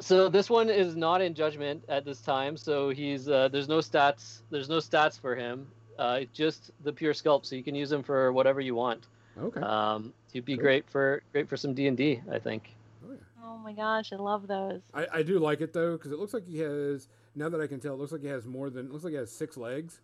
[0.00, 2.56] So this one is not in judgment at this time.
[2.56, 4.42] So he's uh, there's no stats.
[4.50, 5.72] There's no stats for him.
[5.98, 7.46] Uh, just the pure sculpt.
[7.46, 9.06] So you can use them for whatever you want.
[9.38, 9.60] Okay.
[9.60, 10.62] Um, he'd be Cool.
[10.62, 12.20] great for great for some D and D.
[12.30, 12.74] I think.
[13.06, 13.18] oh yeah.
[13.44, 14.80] Oh my gosh, I love those.
[14.94, 17.08] I, I do like it though because it looks like he has.
[17.34, 18.86] Now that I can tell, it looks like he has more than.
[18.86, 20.00] It looks like he has six legs.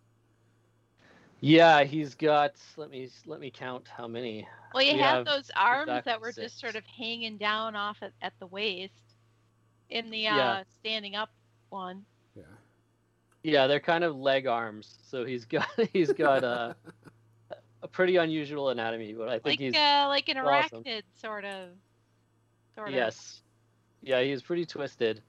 [1.41, 2.53] Yeah, he's got.
[2.75, 4.47] Let me let me count how many.
[4.73, 7.75] Well, you We have have those arms exactly that were just sort of hanging down
[7.75, 8.93] off at, at the waist
[9.89, 10.63] in the uh, Yeah.
[10.79, 11.29] standing up
[11.69, 12.03] one.
[13.43, 13.51] Yeah.
[13.51, 14.97] Yeah, they're kind of leg arms.
[15.07, 16.75] So he's got he's got a
[17.83, 20.83] a pretty unusual anatomy, but I think Like he's uh, like an awesome.
[20.83, 21.69] arachnid sort of.
[22.75, 22.93] Sort of.
[22.93, 23.41] yes,
[24.01, 25.21] yeah, he's pretty twisted.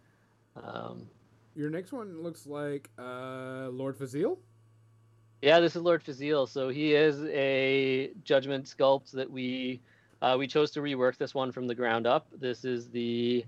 [0.57, 1.09] Um,
[1.55, 4.39] Your next one looks like uh, Lord Fazil.
[5.43, 6.47] Yeah, this is Lord Fazil.
[6.47, 9.81] So he is a judgment sculpt that we
[10.23, 12.27] uh, we chose to rework this one from the ground up.
[12.39, 13.45] This is the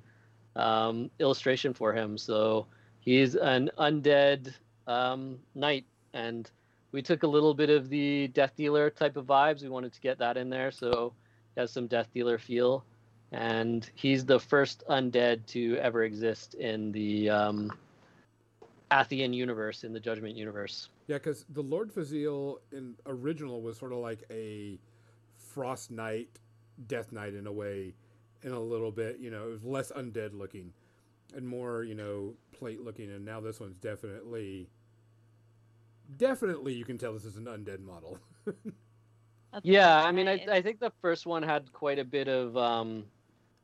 [0.56, 2.16] um, illustration for him.
[2.16, 2.66] So
[3.02, 4.54] he's an undead
[4.86, 5.84] um, knight,
[6.14, 6.50] and
[6.92, 9.62] we took a little bit of the Death Dealer type of vibes.
[9.62, 11.12] We wanted to get that in there, so
[11.54, 12.84] he has some Death Dealer feel.
[13.32, 17.72] And he's the first undead to ever exist in the um,
[18.90, 20.90] Athian universe, in the Judgment universe.
[21.06, 24.78] Yeah, because the Lord Fazil in original was sort of like a
[25.34, 26.28] Frost Knight,
[26.88, 27.94] Death Knight in a way,
[28.42, 29.18] in a little bit.
[29.18, 30.74] You know, it was less undead looking
[31.34, 33.10] and more, you know, plate looking.
[33.10, 34.68] And now this one's definitely,
[36.16, 38.18] definitely you can tell this is an undead model.
[39.62, 40.44] Yeah, I mean, I.
[40.50, 43.04] I think the first one had quite a bit of um,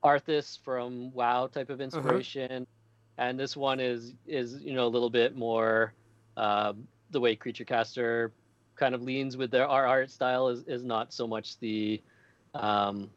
[0.04, 2.66] Arthas from WoW type of inspiration,
[3.16, 5.94] and this one is is you know a little bit more
[6.36, 6.74] uh,
[7.10, 8.32] the way Creature Caster
[8.76, 12.02] kind of leans with their our art style is is not so much the
[12.54, 13.10] um,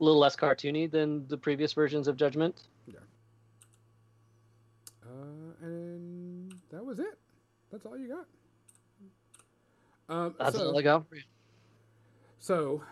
[0.00, 2.68] a little less cartoony than the previous versions of Judgment.
[5.06, 7.18] Uh, and that was it.
[7.70, 8.26] That's all you got.
[10.08, 11.22] Um, That's so, all I got for you.
[12.38, 12.82] So,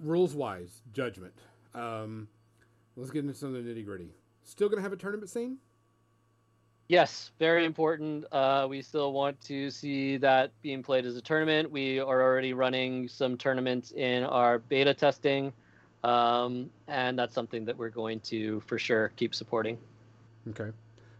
[0.00, 1.32] rules wise, judgment.
[1.74, 2.28] Um,
[2.96, 4.10] let's get into some of the nitty gritty.
[4.44, 5.58] Still gonna have a tournament scene?
[6.88, 8.24] Yes, very important.
[8.32, 11.70] Uh, we still want to see that being played as a tournament.
[11.70, 15.52] We are already running some tournaments in our beta testing,
[16.02, 19.76] um, and that's something that we're going to for sure keep supporting.
[20.50, 20.70] Okay.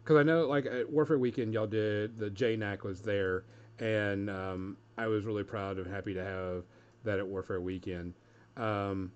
[0.03, 3.45] Because I know, like at Warfare Weekend, y'all did the JNAC was there,
[3.79, 6.65] and um, I was really proud and happy to have
[7.05, 8.15] that at Warfare Weekend,
[8.57, 9.13] um,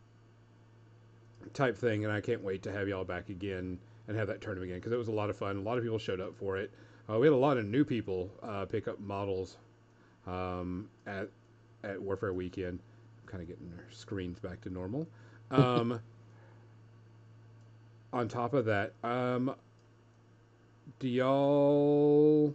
[1.55, 2.05] type thing.
[2.05, 4.93] And I can't wait to have y'all back again and have that tournament again because
[4.93, 5.57] it was a lot of fun.
[5.57, 6.71] A lot of people showed up for it.
[7.09, 9.57] Uh, we had a lot of new people uh, pick up models
[10.27, 11.29] um, at
[11.85, 12.79] at Warfare Weekend.
[13.23, 15.07] I'm kind of getting their screens back to normal.
[15.53, 16.01] Um,
[18.11, 19.55] on top of that, um,
[21.03, 22.55] do y'all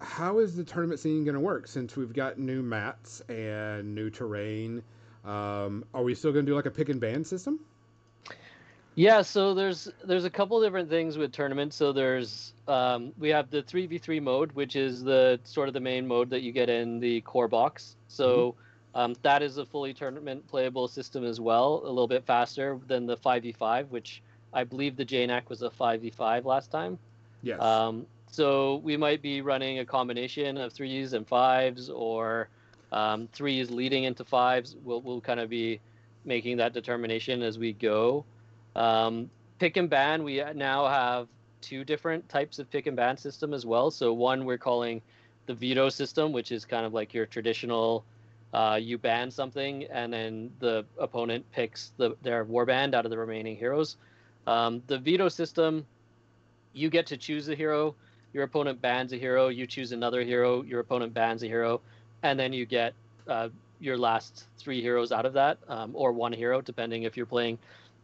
[0.00, 4.08] how is the tournament scene going to work since we've got new mats and new
[4.08, 4.80] terrain
[5.24, 7.58] um, are we still going to do like a pick and ban system
[8.94, 11.74] Yeah, so there's there's a couple different things with tournaments.
[11.74, 15.74] So there's um, we have the three v three mode, which is the sort of
[15.74, 17.96] the main mode that you get in the core box.
[18.06, 18.54] So
[18.94, 23.06] um, that is a fully tournament playable system as well, a little bit faster than
[23.06, 24.22] the five v five, which
[24.52, 26.96] I believe the JNAC was a five v five last time.
[27.44, 32.48] Yes Um, so we might be running a combination of threes and fives, or
[32.90, 34.74] um, threes leading into fives.
[34.82, 35.80] We'll we'll kind of be
[36.24, 38.24] making that determination as we go.
[38.74, 39.30] Um,
[39.60, 41.28] pick and ban, we now have
[41.60, 43.92] two different types of pick and ban system as well.
[43.92, 45.00] So one we're calling
[45.46, 48.04] the veto system, which is kind of like your traditional.
[48.52, 53.18] Uh, you ban something, and then the opponent picks the, their warband out of the
[53.18, 53.96] remaining heroes.
[54.46, 55.84] Um, the veto system,
[56.74, 57.94] you get to choose a hero
[58.34, 61.80] your opponent bans a hero, you choose another hero, your opponent bans a hero,
[62.24, 62.92] and then you get
[63.28, 63.48] uh,
[63.78, 67.56] your last three heroes out of that, um, or one hero, depending if you're playing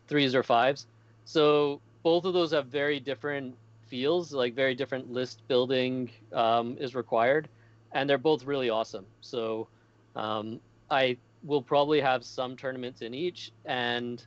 [0.06, 0.86] threes or fives.
[1.24, 3.56] So both of those have very different
[3.88, 7.48] feels, like very different list building um, is required,
[7.92, 9.04] and they're both really awesome.
[9.20, 9.66] So
[10.14, 10.60] um,
[10.92, 14.24] I will probably have some tournaments in each, and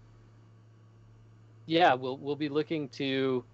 [1.66, 3.46] yeah, we'll we'll be looking to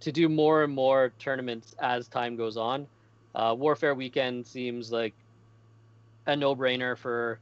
[0.00, 2.86] to do more and more tournaments as time goes on.
[3.34, 5.14] Uh, Warfare Weekend seems like
[6.26, 7.38] a no-brainer for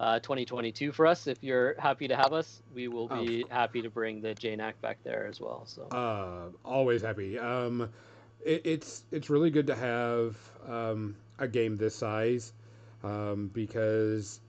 [0.00, 1.26] uh, 2022 for us.
[1.26, 3.54] If you're happy to have us, we will be oh.
[3.54, 5.64] happy to bring the JNAC back there as well.
[5.66, 7.38] So uh, always happy.
[7.38, 7.90] Um,
[8.44, 10.36] it, it's it's really good to have
[10.68, 12.52] um, a game this size
[13.02, 14.40] um, because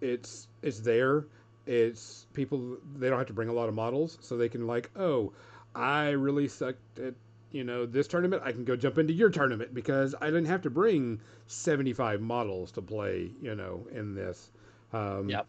[0.00, 1.24] it's it's there.
[1.66, 4.90] It's people they don't have to bring a lot of models, so they can like,
[4.96, 5.32] oh,
[5.74, 7.14] I really sucked at
[7.50, 8.42] you know this tournament.
[8.44, 12.20] I can go jump into your tournament because I didn't have to bring seventy five
[12.20, 13.30] models to play.
[13.40, 14.50] You know, in this
[14.92, 15.46] um, yep.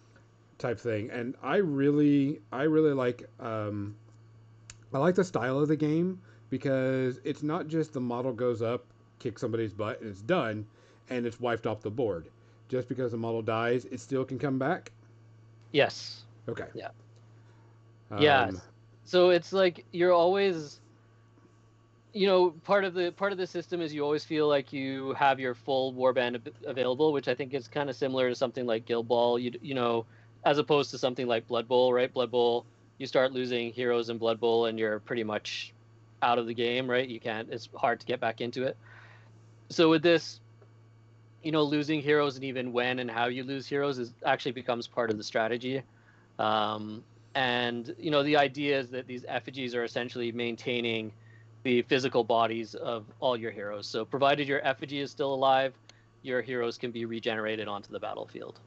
[0.57, 3.95] type thing, and I really I really like um,
[4.93, 8.85] I like the style of the game because it's not just the model goes up,
[9.19, 10.65] kicks somebody's butt, and it's done,
[11.09, 12.29] and it's wiped off the board.
[12.69, 14.91] Just because the model dies, it still can come back.
[15.71, 16.23] Yes.
[16.47, 16.67] Okay.
[16.75, 16.89] Yeah.
[18.11, 18.51] Um, yeah
[19.09, 20.79] so it's like you're always
[22.13, 25.13] you know part of the part of the system is you always feel like you
[25.13, 28.85] have your full warband available which i think is kind of similar to something like
[28.85, 29.39] guild ball.
[29.39, 30.05] You, you know
[30.45, 32.13] as opposed to something like blood bowl right?
[32.13, 32.65] Blood bowl
[32.99, 35.73] you start losing heroes in blood bowl and you're pretty much
[36.21, 37.09] out of the game right?
[37.09, 38.77] You can't it's hard to get back into it.
[39.71, 40.39] So with this
[41.41, 44.85] you know losing heroes and even when and how you lose heroes is actually becomes
[44.85, 45.81] part of the strategy.
[46.37, 47.03] Um,
[47.35, 51.11] and you know the idea is that these effigies are essentially maintaining
[51.63, 53.85] the physical bodies of all your heroes.
[53.85, 55.73] So provided your effigy is still alive
[56.21, 58.59] your heroes can be regenerated onto the battlefield.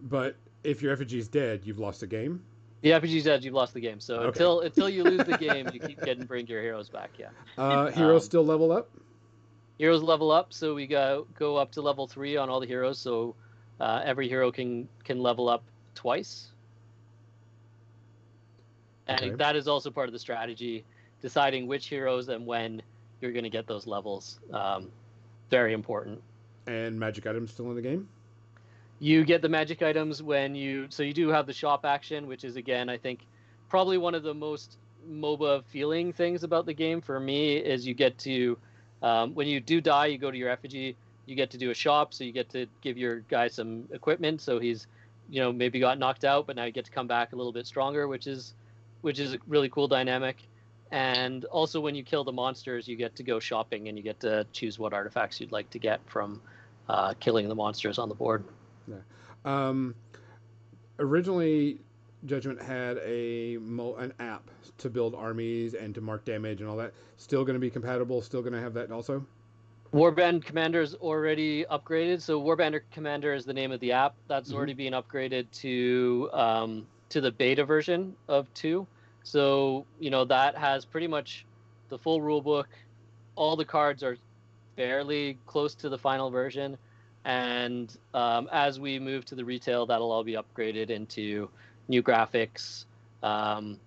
[0.00, 2.42] But if your effigy is dead you've lost the game?
[2.82, 4.00] The effigy's dead you've lost the game.
[4.00, 4.28] So okay.
[4.28, 7.28] until until you lose the game you keep getting bring your heroes back yeah.
[7.56, 8.90] Uh, heroes um, still level up?
[9.78, 12.98] Heroes level up so we go go up to level three on all the heroes.
[12.98, 13.34] So
[13.80, 15.62] uh, every hero can can level up
[15.94, 16.51] twice
[19.06, 19.34] and okay.
[19.36, 20.84] that is also part of the strategy,
[21.20, 22.82] deciding which heroes and when
[23.20, 24.40] you're going to get those levels.
[24.52, 24.90] Um,
[25.50, 26.20] very important.
[26.66, 28.08] And magic items still in the game?
[29.00, 32.44] You get the magic items when you so you do have the shop action, which
[32.44, 33.26] is again I think
[33.68, 34.78] probably one of the most
[35.10, 38.56] MOBA feeling things about the game for me is you get to
[39.02, 40.96] um, when you do die, you go to your effigy,
[41.26, 44.40] you get to do a shop, so you get to give your guy some equipment,
[44.40, 44.86] so he's
[45.28, 47.52] you know maybe got knocked out, but now you get to come back a little
[47.52, 48.54] bit stronger, which is
[49.02, 50.36] which is a really cool dynamic.
[50.90, 54.20] And also, when you kill the monsters, you get to go shopping and you get
[54.20, 56.40] to choose what artifacts you'd like to get from
[56.88, 58.44] uh, killing the monsters on the board.
[58.86, 58.96] Yeah.
[59.44, 59.94] Um,
[60.98, 61.78] originally,
[62.26, 66.92] Judgment had a an app to build armies and to mark damage and all that.
[67.16, 68.20] Still going to be compatible.
[68.20, 69.24] Still going to have that also.
[69.92, 72.22] Warband Commander is already upgraded.
[72.22, 74.14] So Warband Commander is the name of the app.
[74.28, 74.56] That's mm-hmm.
[74.56, 78.86] already being upgraded to um, to the beta version of two.
[79.22, 81.46] So you know that has pretty much
[81.88, 82.68] the full rule book.
[83.36, 84.16] All the cards are
[84.76, 86.76] fairly close to the final version,
[87.24, 91.48] and um, as we move to the retail, that'll all be upgraded into
[91.88, 92.86] new graphics,
[93.22, 93.78] um,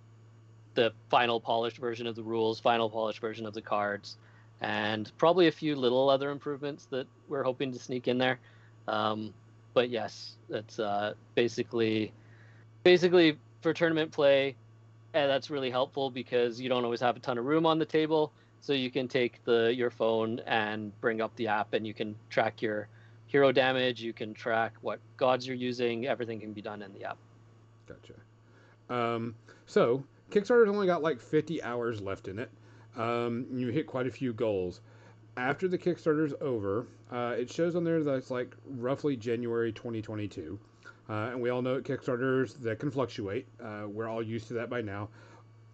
[0.75, 4.17] the final polished version of the rules, final polished version of the cards,
[4.61, 8.39] and probably a few little other improvements that we're hoping to sneak in there.
[8.87, 9.33] Um,
[9.73, 12.13] but yes, it's uh, basically
[12.85, 14.55] basically for tournament play,
[15.13, 17.85] and that's really helpful because you don't always have a ton of room on the
[17.85, 18.31] table.
[18.61, 22.15] So you can take the your phone and bring up the app, and you can
[22.29, 22.87] track your
[23.27, 24.01] hero damage.
[24.01, 26.07] You can track what gods you're using.
[26.07, 27.17] Everything can be done in the app.
[27.87, 28.13] Gotcha.
[28.89, 32.49] Um, so Kickstarter's only got like 50 hours left in it.
[32.95, 34.81] Um, you hit quite a few goals.
[35.37, 40.57] After the Kickstarter's over, uh, it shows on there that it's like roughly January 2022.
[41.09, 43.47] Uh, and we all know Kickstarters that can fluctuate.
[43.63, 45.09] Uh, we're all used to that by now.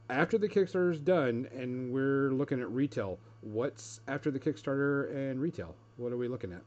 [0.10, 5.40] After the Kickstarter is done and we're looking at retail, what's after the Kickstarter and
[5.40, 5.76] retail?
[5.98, 6.62] What are we looking at?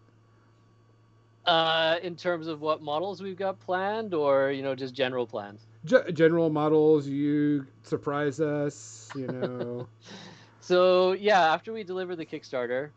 [1.47, 5.67] Uh, in terms of what models we've got planned, or you know, just general plans.
[5.85, 7.07] G- general models.
[7.07, 9.87] You surprise us, you know.
[10.61, 12.91] so yeah, after we deliver the Kickstarter,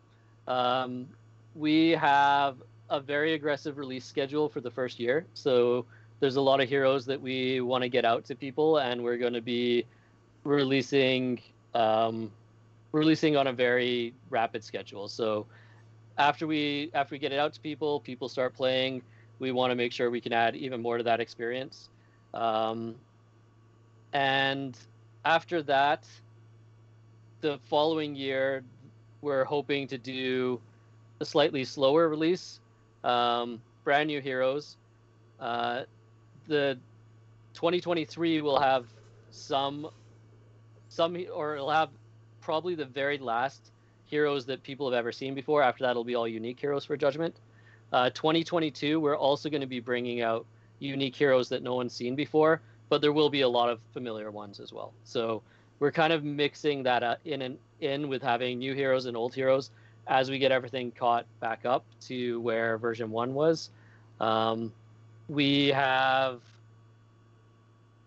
[0.47, 1.09] um,
[1.55, 2.55] we have
[2.89, 5.25] a very aggressive release schedule for the first year.
[5.33, 5.85] So
[6.19, 9.17] there's a lot of heroes that we want to get out to people, and we're
[9.17, 9.85] going to be
[10.43, 11.41] releasing
[11.73, 12.31] um,
[12.91, 15.07] releasing on a very rapid schedule.
[15.07, 15.45] So
[16.17, 19.01] after we after we get it out to people, people start playing.
[19.39, 21.89] We want to make sure we can add even more to that experience.
[22.33, 22.95] Um,
[24.13, 24.77] and
[25.25, 26.07] after that,
[27.41, 28.63] the following year,
[29.21, 30.59] we're hoping to do
[31.19, 32.59] a slightly slower release,
[33.03, 34.77] um, brand new heroes.
[35.39, 35.83] Uh,
[36.47, 36.77] the
[37.53, 38.85] 2023 will have
[39.31, 39.89] some,
[40.89, 41.89] some, or it'll have
[42.41, 43.71] probably the very last
[44.05, 45.61] heroes that people have ever seen before.
[45.61, 47.35] After that, it'll be all unique heroes for Judgment.
[47.91, 50.45] Uh, 2022, we're also going to be bringing out
[50.79, 54.31] unique heroes that no one's seen before, but there will be a lot of familiar
[54.31, 54.93] ones as well.
[55.03, 55.41] So
[55.79, 59.33] we're kind of mixing that uh, in and in with having new heroes and old
[59.33, 59.71] heroes
[60.07, 63.69] as we get everything caught back up to where version one was.
[64.19, 64.71] Um,
[65.27, 66.41] we have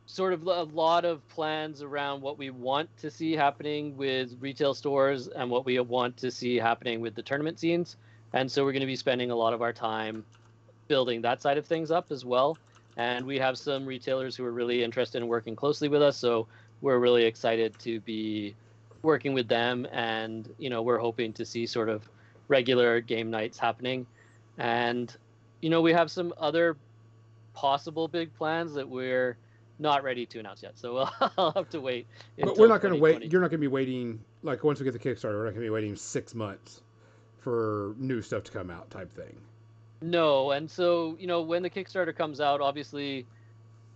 [0.07, 4.75] sort of a lot of plans around what we want to see happening with retail
[4.75, 7.97] stores and what we want to see happening with the tournament scenes.
[8.33, 10.25] And so we're going to be spending a lot of our time
[10.89, 12.59] building that side of things up as well.
[12.97, 16.17] And we have some retailers who are really interested in working closely with us.
[16.17, 16.49] So
[16.81, 18.57] we're really excited to be
[19.03, 19.87] working with them.
[19.93, 22.09] And, you know, we're hoping to see sort of
[22.49, 24.07] regular game nights happening.
[24.59, 25.15] And,
[25.61, 26.77] you know, we have some other
[27.55, 29.37] possible big plans that we're
[29.79, 30.79] not ready to announce yet.
[30.79, 32.07] So we'll I'll have to wait.
[32.39, 33.33] But we're not going to wait.
[33.33, 34.21] You're not going to be waiting.
[34.43, 36.83] Like once we get the Kickstarter, we're not going to be waiting six months
[37.39, 39.37] for new stuff to come out, type thing.
[40.03, 43.27] No, and so you know when the Kickstarter comes out, obviously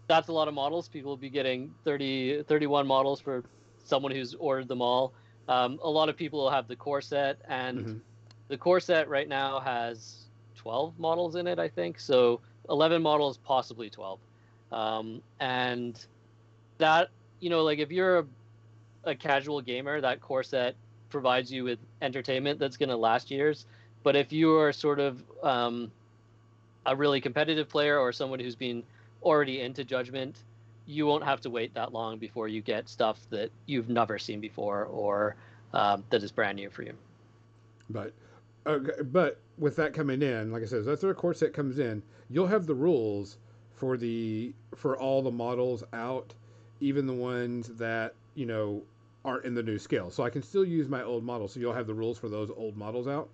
[0.06, 0.88] that's a lot of models.
[0.88, 3.42] People will be getting 30, 31 models for
[3.84, 5.12] someone who's ordered them all.
[5.48, 7.98] Um, a lot of people will have the core set, and mm-hmm.
[8.48, 10.24] the core set right now has
[10.56, 12.00] 12 models in it, I think.
[12.00, 14.18] So 11 models, possibly 12.
[14.72, 16.04] Um, and
[16.78, 17.10] that,
[17.40, 18.26] you know, like if you're a,
[19.04, 20.74] a casual gamer, that core set
[21.10, 23.66] provides you with entertainment that's going to last years.
[24.02, 25.92] But if you are sort of um,
[26.86, 28.82] a really competitive player or someone who's been
[29.22, 30.36] already into Judgment,
[30.86, 34.40] you won't have to wait that long before you get stuff that you've never seen
[34.40, 35.36] before or
[35.72, 36.94] um, that is brand new for you.
[37.90, 38.12] But
[39.12, 42.02] but with that coming in, like I said, where a core set comes in.
[42.30, 43.38] You'll have the rules
[43.74, 46.32] for the for all the models out,
[46.80, 48.82] even the ones that you know
[49.24, 50.10] aren't in the new scale.
[50.10, 51.52] So I can still use my old models.
[51.52, 53.28] So you'll have the rules for those old models out.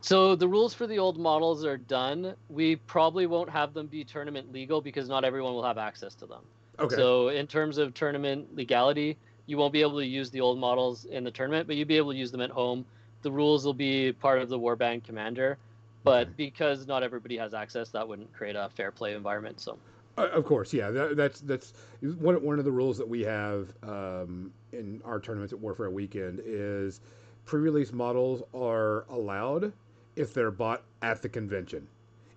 [0.00, 2.34] So the rules for the old models are done.
[2.48, 6.26] We probably won't have them be tournament legal because not everyone will have access to
[6.26, 6.42] them.
[6.78, 6.94] Okay.
[6.94, 9.16] So in terms of tournament legality,
[9.46, 11.96] you won't be able to use the old models in the tournament, but you'll be
[11.96, 12.84] able to use them at home.
[13.22, 15.58] The rules will be part of the Warband Commander,
[16.04, 16.34] but okay.
[16.36, 19.60] because not everybody has access, that wouldn't create a fair play environment.
[19.60, 19.78] So
[20.18, 20.90] uh, of course, yeah.
[20.90, 25.52] That, that's that's one one of the rules that we have um, in our tournaments
[25.52, 27.00] at Warfare Weekend is
[27.44, 29.72] pre-release models are allowed
[30.16, 31.86] if they're bought at the convention.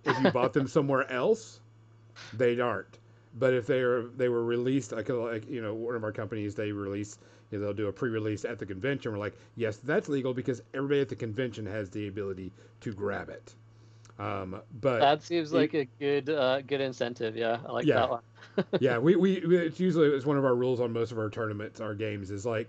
[0.04, 1.60] If you bought them somewhere else,
[2.32, 2.98] they aren't.
[3.38, 6.54] But if they are they were released like like you know one of our companies
[6.54, 7.18] they release
[7.50, 9.12] you know, they'll do a pre-release at the convention.
[9.12, 13.28] We're like, yes, that's legal because everybody at the convention has the ability to grab
[13.28, 13.54] it.
[14.18, 17.36] Um, but that seems like a good uh, good incentive.
[17.36, 17.94] Yeah, I like yeah.
[17.94, 18.22] that one.
[18.80, 21.80] yeah, we, we it's usually it's one of our rules on most of our tournaments,
[21.80, 22.68] our games is like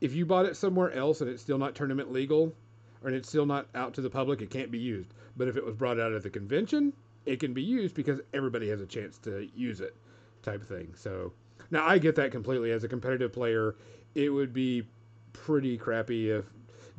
[0.00, 2.54] if you bought it somewhere else and it's still not tournament legal,
[3.02, 5.12] or it's still not out to the public, it can't be used.
[5.36, 6.92] But if it was brought out at the convention,
[7.24, 9.96] it can be used because everybody has a chance to use it,
[10.42, 10.92] type of thing.
[10.96, 11.32] So
[11.70, 12.70] now I get that completely.
[12.70, 13.76] As a competitive player,
[14.14, 14.86] it would be
[15.32, 16.44] pretty crappy if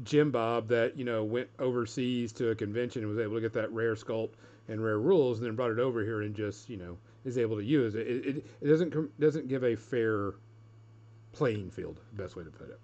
[0.03, 3.53] Jim Bob that you know went overseas to a convention and was able to get
[3.53, 4.33] that rare sculpt
[4.67, 7.57] and rare rules, and then brought it over here and just you know is able
[7.57, 8.07] to use it.
[8.07, 10.35] It, it, it doesn't doesn't give a fair
[11.33, 12.01] playing field.
[12.13, 12.79] Best way to put it.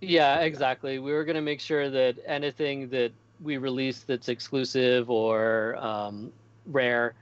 [0.00, 0.98] Yeah, exactly.
[0.98, 6.32] We were going to make sure that anything that we release that's exclusive or um,
[6.66, 7.14] rare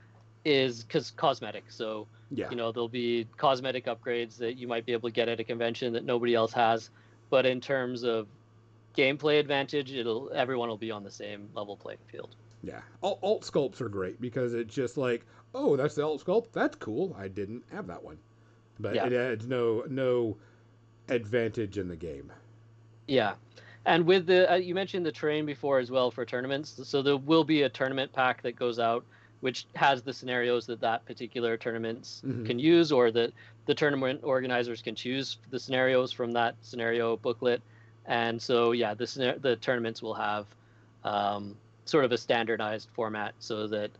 [0.45, 1.65] is cause cosmetic.
[1.69, 2.49] So yeah.
[2.49, 5.43] you know there'll be cosmetic upgrades that you might be able to get at a
[5.43, 6.89] convention that nobody else has.
[7.29, 8.27] But in terms of
[8.95, 12.35] gameplay advantage, it'll everyone will be on the same level playing field.
[12.63, 16.51] Yeah, alt, alt sculpts are great because it's just like, oh, that's the alt sculpt.
[16.53, 17.15] That's cool.
[17.17, 18.17] I didn't have that one,
[18.79, 19.05] but yeah.
[19.05, 20.37] it adds no no
[21.09, 22.31] advantage in the game.
[23.07, 23.33] Yeah,
[23.85, 26.79] and with the uh, you mentioned the terrain before as well for tournaments.
[26.83, 29.05] So there will be a tournament pack that goes out
[29.39, 32.43] which has the scenarios that that particular tournaments mm-hmm.
[32.43, 33.31] can use or that
[33.67, 37.61] the tournament organizers can choose the scenarios from that scenario booklet
[38.07, 40.45] and so, yeah, the the tournaments will have
[41.03, 41.55] um,
[41.85, 43.91] sort of a standardized format so that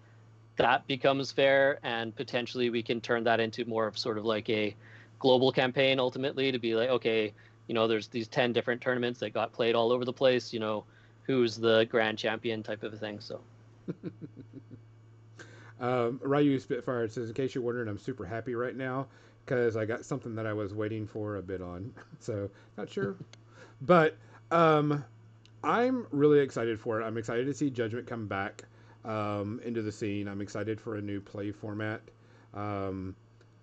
[0.56, 4.50] that becomes fair, and potentially we can turn that into more of sort of like
[4.50, 4.74] a
[5.20, 7.34] global campaign ultimately to be like, okay,
[7.68, 10.60] you know, there's these 10 different tournaments that got played all over the place, you
[10.60, 10.84] know,
[11.24, 13.20] who's the grand champion type of a thing.
[13.20, 13.42] So,
[15.80, 19.08] um, Ryu Spitfire says, in case you're wondering, I'm super happy right now
[19.46, 21.94] because I got something that I was waiting for a bit on.
[22.20, 23.16] So, not sure.
[23.82, 24.18] but
[24.50, 25.04] um,
[25.64, 27.06] I'm really excited for it.
[27.06, 28.64] I'm excited to see Judgment come back
[29.06, 30.28] um, into the scene.
[30.28, 32.02] I'm excited for a new play format.
[32.54, 33.16] Um,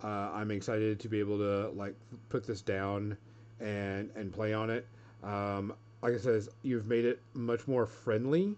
[0.02, 1.94] uh, I'm excited to be able to like
[2.28, 3.16] put this down
[3.64, 4.86] and and play on it.
[5.22, 8.56] Um, like I says, you've made it much more friendly,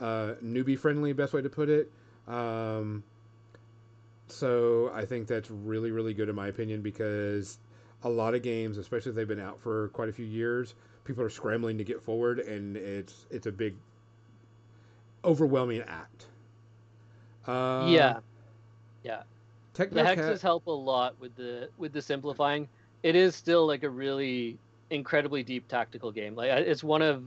[0.00, 1.90] uh, newbie friendly, best way to put it.
[2.28, 3.02] Um,
[4.28, 7.58] so I think that's really really good in my opinion because
[8.04, 10.74] a lot of games, especially if they've been out for quite a few years,
[11.04, 13.74] people are scrambling to get forward, and it's it's a big
[15.24, 16.26] overwhelming act.
[17.46, 18.18] Uh, yeah,
[19.02, 19.22] yeah.
[19.74, 22.68] The hexes help a lot with the with the simplifying.
[23.06, 24.58] It is still like a really
[24.90, 26.34] incredibly deep tactical game.
[26.34, 27.22] Like it's one of,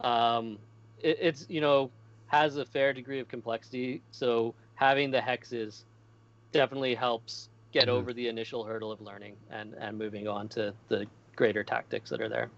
[0.00, 0.58] um,
[1.00, 1.92] it, it's you know
[2.26, 4.02] has a fair degree of complexity.
[4.10, 5.84] So having the hexes
[6.50, 7.92] definitely helps get mm-hmm.
[7.92, 12.20] over the initial hurdle of learning and and moving on to the greater tactics that
[12.20, 12.50] are there.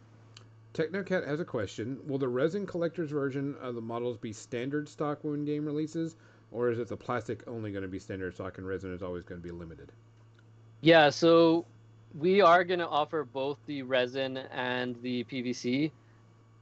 [0.72, 1.98] Technocat has a question.
[2.06, 6.16] Will the resin collector's version of the models be standard stock when game releases,
[6.50, 9.24] or is it the plastic only going to be standard stock and resin is always
[9.24, 9.92] going to be limited?
[10.80, 11.66] Yeah, so
[12.16, 15.90] we are going to offer both the resin and the PVC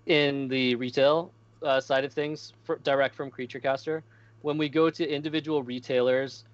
[0.07, 1.30] in the retail
[1.62, 4.03] uh, side of things, for, direct from Creature Caster.
[4.42, 6.44] When we go to individual retailers,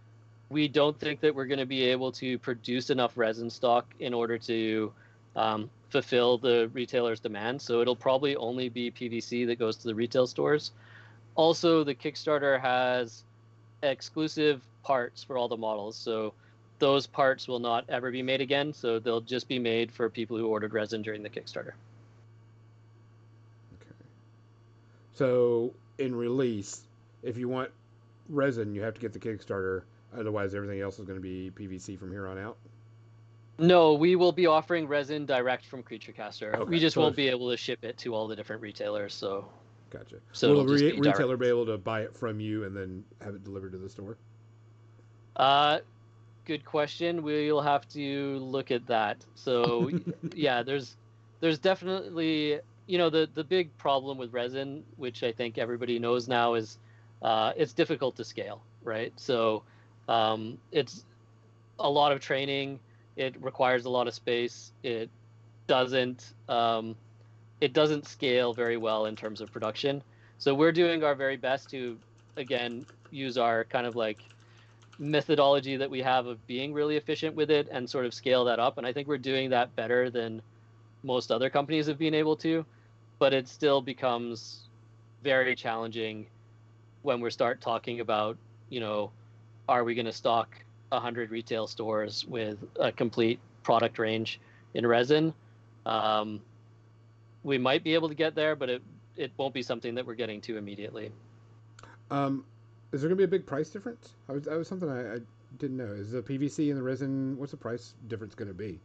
[0.49, 4.14] we don't think that we're going to be able to produce enough resin stock in
[4.14, 4.93] order to
[5.34, 7.61] um, fulfill the retailer's demand.
[7.61, 10.72] So it'll probably only be PVC that goes to the retail stores.
[11.34, 13.24] Also, the Kickstarter has
[13.82, 15.97] exclusive parts for all the models.
[15.97, 16.34] So
[16.83, 18.72] those parts will not ever be made again.
[18.72, 21.74] So they'll just be made for people who ordered resin during the Kickstarter.
[23.74, 23.95] Okay.
[25.14, 26.80] So in release,
[27.22, 27.70] if you want
[28.28, 29.83] resin, you have to get the Kickstarter.
[30.18, 32.57] Otherwise, everything else is going to be PVC from here on out.
[33.61, 36.57] No, we will be offering resin direct from Creature Caster.
[36.57, 36.68] Okay.
[36.68, 39.14] We just so won't be able to ship it to all the different retailers.
[39.14, 39.47] So
[39.91, 40.16] Gotcha.
[40.33, 43.37] So will the re- retailer be able to buy it from you and then have
[43.37, 44.16] it delivered to the store?
[45.37, 45.78] Uh,
[46.45, 47.22] good question.
[47.22, 49.24] We'll have to look at that.
[49.34, 49.90] So
[50.34, 50.97] yeah, there's
[51.40, 56.29] there's definitely you know the the big problem with resin, which I think everybody knows
[56.29, 56.79] now, is
[57.22, 59.12] uh, it's difficult to scale, right?
[59.16, 59.62] So
[60.08, 61.04] um, it's
[61.79, 62.80] a lot of training.
[63.16, 64.72] It requires a lot of space.
[64.83, 65.11] It
[65.66, 66.96] doesn't um,
[67.61, 70.03] it doesn't scale very well in terms of production.
[70.38, 71.96] So we're doing our very best to,
[72.37, 74.18] again, use our kind of like
[74.98, 78.58] methodology that we have of being really efficient with it and sort of scale that
[78.58, 78.78] up.
[78.78, 80.42] And I think we're doing that better than
[81.02, 82.64] most other companies have been able to.
[83.18, 84.68] But it still becomes
[85.22, 86.26] very challenging
[87.02, 88.36] when we start talking about,
[88.68, 89.10] you know,
[89.68, 90.56] are we going to stock
[90.88, 94.40] 100 retail stores with a complete product range
[94.74, 95.32] in resin?
[95.86, 96.40] Um,
[97.44, 98.82] we might be able to get there, but it
[99.16, 101.10] it won't be something that we're getting to immediately.
[102.10, 102.44] Um,
[102.92, 104.10] is there going to be a big price difference?
[104.28, 105.18] I was, that was something I, I
[105.58, 105.92] didn't know.
[105.92, 107.36] Is the PVC and the resin?
[107.38, 108.80] What's the price difference going to be?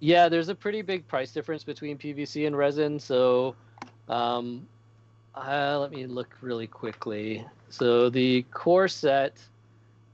[0.00, 2.98] Yeah, there's a pretty big price difference between PVC and resin.
[2.98, 3.54] So,
[4.08, 4.66] um,
[5.34, 7.44] uh, let me look really quickly.
[7.68, 9.36] So the core set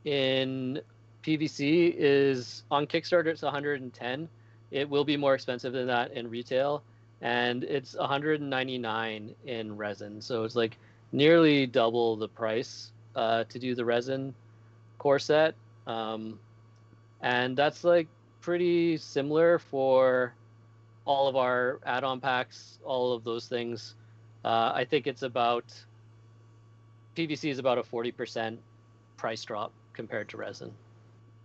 [0.04, 0.80] in
[1.22, 3.26] PVC is on Kickstarter.
[3.26, 4.28] It's 110.
[4.72, 6.82] It will be more expensive than that in retail
[7.20, 10.20] and it's 199 in resin.
[10.20, 10.78] So it's like
[11.12, 14.34] nearly double the price uh, to do the resin
[14.98, 15.54] core set.
[15.86, 16.38] Um,
[17.22, 18.06] and that's like
[18.40, 20.34] pretty similar for
[21.04, 23.94] all of our add-on packs, all of those things.
[24.44, 25.64] Uh, I think it's about
[27.16, 28.58] PVC is about a 40%
[29.16, 30.72] price drop compared to resin.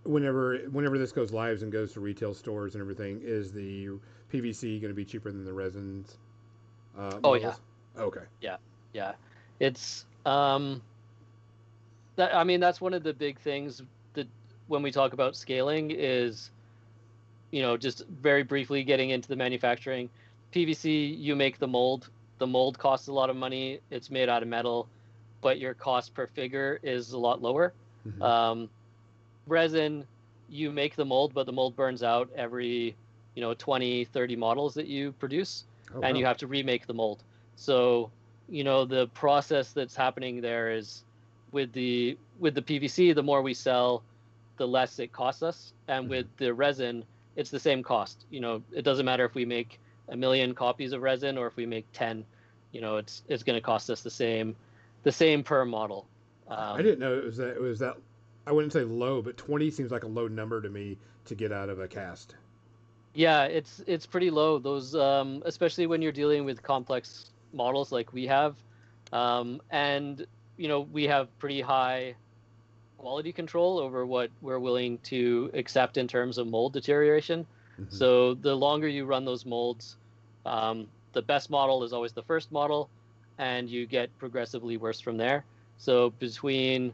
[0.03, 3.89] Whenever whenever this goes live and goes to retail stores and everything, is the
[4.34, 6.18] PVC going to be cheaper than the resins?
[6.98, 7.53] Uh, oh yeah.
[7.98, 8.23] Okay.
[8.41, 8.57] Yeah,
[8.93, 9.14] yeah.
[9.60, 10.81] It's um.
[12.16, 13.82] That I mean that's one of the big things
[14.14, 14.28] that
[14.68, 16.52] when we talk about scaling is,
[17.52, 20.10] you know, just very briefly getting into the manufacturing.
[20.54, 22.10] PVC, you make the mold.
[22.38, 23.80] The mold costs a lot of money.
[23.90, 24.88] It's made out of metal,
[25.42, 27.74] but your cost per figure is a lot lower.
[28.08, 28.22] Mm-hmm.
[28.22, 28.70] Um,
[29.48, 30.06] resin,
[30.50, 32.96] you make the mold, but the mold burns out every
[33.36, 36.20] you know 20 30 models that you produce oh, and wow.
[36.20, 37.24] you have to remake the mold
[37.56, 38.10] so
[38.50, 41.04] you know the process that's happening there is
[41.52, 44.03] with the with the pvc the more we sell
[44.57, 45.73] the less it costs us.
[45.88, 46.10] And mm-hmm.
[46.11, 47.03] with the resin
[47.36, 48.26] it's the same cost.
[48.30, 49.80] You know it doesn't matter if we make
[50.10, 52.26] a million copies of resin or if we make 10
[52.72, 54.56] you know it's it's going to cost us the same
[55.03, 56.06] the same per model.
[56.48, 57.95] Um, i didn't know it was that it was that
[58.45, 61.52] i wouldn't say low but 20 seems like a low number to me to get
[61.52, 62.36] out of a cast.
[63.14, 64.60] Yeah it's it's pretty low.
[64.60, 68.56] Those um, especially when you're dealing with complex models like we have.
[69.11, 70.26] Um, and
[70.62, 72.16] you know we have pretty high
[72.98, 77.46] quality control over what we're willing to accept in terms of mold deterioration
[77.82, 77.96] Mm-hmm.
[77.96, 79.98] So the longer you run those molds,
[80.46, 82.90] um, the best model is always the first model,
[83.38, 85.44] and you get progressively worse from there.
[85.78, 86.94] So between,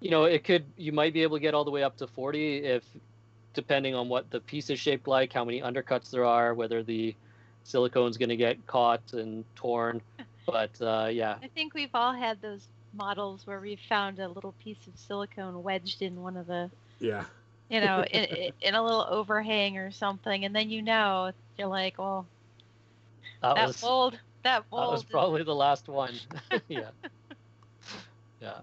[0.00, 2.06] you know, it could you might be able to get all the way up to
[2.06, 2.84] 40 if,
[3.54, 7.14] depending on what the piece is shaped like, how many undercuts there are, whether the
[7.64, 10.00] silicone's going to get caught and torn.
[10.46, 14.54] But uh, yeah, I think we've all had those models where we found a little
[14.62, 17.24] piece of silicone wedged in one of the yeah
[17.70, 21.98] you know, in, in a little overhang or something, and then you know you're like,
[21.98, 22.26] well,
[23.40, 24.82] that, that was, mold, that mold.
[24.82, 26.14] That was probably the last one.
[26.68, 26.90] yeah.
[28.42, 28.58] yeah.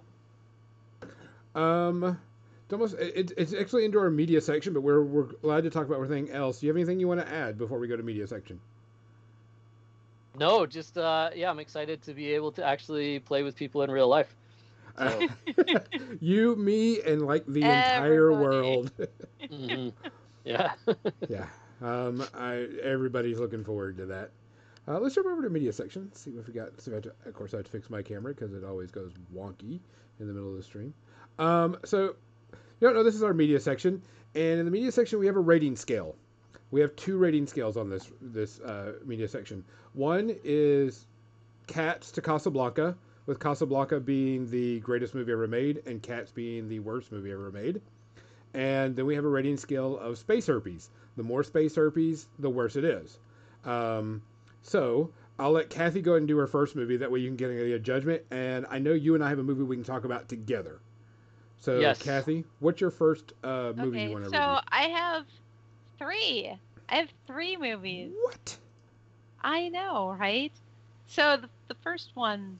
[1.55, 2.19] Um,
[2.65, 5.87] it's almost it, it's actually into our media section, but we're we're glad to talk
[5.87, 6.59] about everything else.
[6.59, 8.59] Do you have anything you want to add before we go to media section?
[10.38, 13.91] No, just uh, yeah, I'm excited to be able to actually play with people in
[13.91, 14.34] real life.
[14.97, 15.27] So.
[16.19, 18.91] you, me, and like the entire world.
[19.43, 19.89] mm-hmm.
[20.43, 20.73] Yeah.
[21.30, 21.45] yeah.
[21.84, 24.31] Um, I everybody's looking forward to that.
[24.88, 26.11] Uh, let's jump over to media section.
[26.15, 26.81] See if we got.
[26.81, 29.80] So to, of course, I have to fix my camera because it always goes wonky
[30.19, 30.95] in the middle of the stream.
[31.38, 32.15] Um, so
[32.51, 34.01] you don't know this is our media section,
[34.34, 36.15] and in the media section we have a rating scale.
[36.72, 39.64] We have two rating scales on this this uh, media section.
[39.94, 41.06] One is
[41.68, 42.95] Cats to Casablanca,
[43.27, 47.52] with Casablanca being the greatest movie ever made and Cats being the worst movie ever
[47.52, 47.81] made.
[48.53, 50.89] And then we have a rating scale of space herpes.
[51.18, 53.19] The more space herpes, the worse it is.
[53.65, 54.22] Um,
[54.61, 56.98] so I'll let Kathy go ahead and do her first movie.
[56.98, 58.23] That way you can get a judgment.
[58.31, 60.80] And I know you and I have a movie we can talk about together.
[61.60, 62.02] So, yes.
[62.02, 64.38] Kathy, what's your first uh, movie okay, you want to read?
[64.38, 64.61] so review?
[64.69, 65.26] I have
[65.98, 66.52] three.
[66.90, 68.11] I have three movies.
[68.24, 68.57] What?
[69.41, 70.52] I know, right?
[71.07, 72.60] So the, the first one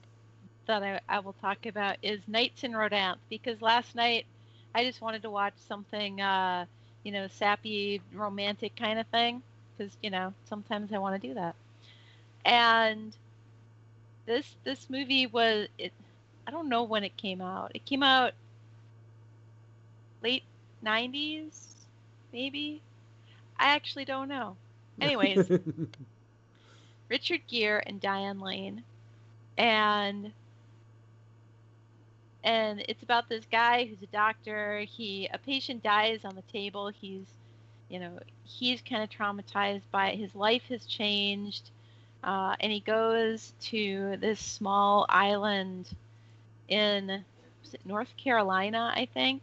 [0.66, 4.26] that I, I will talk about is Nights in Rodanthe because last night
[4.74, 6.66] I just wanted to watch something, uh,
[7.04, 9.42] you know, sappy, romantic kind of thing
[9.76, 11.54] because you know sometimes I want to do that.
[12.44, 13.16] And
[14.26, 15.92] this this movie was it.
[16.46, 17.72] I don't know when it came out.
[17.74, 18.32] It came out
[20.22, 20.44] late
[20.84, 21.86] '90s,
[22.32, 22.82] maybe.
[23.58, 24.56] I actually don't know.
[25.00, 25.50] Anyways,
[27.08, 28.82] Richard Gere and Diane Lane,
[29.56, 30.32] and
[32.44, 34.80] and it's about this guy who's a doctor.
[34.80, 36.88] He a patient dies on the table.
[36.88, 37.26] He's,
[37.88, 40.18] you know, he's kind of traumatized by it.
[40.18, 41.70] His life has changed,
[42.22, 45.88] uh, and he goes to this small island
[46.68, 47.24] in
[47.84, 49.42] North Carolina, I think,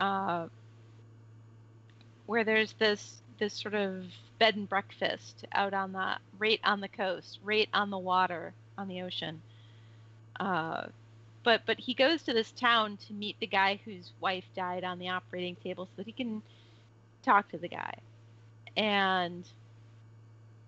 [0.00, 0.46] uh,
[2.30, 4.04] where there's this this sort of
[4.38, 8.86] bed and breakfast out on the right on the coast, right on the water, on
[8.86, 9.42] the ocean.
[10.38, 10.86] Uh,
[11.42, 15.00] but but he goes to this town to meet the guy whose wife died on
[15.00, 16.40] the operating table so that he can
[17.24, 17.94] talk to the guy.
[18.76, 19.44] And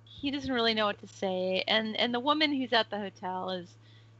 [0.04, 1.62] he doesn't really know what to say.
[1.68, 3.68] And and the woman who's at the hotel is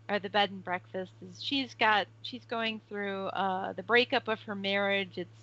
[0.09, 4.41] or the bed and breakfast is she's got she's going through uh, the breakup of
[4.43, 5.19] her marriage.
[5.19, 5.43] It's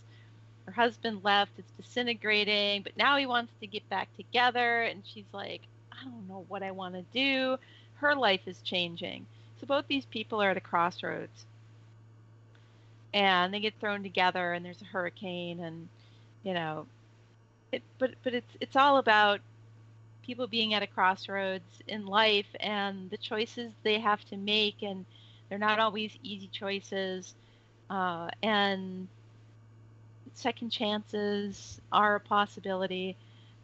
[0.70, 5.26] her husband left it's disintegrating but now he wants to get back together and she's
[5.34, 7.58] like i don't know what i want to do
[7.96, 9.26] her life is changing
[9.60, 11.46] so both these people are at a crossroads.
[13.14, 15.90] And they get thrown together and there's a hurricane and
[16.44, 16.86] you know
[17.72, 19.42] it, but but it's it's all about
[20.22, 25.06] people being at a crossroads in life and the choices they have to make and
[25.50, 27.34] they're not always easy choices
[27.90, 29.08] uh, and
[30.38, 33.18] second chances are a possibility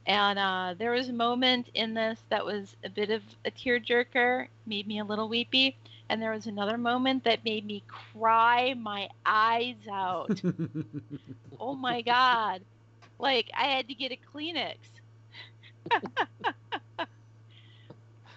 [0.07, 4.47] and uh, there was a moment in this that was a bit of a tearjerker,
[4.65, 5.77] made me a little weepy.
[6.07, 10.39] And there was another moment that made me cry my eyes out.
[11.59, 12.61] oh my God.
[13.17, 14.77] Like I had to get a Kleenex.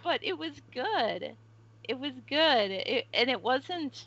[0.02, 1.34] but it was good.
[1.84, 2.70] It was good.
[2.70, 4.06] It, and it wasn't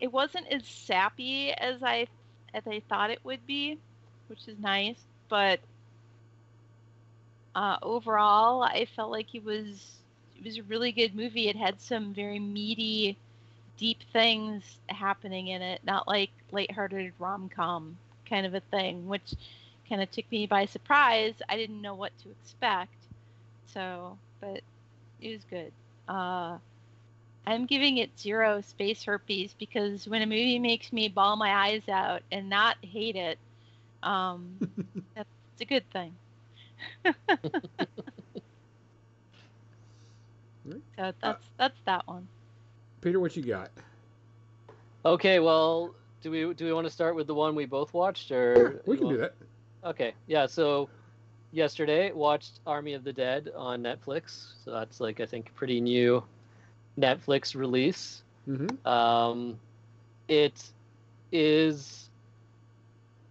[0.00, 2.08] it wasn't as sappy as I
[2.54, 3.78] as I thought it would be,
[4.28, 5.60] which is nice, but
[7.54, 10.02] uh, overall, I felt like it was
[10.36, 11.48] it was a really good movie.
[11.48, 13.18] It had some very meaty,
[13.78, 17.98] deep things happening in it, not like lighthearted rom com
[18.28, 19.34] kind of a thing, which
[19.88, 21.34] kind of took me by surprise.
[21.48, 22.94] I didn't know what to expect.
[23.66, 24.62] So, but
[25.20, 25.72] it was good.
[26.08, 26.58] Uh,
[27.46, 31.82] I'm giving it zero space herpes because when a movie makes me bawl my eyes
[31.88, 33.38] out and not hate it,
[34.02, 34.56] um,
[35.14, 35.28] that's
[35.60, 36.14] a good thing.
[37.04, 37.12] so
[41.20, 42.26] that's that's that one.
[43.00, 43.70] Peter, what you got?
[45.04, 48.30] Okay, well, do we do we want to start with the one we both watched,
[48.30, 49.32] or we can do want-
[49.82, 49.88] that.
[49.90, 50.46] Okay, yeah.
[50.46, 50.88] So
[51.52, 54.54] yesterday watched Army of the Dead on Netflix.
[54.64, 56.22] So that's like I think pretty new
[56.98, 58.22] Netflix release.
[58.48, 58.86] Mm-hmm.
[58.86, 59.58] Um,
[60.28, 60.62] it
[61.32, 62.10] is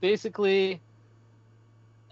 [0.01, 0.81] basically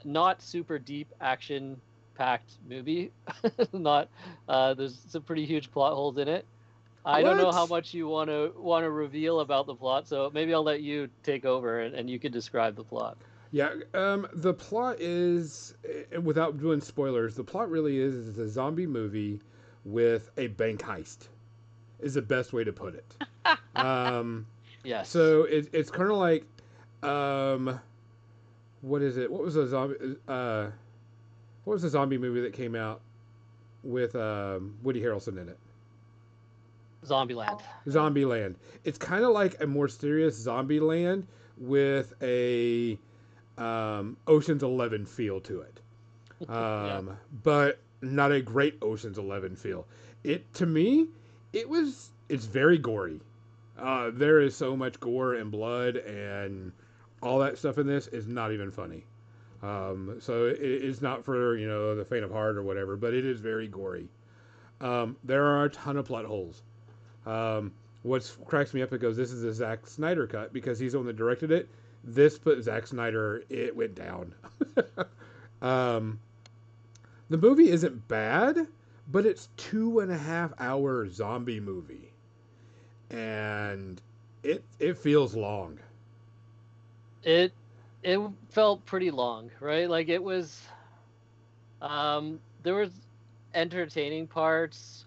[0.03, 1.79] not super deep action
[2.15, 3.11] packed movie.
[3.73, 4.09] not
[4.47, 6.45] uh, there's some pretty huge plot holes in it.
[7.03, 10.29] I don't know how much you want to want to reveal about the plot, so
[10.33, 13.17] maybe I'll let you take over and, and you can describe the plot.
[13.51, 18.47] Yeah, um, the plot is, eh, without doing spoilers, the plot really is, is a
[18.47, 19.41] zombie movie
[19.83, 21.27] with a bank heist,
[22.01, 23.15] is the best way to put it.
[23.75, 24.45] um,
[24.83, 25.09] Yes.
[25.09, 26.43] so it, it's kind of like,
[27.03, 27.79] um,
[28.81, 29.31] what is it?
[29.31, 29.95] What was a zombie?
[30.27, 30.67] Uh,
[31.65, 33.01] what was the zombie movie that came out
[33.83, 35.57] with um, Woody Harrelson in it?
[37.05, 37.61] Zombieland.
[37.87, 38.55] Zombieland.
[38.83, 41.23] It's kind of like a more serious Zombieland
[41.57, 42.97] with a
[43.57, 45.79] um, Ocean's Eleven feel to it,
[46.49, 46.97] Yeah.
[46.97, 49.87] um, but not a great Ocean's Eleven feel.
[50.23, 51.07] It to me,
[51.53, 52.11] it was.
[52.29, 53.19] It's very gory.
[53.77, 56.71] Uh, there is so much gore and blood and
[57.21, 59.05] all that stuff in this is not even funny.
[59.63, 63.13] Um, so it, it's not for you know the faint of heart or whatever, but
[63.13, 64.07] it is very gory.
[64.79, 66.63] Um, there are a ton of plot holes.
[67.25, 67.71] Um,
[68.03, 71.07] what cracks me up because this is a Zack Snyder cut because he's the one
[71.07, 71.69] that directed it.
[72.03, 73.43] This put Zack Snyder.
[73.49, 74.33] It went down.
[75.61, 76.19] um,
[77.29, 78.67] the movie isn't bad,
[79.11, 82.13] but it's two and a half hour zombie movie,
[83.09, 84.01] and
[84.43, 85.79] it it feels long.
[87.23, 87.53] it
[88.03, 88.19] it
[88.49, 89.89] felt pretty long right?
[89.89, 90.67] Like it was
[91.81, 93.07] um there was
[93.53, 95.05] entertaining parts.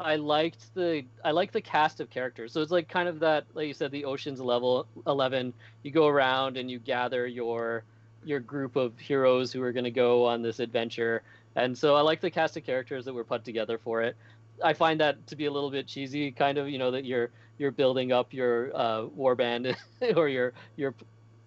[0.00, 2.52] I liked the i liked the cast of characters.
[2.52, 6.06] So it's like kind of that like you said the oceans level 11 you go
[6.06, 7.84] around and you gather your
[8.24, 11.22] your group of heroes who are going to go on this adventure
[11.56, 14.16] and so i like the cast of characters that were put together for it
[14.64, 17.30] i find that to be a little bit cheesy kind of you know that you're
[17.58, 19.74] you're building up your uh, war band
[20.16, 20.94] or your your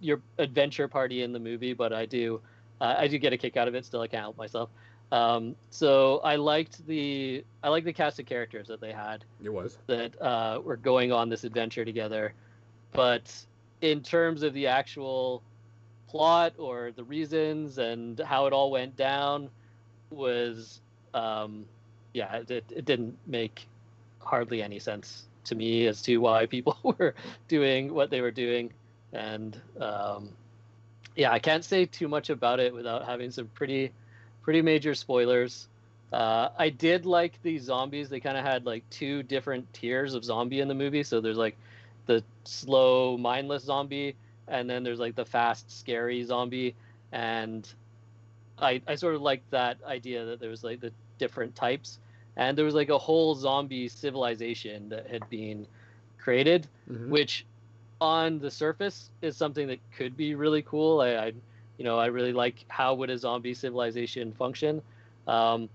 [0.02, 2.41] your adventure party in the movie, but I do
[2.81, 3.86] uh, I do get a kick out of it.
[3.86, 4.69] Still, I can't help myself.
[5.11, 9.49] Um, so I liked the I like the cast of characters that they had It
[9.49, 9.77] was.
[9.88, 12.34] that uh, were going on this adventure together.
[12.91, 13.31] But
[13.81, 15.44] in terms of the actual
[16.07, 19.49] plot or the reasons and how it all went down,
[20.11, 20.81] was
[21.14, 21.65] um,
[22.14, 23.68] yeah, it, it, didn't make
[24.19, 27.15] hardly any sense to me as to why people were
[27.48, 28.72] doing what they were doing.
[29.14, 30.30] And um,
[31.15, 33.91] yeah, I can't say too much about it without having some pretty
[34.41, 35.68] pretty major spoilers.
[36.11, 38.10] Uh, I did like the zombies.
[38.10, 41.03] They kind of had like two different tiers of zombie in the movie.
[41.03, 41.56] So there's like
[42.07, 44.15] the slow, mindless zombie,
[44.48, 46.76] and then there's like the fast, scary zombie.
[47.11, 47.72] And
[48.61, 51.99] I I sort of liked that idea that there was like the different types,
[52.38, 55.68] and there was like a whole zombie civilization that had been
[56.19, 57.10] created, Mhm.
[57.10, 57.45] which
[58.02, 61.02] on the surface is something that could be really cool.
[61.02, 61.34] I, I
[61.77, 64.81] you know, I really like how would a zombie civilization function.
[65.27, 65.69] Um,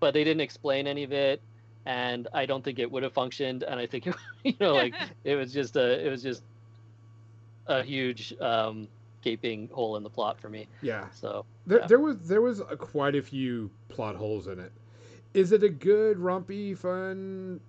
[0.00, 1.40] but they didn't explain any of it
[1.86, 4.94] and I don't think it would have functioned and I think it, you know like
[5.24, 6.42] it was just a it was just
[7.66, 8.88] a huge um
[9.72, 10.66] hole in the plot for me.
[10.82, 11.08] Yeah.
[11.10, 11.86] So There, Yeah.
[11.86, 14.72] there was there was a, quite a few plot holes in it.
[15.34, 17.60] Is it a good, rompy, fun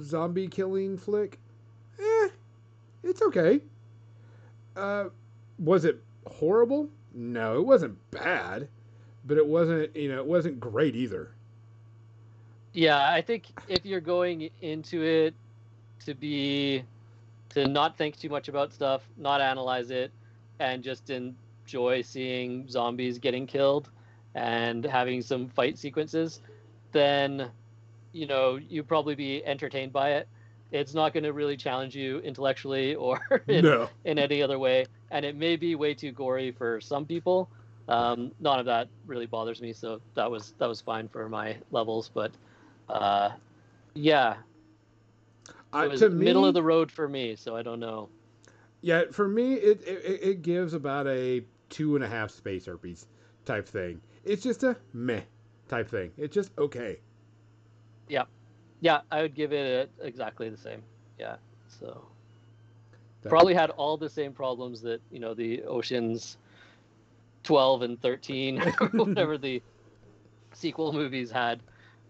[0.00, 1.38] zombie killing flick?
[1.98, 2.28] Eh,
[3.02, 3.60] it's okay.
[4.76, 5.06] Uh,
[5.58, 6.88] was it horrible?
[7.12, 8.68] No, it wasn't bad,
[9.26, 11.32] but it wasn't you know it wasn't great either.
[12.72, 15.34] Yeah, I think if you're going into it
[16.04, 16.84] to be
[17.50, 20.12] to not think too much about stuff, not analyze it,
[20.60, 23.90] and just enjoy seeing zombies getting killed
[24.34, 26.40] and having some fight sequences,
[26.92, 27.50] then
[28.12, 30.28] you know you probably be entertained by it.
[30.72, 33.88] It's not going to really challenge you intellectually or in, No.
[34.04, 37.50] in any other way, and it may be way too gory for some people.
[37.88, 41.56] Um, none of that really bothers me, so that was that was fine for my
[41.72, 42.08] levels.
[42.12, 42.30] But
[42.88, 43.30] uh,
[43.94, 44.36] yeah,
[45.74, 48.08] it was middle of the road for me, so I don't know.
[48.82, 53.06] Yeah, for me, it, it it gives about a two and a half space herpes
[53.44, 54.00] type thing.
[54.24, 55.22] It's just a meh
[55.68, 56.12] type thing.
[56.16, 56.98] It's just okay.
[58.08, 58.24] Yeah,
[58.80, 60.82] yeah, I would give it a, exactly the same.
[61.18, 61.36] Yeah.
[61.68, 62.06] So
[63.28, 66.38] probably had all the same problems that you know the Oceans
[67.42, 69.62] 12 and 13 or whatever the
[70.54, 71.60] sequel movies had,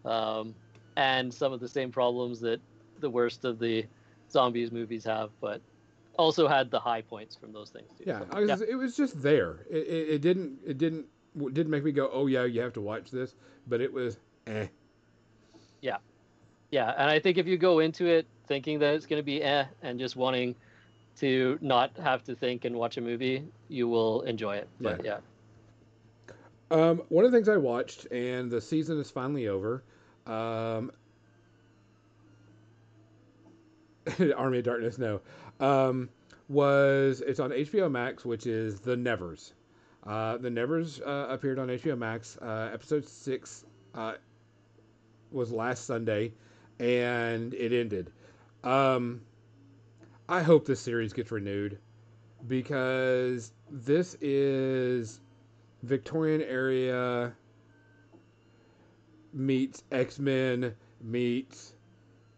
[0.05, 0.55] um,
[0.97, 2.61] and some of the same problems that
[3.01, 3.87] the worst of the
[4.31, 5.61] zombies movies have, but
[6.19, 8.05] also had the high points from those things too.
[8.07, 9.66] Yeah, So, I was, it was just there.
[9.70, 11.07] It, it, it didn't it didn't
[11.41, 13.35] it didn't make me go, oh yeah, you have to watch this.
[13.66, 14.66] But it was eh.
[15.82, 15.99] Yeah,
[16.70, 19.43] yeah, and I think if you go into it thinking that it's going to be
[19.43, 20.55] eh and just wanting
[21.16, 24.69] to not have to think and watch a movie, you will enjoy it.
[24.81, 25.19] But yeah,
[26.70, 29.82] Um, one of the things I watched, and the season is finally over.
[30.27, 30.93] Um,
[34.37, 35.20] Army of Darkness, no,
[35.61, 36.09] um,
[36.49, 39.55] was it's on HBO Max, which is The Nevers.
[40.05, 42.37] Uh, the Nevers uh, appeared on HBO Max.
[42.41, 43.65] Uh, episode six
[43.95, 44.15] uh,
[45.31, 46.32] was last Sunday,
[46.78, 48.11] and it ended.
[48.65, 49.20] Um,
[50.28, 51.78] I hope this series gets renewed
[52.47, 55.20] because this is
[55.82, 57.32] Victorian area
[59.32, 61.74] meets X Men meets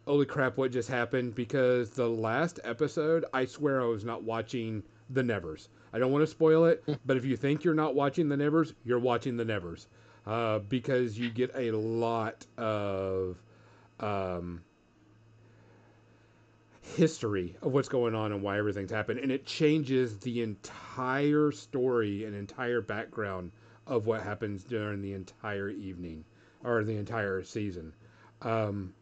[0.07, 4.83] holy crap what just happened because the last episode I swear I was not watching
[5.11, 5.69] the Nevers.
[5.93, 8.75] I don't want to spoil it, but if you think you're not watching the Nevers,
[8.85, 9.87] you're watching the Nevers
[10.27, 13.37] uh, because you get a lot of
[14.01, 14.63] um,
[16.81, 22.25] history of what's going on and why everything's happened, and it changes the entire story
[22.25, 23.53] and entire background
[23.87, 26.25] of what happens during the entire evening
[26.65, 27.93] or the entire season.
[28.41, 28.95] Um,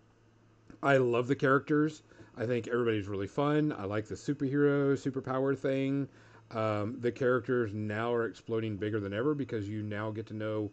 [0.82, 2.02] I love the characters.
[2.36, 3.74] I think everybody's really fun.
[3.77, 6.09] I like the superhero superpower thing.
[6.52, 10.70] Um, the characters now are exploding bigger than ever because you now get to know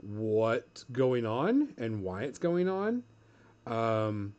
[0.00, 3.02] what's going on and why it's going on.
[3.66, 4.34] Um,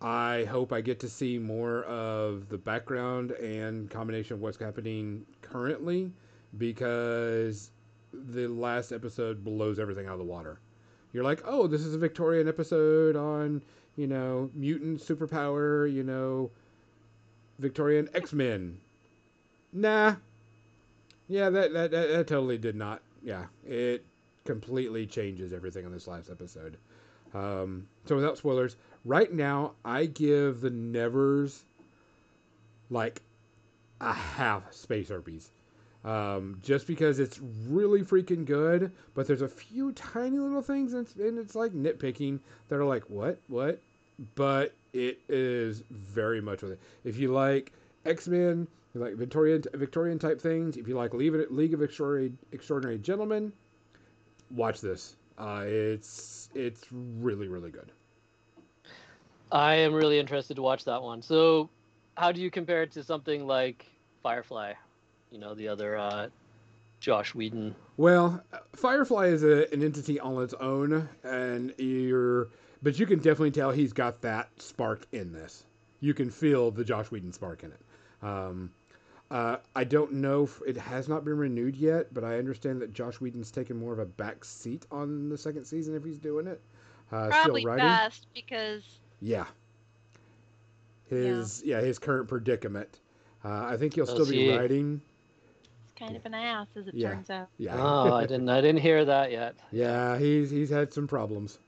[0.00, 5.24] I hope I get to see more of the background and combination of what's happening
[5.40, 6.12] currently
[6.58, 7.70] because
[8.12, 10.60] the last episode blows everything out of the water.
[11.12, 13.62] You're like, oh, this is a Victorian episode on,
[13.96, 16.50] you know, mutant superpower, you know,
[17.58, 18.78] Victorian X Men.
[19.72, 20.16] Nah.
[21.28, 23.00] Yeah, that, that, that, that totally did not.
[23.22, 24.04] Yeah, it
[24.44, 26.76] completely changes everything on this last episode.
[27.32, 31.64] Um, so without spoilers, right now I give the Nevers
[32.90, 33.22] like
[34.00, 35.50] a half space herpes.
[36.04, 41.06] Um, just because it's really freaking good, but there's a few tiny little things and
[41.06, 43.80] it's, and it's like nitpicking that are like what what,
[44.34, 46.80] but it is very much with it.
[47.04, 47.72] If you like
[48.04, 50.76] X Men, like Victorian Victorian type things.
[50.76, 53.52] If you like League of, League of Extraordinary, Extraordinary Gentlemen,
[54.50, 55.16] watch this.
[55.38, 57.90] Uh, it's it's really really good.
[59.50, 61.22] I am really interested to watch that one.
[61.22, 61.70] So,
[62.16, 63.86] how do you compare it to something like
[64.22, 64.74] Firefly?
[65.34, 66.28] You know, the other uh,
[67.00, 67.74] Joss Whedon.
[67.96, 68.40] Well,
[68.76, 72.50] Firefly is a, an entity on its own, and you're,
[72.84, 75.64] but you can definitely tell he's got that spark in this.
[75.98, 77.80] You can feel the Joss Whedon spark in it.
[78.22, 78.70] Um,
[79.28, 82.92] uh, I don't know if it has not been renewed yet, but I understand that
[82.92, 86.46] Joss Whedon's taken more of a back seat on the second season if he's doing
[86.46, 86.60] it.
[87.10, 88.84] Uh, Probably still best because
[89.20, 89.46] Yeah.
[91.08, 91.80] His yeah.
[91.80, 93.00] his current predicament.
[93.44, 95.02] Uh, I think he'll Does still be he- writing.
[96.04, 97.10] It's kind of an ass, as it Yeah.
[97.14, 97.48] turns out.
[97.58, 97.76] Yeah.
[97.78, 98.48] Oh, I didn't.
[98.48, 99.56] I didn't hear that yet.
[99.72, 101.58] Yeah, he's he's had some problems,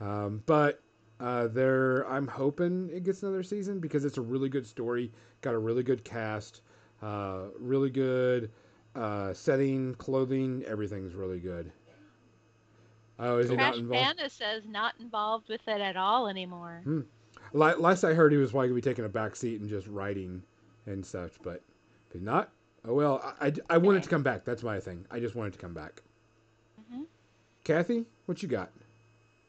[0.00, 0.80] um, but
[1.20, 5.12] uh, there I'm hoping it gets another season because it's a really good story,
[5.42, 6.62] got a really good cast,
[7.02, 8.50] uh, really good
[8.94, 11.70] uh, setting, clothing, everything's really good.
[13.18, 14.02] Oh, is he not Crash involved?
[14.16, 16.82] Panda says not involved with it at all anymore.
[17.52, 19.86] La- Last I heard, he was probably gonna be taking a back seat and just
[19.88, 20.42] writing
[20.86, 21.62] and such, but
[22.06, 22.50] if he's not,
[22.84, 23.20] well.
[23.40, 24.44] I, I, I want it to come back.
[24.44, 25.06] That's my thing.
[25.10, 26.02] I just wanted to come back.
[26.78, 27.06] Mhm.
[27.64, 28.70] Kathy, what you got?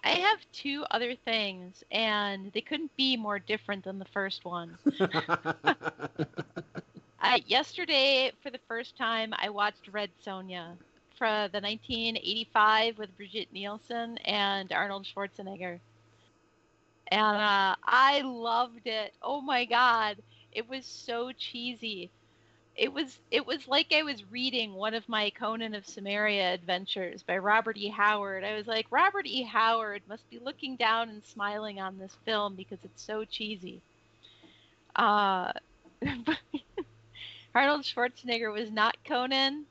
[0.04, 4.78] I have two other things, and they couldn't be more different than the first one.
[7.20, 10.78] I, yesterday, for the first time, I watched Red Sonja
[11.18, 15.82] from the 1985 with Brigitte Nielsen and Arnold Schwarzenegger.
[17.12, 19.14] And uh, I loved it.
[19.22, 20.22] Oh my god,
[20.52, 22.12] it was so cheesy.
[22.76, 27.22] It was it was like I was reading one of my Conan of Cimmeria adventures
[27.22, 27.90] by Robert E.
[27.90, 28.44] Howard.
[28.44, 29.44] I was like, Robert E.
[29.44, 33.82] Howard must be looking down and smiling on this film because it's so cheesy.
[34.96, 35.52] Uh,
[37.56, 39.66] Arnold Schwarzenegger was not Conan,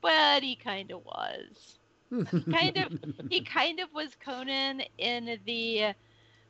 [0.00, 1.78] but he kind of was.
[2.50, 2.92] kind of
[3.28, 5.94] he kind of was Conan in the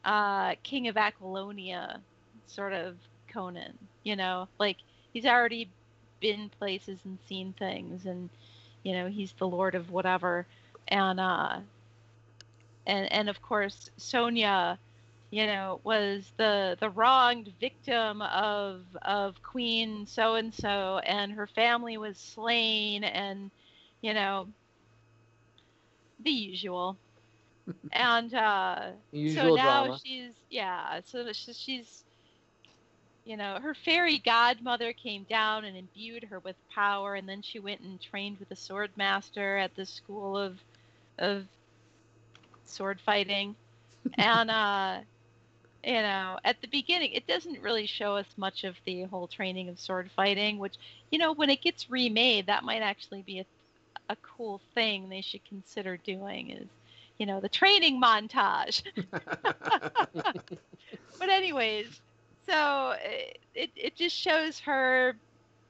[0.05, 2.01] uh, King of Aquilonia
[2.47, 2.97] sort of
[3.33, 4.77] Conan, you know, like
[5.13, 5.73] he's already
[6.21, 8.31] been places and seen things and
[8.83, 10.47] you know, he's the lord of whatever
[10.89, 11.61] and uh
[12.87, 14.79] and and of course Sonja
[15.31, 21.47] you know was the the wronged victim of of queen so and so and her
[21.47, 23.51] family was slain and
[24.03, 24.49] you know
[26.19, 26.99] the usual
[27.93, 30.01] and uh Usual so now drama.
[30.05, 32.05] she's yeah so she's
[33.25, 37.59] you know her fairy godmother came down and imbued her with power and then she
[37.59, 40.59] went and trained with a sword master at the school of
[41.19, 41.45] of
[42.65, 43.57] sword fighting.
[44.19, 45.01] And uh
[45.85, 49.69] you know at the beginning it doesn't really show us much of the whole training
[49.69, 50.75] of sword fighting which
[51.11, 53.47] you know when it gets remade that might actually be a,
[54.11, 56.69] a cool thing they should consider doing is
[57.19, 58.83] you know the training montage.
[61.19, 62.01] But anyways
[62.51, 62.95] so
[63.55, 65.17] it, it, just shows her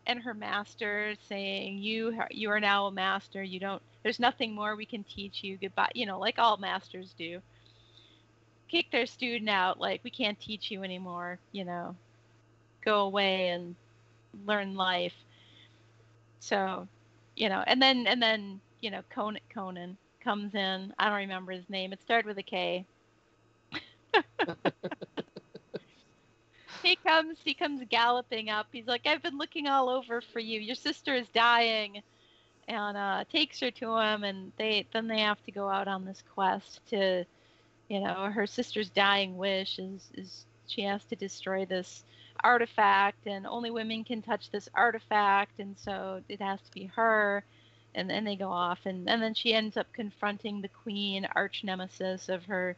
[0.06, 3.42] and her master saying you you are now a master.
[3.42, 5.58] You don't there's nothing more we can teach you.
[5.58, 7.42] Goodbye you know like all masters do.
[8.68, 11.98] Kick their student out like we can't teach you anymore you know.
[12.84, 13.76] Go away and
[14.32, 15.24] learn life.
[16.40, 16.88] So
[17.36, 20.92] you know and then and then you know conan conan comes in.
[20.98, 21.92] I don't remember his name.
[21.92, 22.86] It started with a k
[26.82, 28.66] he comes he comes galloping up.
[28.72, 30.60] He's like i've been looking all over for you.
[30.60, 32.02] Your sister is dying.
[32.68, 36.04] And uh, takes her to him and they then they have to go out on
[36.04, 37.24] this quest to
[37.88, 42.04] you know her sister's dying wish is is she has to destroy this
[42.42, 47.42] artifact and only women can touch this artifact and so it has to be her.
[47.94, 51.64] And then they go off and, and then she ends up confronting the queen arch
[51.64, 52.76] nemesis of her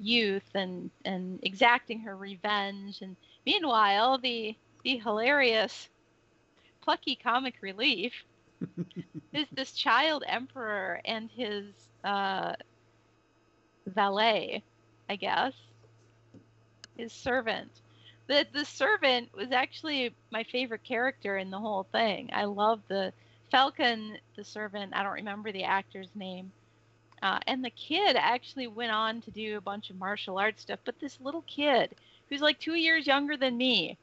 [0.00, 3.16] youth and and exacting her revenge and
[3.48, 4.54] meanwhile the
[4.84, 5.88] the hilarious
[6.82, 8.12] plucky comic relief
[9.32, 11.64] is this child emperor and his
[12.04, 12.52] uh
[13.86, 14.62] valet
[15.08, 15.54] i guess
[16.98, 17.70] his servant
[18.26, 23.10] the the servant was actually my favorite character in the whole thing i love the
[23.50, 26.52] Falkon the servant i don't remember the actor's name
[27.22, 30.78] uh, and the kid actually went on to do a bunch of martial arts stuff.
[30.84, 31.94] But this little kid,
[32.28, 33.96] who's like two years younger than me,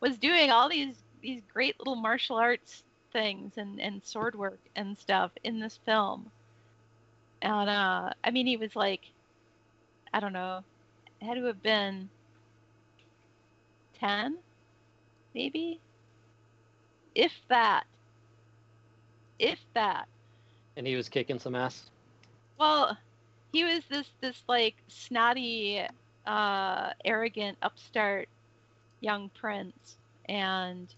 [0.00, 2.82] was doing all these these great little martial arts
[3.12, 6.30] things and and sword work and stuff in this film.
[7.42, 9.00] And uh, I mean, he was like,
[10.12, 10.60] I don't know,
[11.20, 12.08] had to have been
[13.98, 14.36] ten,
[15.34, 15.80] maybe,
[17.14, 17.84] if that,
[19.38, 20.06] if that.
[20.76, 21.90] And he was kicking some ass.
[22.58, 22.96] Well,
[23.52, 25.82] he was this this like snotty,
[26.26, 28.28] uh, arrogant upstart
[29.00, 29.98] young prince,
[30.28, 30.94] and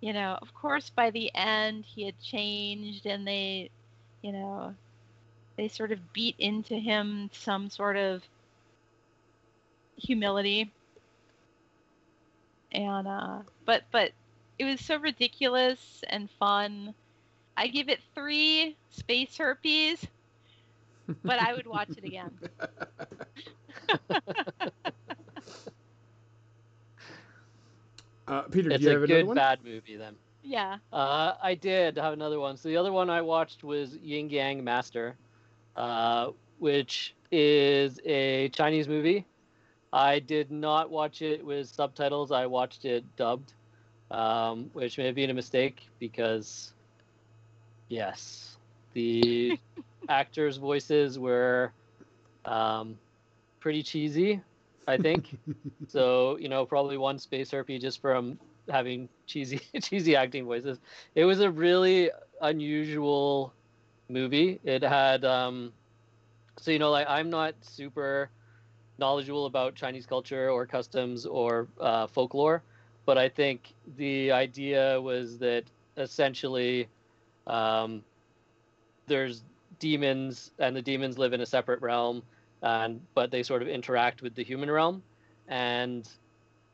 [0.00, 3.70] you know, of course, by the end he had changed, and they,
[4.22, 4.76] you know,
[5.56, 8.22] they sort of beat into him some sort of
[9.96, 10.72] humility,
[12.72, 14.12] and uh, but but
[14.58, 16.94] it was so ridiculous and fun.
[17.56, 20.06] I give it three space herpes,
[21.24, 22.40] but I would watch it again.
[28.28, 29.42] uh, Peter, It's do you a have another good one?
[29.42, 30.16] bad movie then.
[30.42, 30.78] Yeah.
[30.92, 32.56] Uh, I did have another one.
[32.56, 35.16] So the other one I watched was Yin Yang Master,
[35.76, 39.26] uh, which is a Chinese movie.
[39.92, 42.30] I did not watch it with subtitles.
[42.30, 43.54] I watched it dubbed,
[44.10, 46.74] um, which may have been a mistake because,
[47.88, 48.58] yes,
[48.92, 49.56] the
[50.08, 51.72] actors' voices were
[52.44, 52.98] um,
[53.60, 54.42] pretty cheesy.
[54.86, 55.38] I think
[55.86, 56.36] so.
[56.38, 58.38] You know, probably one space herpy just from
[58.68, 60.80] having cheesy cheesy acting voices.
[61.14, 62.10] It was a really
[62.40, 63.54] unusual
[64.08, 64.60] movie.
[64.64, 65.72] It had um
[66.58, 68.30] so you know like I'm not super
[68.98, 72.62] knowledgeable about Chinese culture or customs or uh, folklore,
[73.06, 75.64] but I think the idea was that
[75.96, 76.88] essentially
[77.46, 78.04] um,
[79.06, 79.44] there's
[79.78, 82.22] demons and the demons live in a separate realm
[82.62, 85.02] and but they sort of interact with the human realm.
[85.48, 86.08] And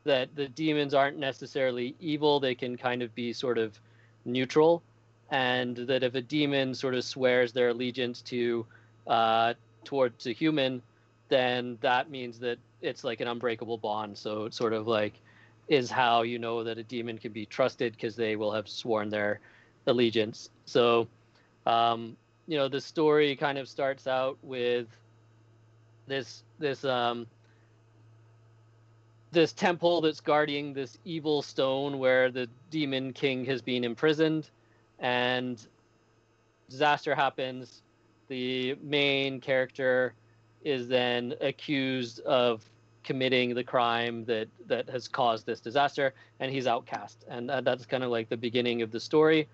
[0.03, 3.79] that the demons aren't necessarily evil they can kind of be sort of
[4.23, 4.81] neutral.
[5.31, 8.65] And that if a demon sort of swears their allegiance to
[9.07, 9.53] uh,
[9.83, 10.81] towards a human
[11.29, 14.17] then that means that it's like an unbreakable bond.
[14.17, 15.13] So it sort of like
[15.67, 19.09] is how you know that a demon can be trusted because they will have sworn
[19.09, 19.39] their
[19.87, 20.49] allegiance.
[20.65, 21.07] So
[21.65, 22.15] um,
[22.47, 24.87] you know, the story kind of starts out with
[26.07, 27.27] this this um
[29.31, 34.49] this temple that's guarding this evil stone where the demon king has been imprisoned.
[34.99, 35.63] And
[36.69, 37.83] disaster happens.
[38.29, 40.13] The main character
[40.63, 42.63] is then accused of
[43.03, 47.25] committing the crime that that has caused this disaster and he's outcast.
[47.29, 49.47] And uh, that's kind of like the beginning of the story.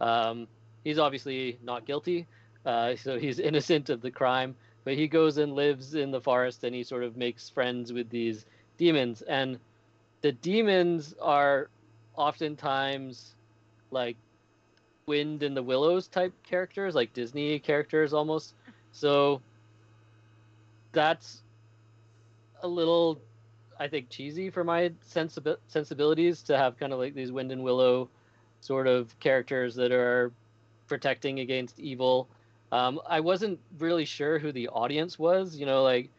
[0.00, 0.46] Um,
[0.84, 2.26] he's obviously not guilty.
[2.66, 4.54] Uh, so he's innocent of the crime
[4.90, 8.10] but he goes and lives in the forest and he sort of makes friends with
[8.10, 8.44] these
[8.76, 9.22] demons.
[9.22, 9.60] And
[10.20, 11.70] the demons are
[12.16, 13.36] oftentimes
[13.92, 14.16] like
[15.06, 18.54] wind in the willows type characters like disney characters almost.
[18.90, 19.40] So
[20.90, 21.44] that's
[22.64, 23.22] a little
[23.78, 27.62] i think cheesy for my sensibi- sensibilities to have kind of like these wind and
[27.62, 28.08] willow
[28.60, 30.32] sort of characters that are
[30.88, 32.28] protecting against evil
[32.72, 36.10] um, i wasn't really sure who the audience was you know like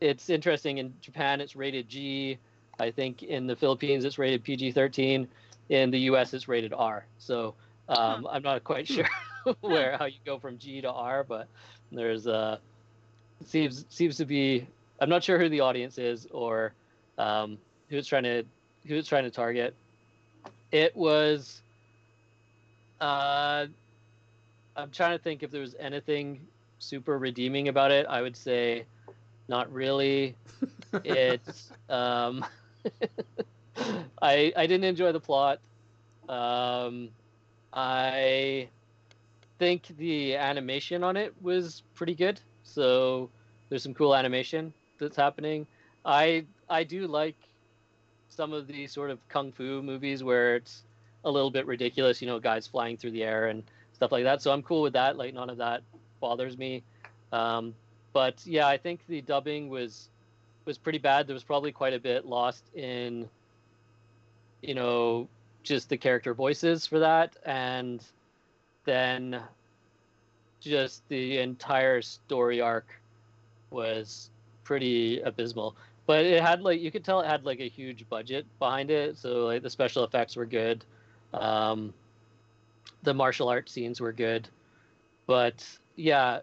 [0.00, 2.38] it's interesting in Japan it's rated G.
[2.78, 5.26] I think in the Philippines it's rated PG-13.
[5.70, 7.04] In the US it's rated R.
[7.18, 7.54] So
[7.88, 9.08] um, I'm not quite sure
[9.60, 11.48] where how you go from G to R, but
[11.90, 12.58] there's uh
[13.44, 14.66] seems seems to be
[15.00, 16.72] I'm not sure who the audience is or
[17.18, 17.58] um,
[17.88, 18.44] who it's trying to
[18.86, 19.74] who it's trying to target.
[20.70, 21.62] It was
[23.00, 23.66] uh
[24.78, 26.46] I'm trying to think if there was anything
[26.78, 28.06] super redeeming about it.
[28.08, 28.86] I would say
[29.48, 30.36] not really.
[31.04, 32.46] It's um,
[34.22, 35.60] I I didn't enjoy the plot.
[36.26, 37.10] Um,
[37.74, 38.70] I
[39.58, 42.40] think the animation on it was pretty good.
[42.62, 43.28] So
[43.68, 45.66] there's some cool animation that's happening.
[46.06, 47.36] I I do like
[48.30, 50.84] some of the sort of kung fu movies where it's
[51.24, 53.62] a little bit ridiculous, you know, guys flying through the air and
[53.98, 54.40] stuff like that.
[54.40, 55.16] So I'm cool with that.
[55.16, 55.82] Like none of that
[56.20, 56.82] bothers me.
[57.32, 57.74] Um,
[58.12, 60.08] but yeah, I think the dubbing was
[60.64, 61.26] was pretty bad.
[61.26, 63.28] There was probably quite a bit lost in,
[64.62, 65.28] you know,
[65.64, 68.04] just the character voices for that, and
[68.84, 69.42] then
[70.60, 72.86] just the entire story arc
[73.70, 74.30] was
[74.62, 75.74] pretty abysmal.
[76.06, 79.18] But it had like you could tell it had like a huge budget behind it,
[79.18, 80.84] so like the special effects were good,
[81.34, 81.92] um,
[83.02, 84.48] the martial art scenes were good,
[85.26, 85.64] but
[85.96, 86.40] yeah,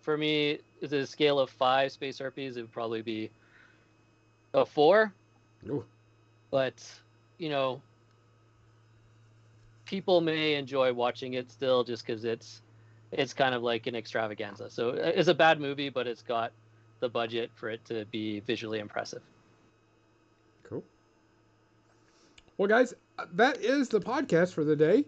[0.00, 3.30] for me, is a scale of five space harpies, it would probably be
[4.52, 5.12] a four.
[5.68, 5.84] Ooh.
[6.50, 6.82] But
[7.38, 7.80] you know,
[9.84, 12.62] people may enjoy watching it still just because it's
[13.12, 14.68] it's kind of like an extravaganza.
[14.70, 16.52] So uh, it's a bad movie, but it's got
[17.00, 19.22] the budget for it to be visually impressive.
[20.64, 20.82] Cool.
[22.56, 25.04] Well, guys, uh, that is the podcast for the day.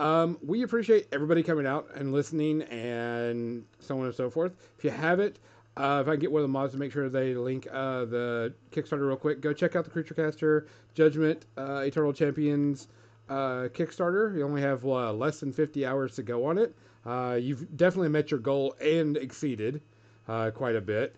[0.00, 4.52] Um, we appreciate everybody coming out and listening and so on and so forth.
[4.78, 5.38] If you have it,
[5.76, 8.06] uh, if I can get one of the mods to make sure they link uh,
[8.06, 12.88] the Kickstarter real quick, go check out the Creature Caster Judgment uh, Eternal Champions
[13.28, 14.34] uh, Kickstarter.
[14.34, 16.74] You only have uh, less than 50 hours to go on it.
[17.04, 19.82] Uh, you've definitely met your goal and exceeded
[20.26, 21.14] quite a bit.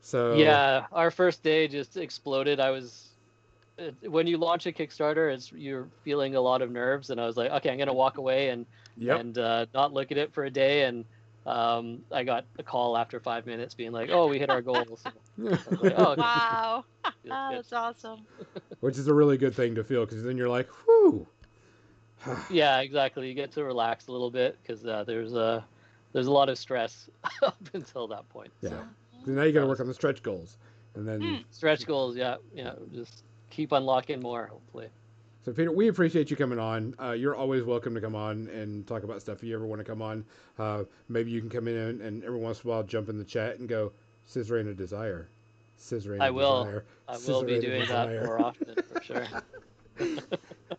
[0.00, 2.58] So yeah, our first day just exploded.
[2.58, 3.10] I was
[4.02, 7.36] when you launch a Kickstarter, it's you're feeling a lot of nerves, and I was
[7.36, 9.20] like, okay, I'm gonna walk away and yep.
[9.20, 10.84] and uh, not look at it for a day.
[10.84, 11.04] And
[11.46, 15.04] um, I got a call after five minutes, being like, oh, we hit our goals.
[15.38, 17.12] like, oh, wow, oh,
[17.52, 18.20] that's awesome.
[18.80, 21.26] Which is a really good thing to feel because then you're like, whoo.
[22.50, 23.28] yeah, exactly.
[23.28, 25.64] You get to relax a little bit because uh, there's a
[26.12, 27.08] there's a lot of stress
[27.42, 28.50] up until that point.
[28.60, 28.70] Yeah.
[29.24, 30.56] So, now you got to work on the stretch goals,
[30.94, 31.44] and then mm.
[31.50, 32.16] stretch goals.
[32.16, 32.72] Yeah, yeah.
[32.92, 34.88] Just keep unlocking more, hopefully.
[35.44, 36.94] So Peter, we appreciate you coming on.
[37.00, 39.80] Uh, you're always welcome to come on and talk about stuff if you ever want
[39.80, 40.24] to come on.
[40.58, 43.16] Uh, maybe you can come in and, and, every once in a while jump in
[43.16, 43.92] the chat and go,
[44.28, 45.30] "Scissoring a desire."
[45.80, 46.20] Scissoring.
[46.20, 46.64] I will.
[46.64, 46.84] Desire.
[47.08, 49.26] I will be doing that more often for sure.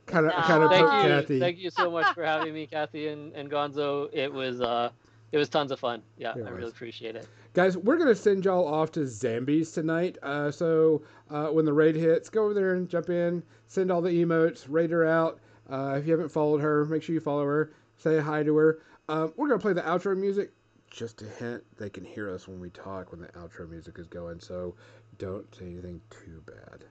[0.06, 0.70] kind of, kind of.
[0.70, 1.40] Thank you, Kathy.
[1.40, 4.10] thank you so much for having me, Kathy and, and Gonzo.
[4.14, 4.91] It was, uh,
[5.32, 6.02] it was tons of fun.
[6.18, 6.52] Yeah, it I was.
[6.52, 7.28] really appreciate it.
[7.54, 10.18] Guys, we're gonna send y'all off to Zambies tonight.
[10.24, 13.44] Uh, so uh, when the raid hits, go over there and jump in.
[13.68, 14.66] Send all the emotes.
[14.68, 15.40] Raid her out.
[15.70, 17.72] Uh, if you haven't followed her, make sure you follow her.
[17.98, 18.80] Say hi to her.
[19.08, 20.52] Um, we're gonna play the outro music.
[20.90, 24.08] Just a hint, they can hear us when we talk when the outro music is
[24.08, 24.40] going.
[24.40, 24.76] So
[25.20, 26.86] don't say anything too bad.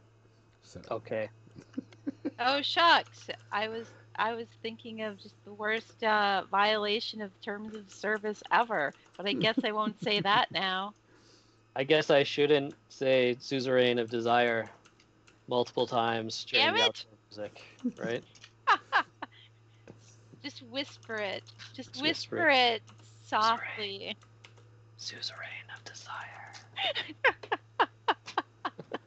[0.62, 1.28] So okay.
[2.40, 3.28] oh shucks!
[3.50, 3.86] I was
[4.18, 9.26] I was thinking of just the worst uh, violation of terms of service ever, but
[9.28, 10.92] I guess I won't say that now.
[11.76, 14.68] I guess I shouldn't say "suzerain of desire"
[15.48, 16.92] multiple times during the
[17.30, 17.62] music,
[17.96, 18.24] right?
[20.44, 21.44] just whisper it.
[21.74, 22.82] Just, just whisper, whisper, it.
[23.24, 24.16] softly.
[24.98, 26.14] Suzerain of desire.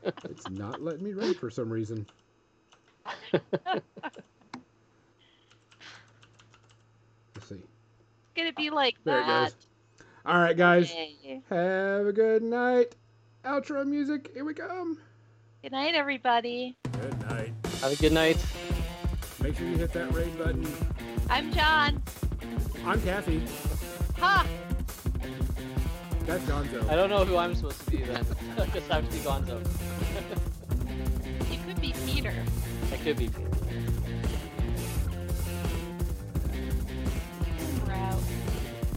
[0.23, 2.05] It's not letting me read for some reason.
[3.33, 3.83] Let's
[7.47, 7.55] see.
[7.55, 9.51] It's gonna be like There it that.
[9.51, 9.67] goes.
[10.25, 10.93] All right, guys.
[10.93, 11.41] Yay.
[11.49, 12.95] Have a good night.
[13.43, 14.31] Outro music.
[14.33, 14.99] Here we come.
[15.63, 16.77] Good night, everybody.
[17.01, 17.53] Good night.
[17.81, 18.37] Have a good night.
[19.41, 20.67] Make sure you hit that raid button.
[21.29, 22.01] I'm John.
[22.85, 23.41] I'm Kathy.
[24.19, 24.45] Ha!
[26.25, 26.87] That's Gonzo.
[26.89, 28.23] I don't know who I'm supposed to be then.
[28.59, 29.65] I guess I have to be Gonzo.
[31.51, 32.33] You could be Peter.
[32.93, 33.50] I could be Peter.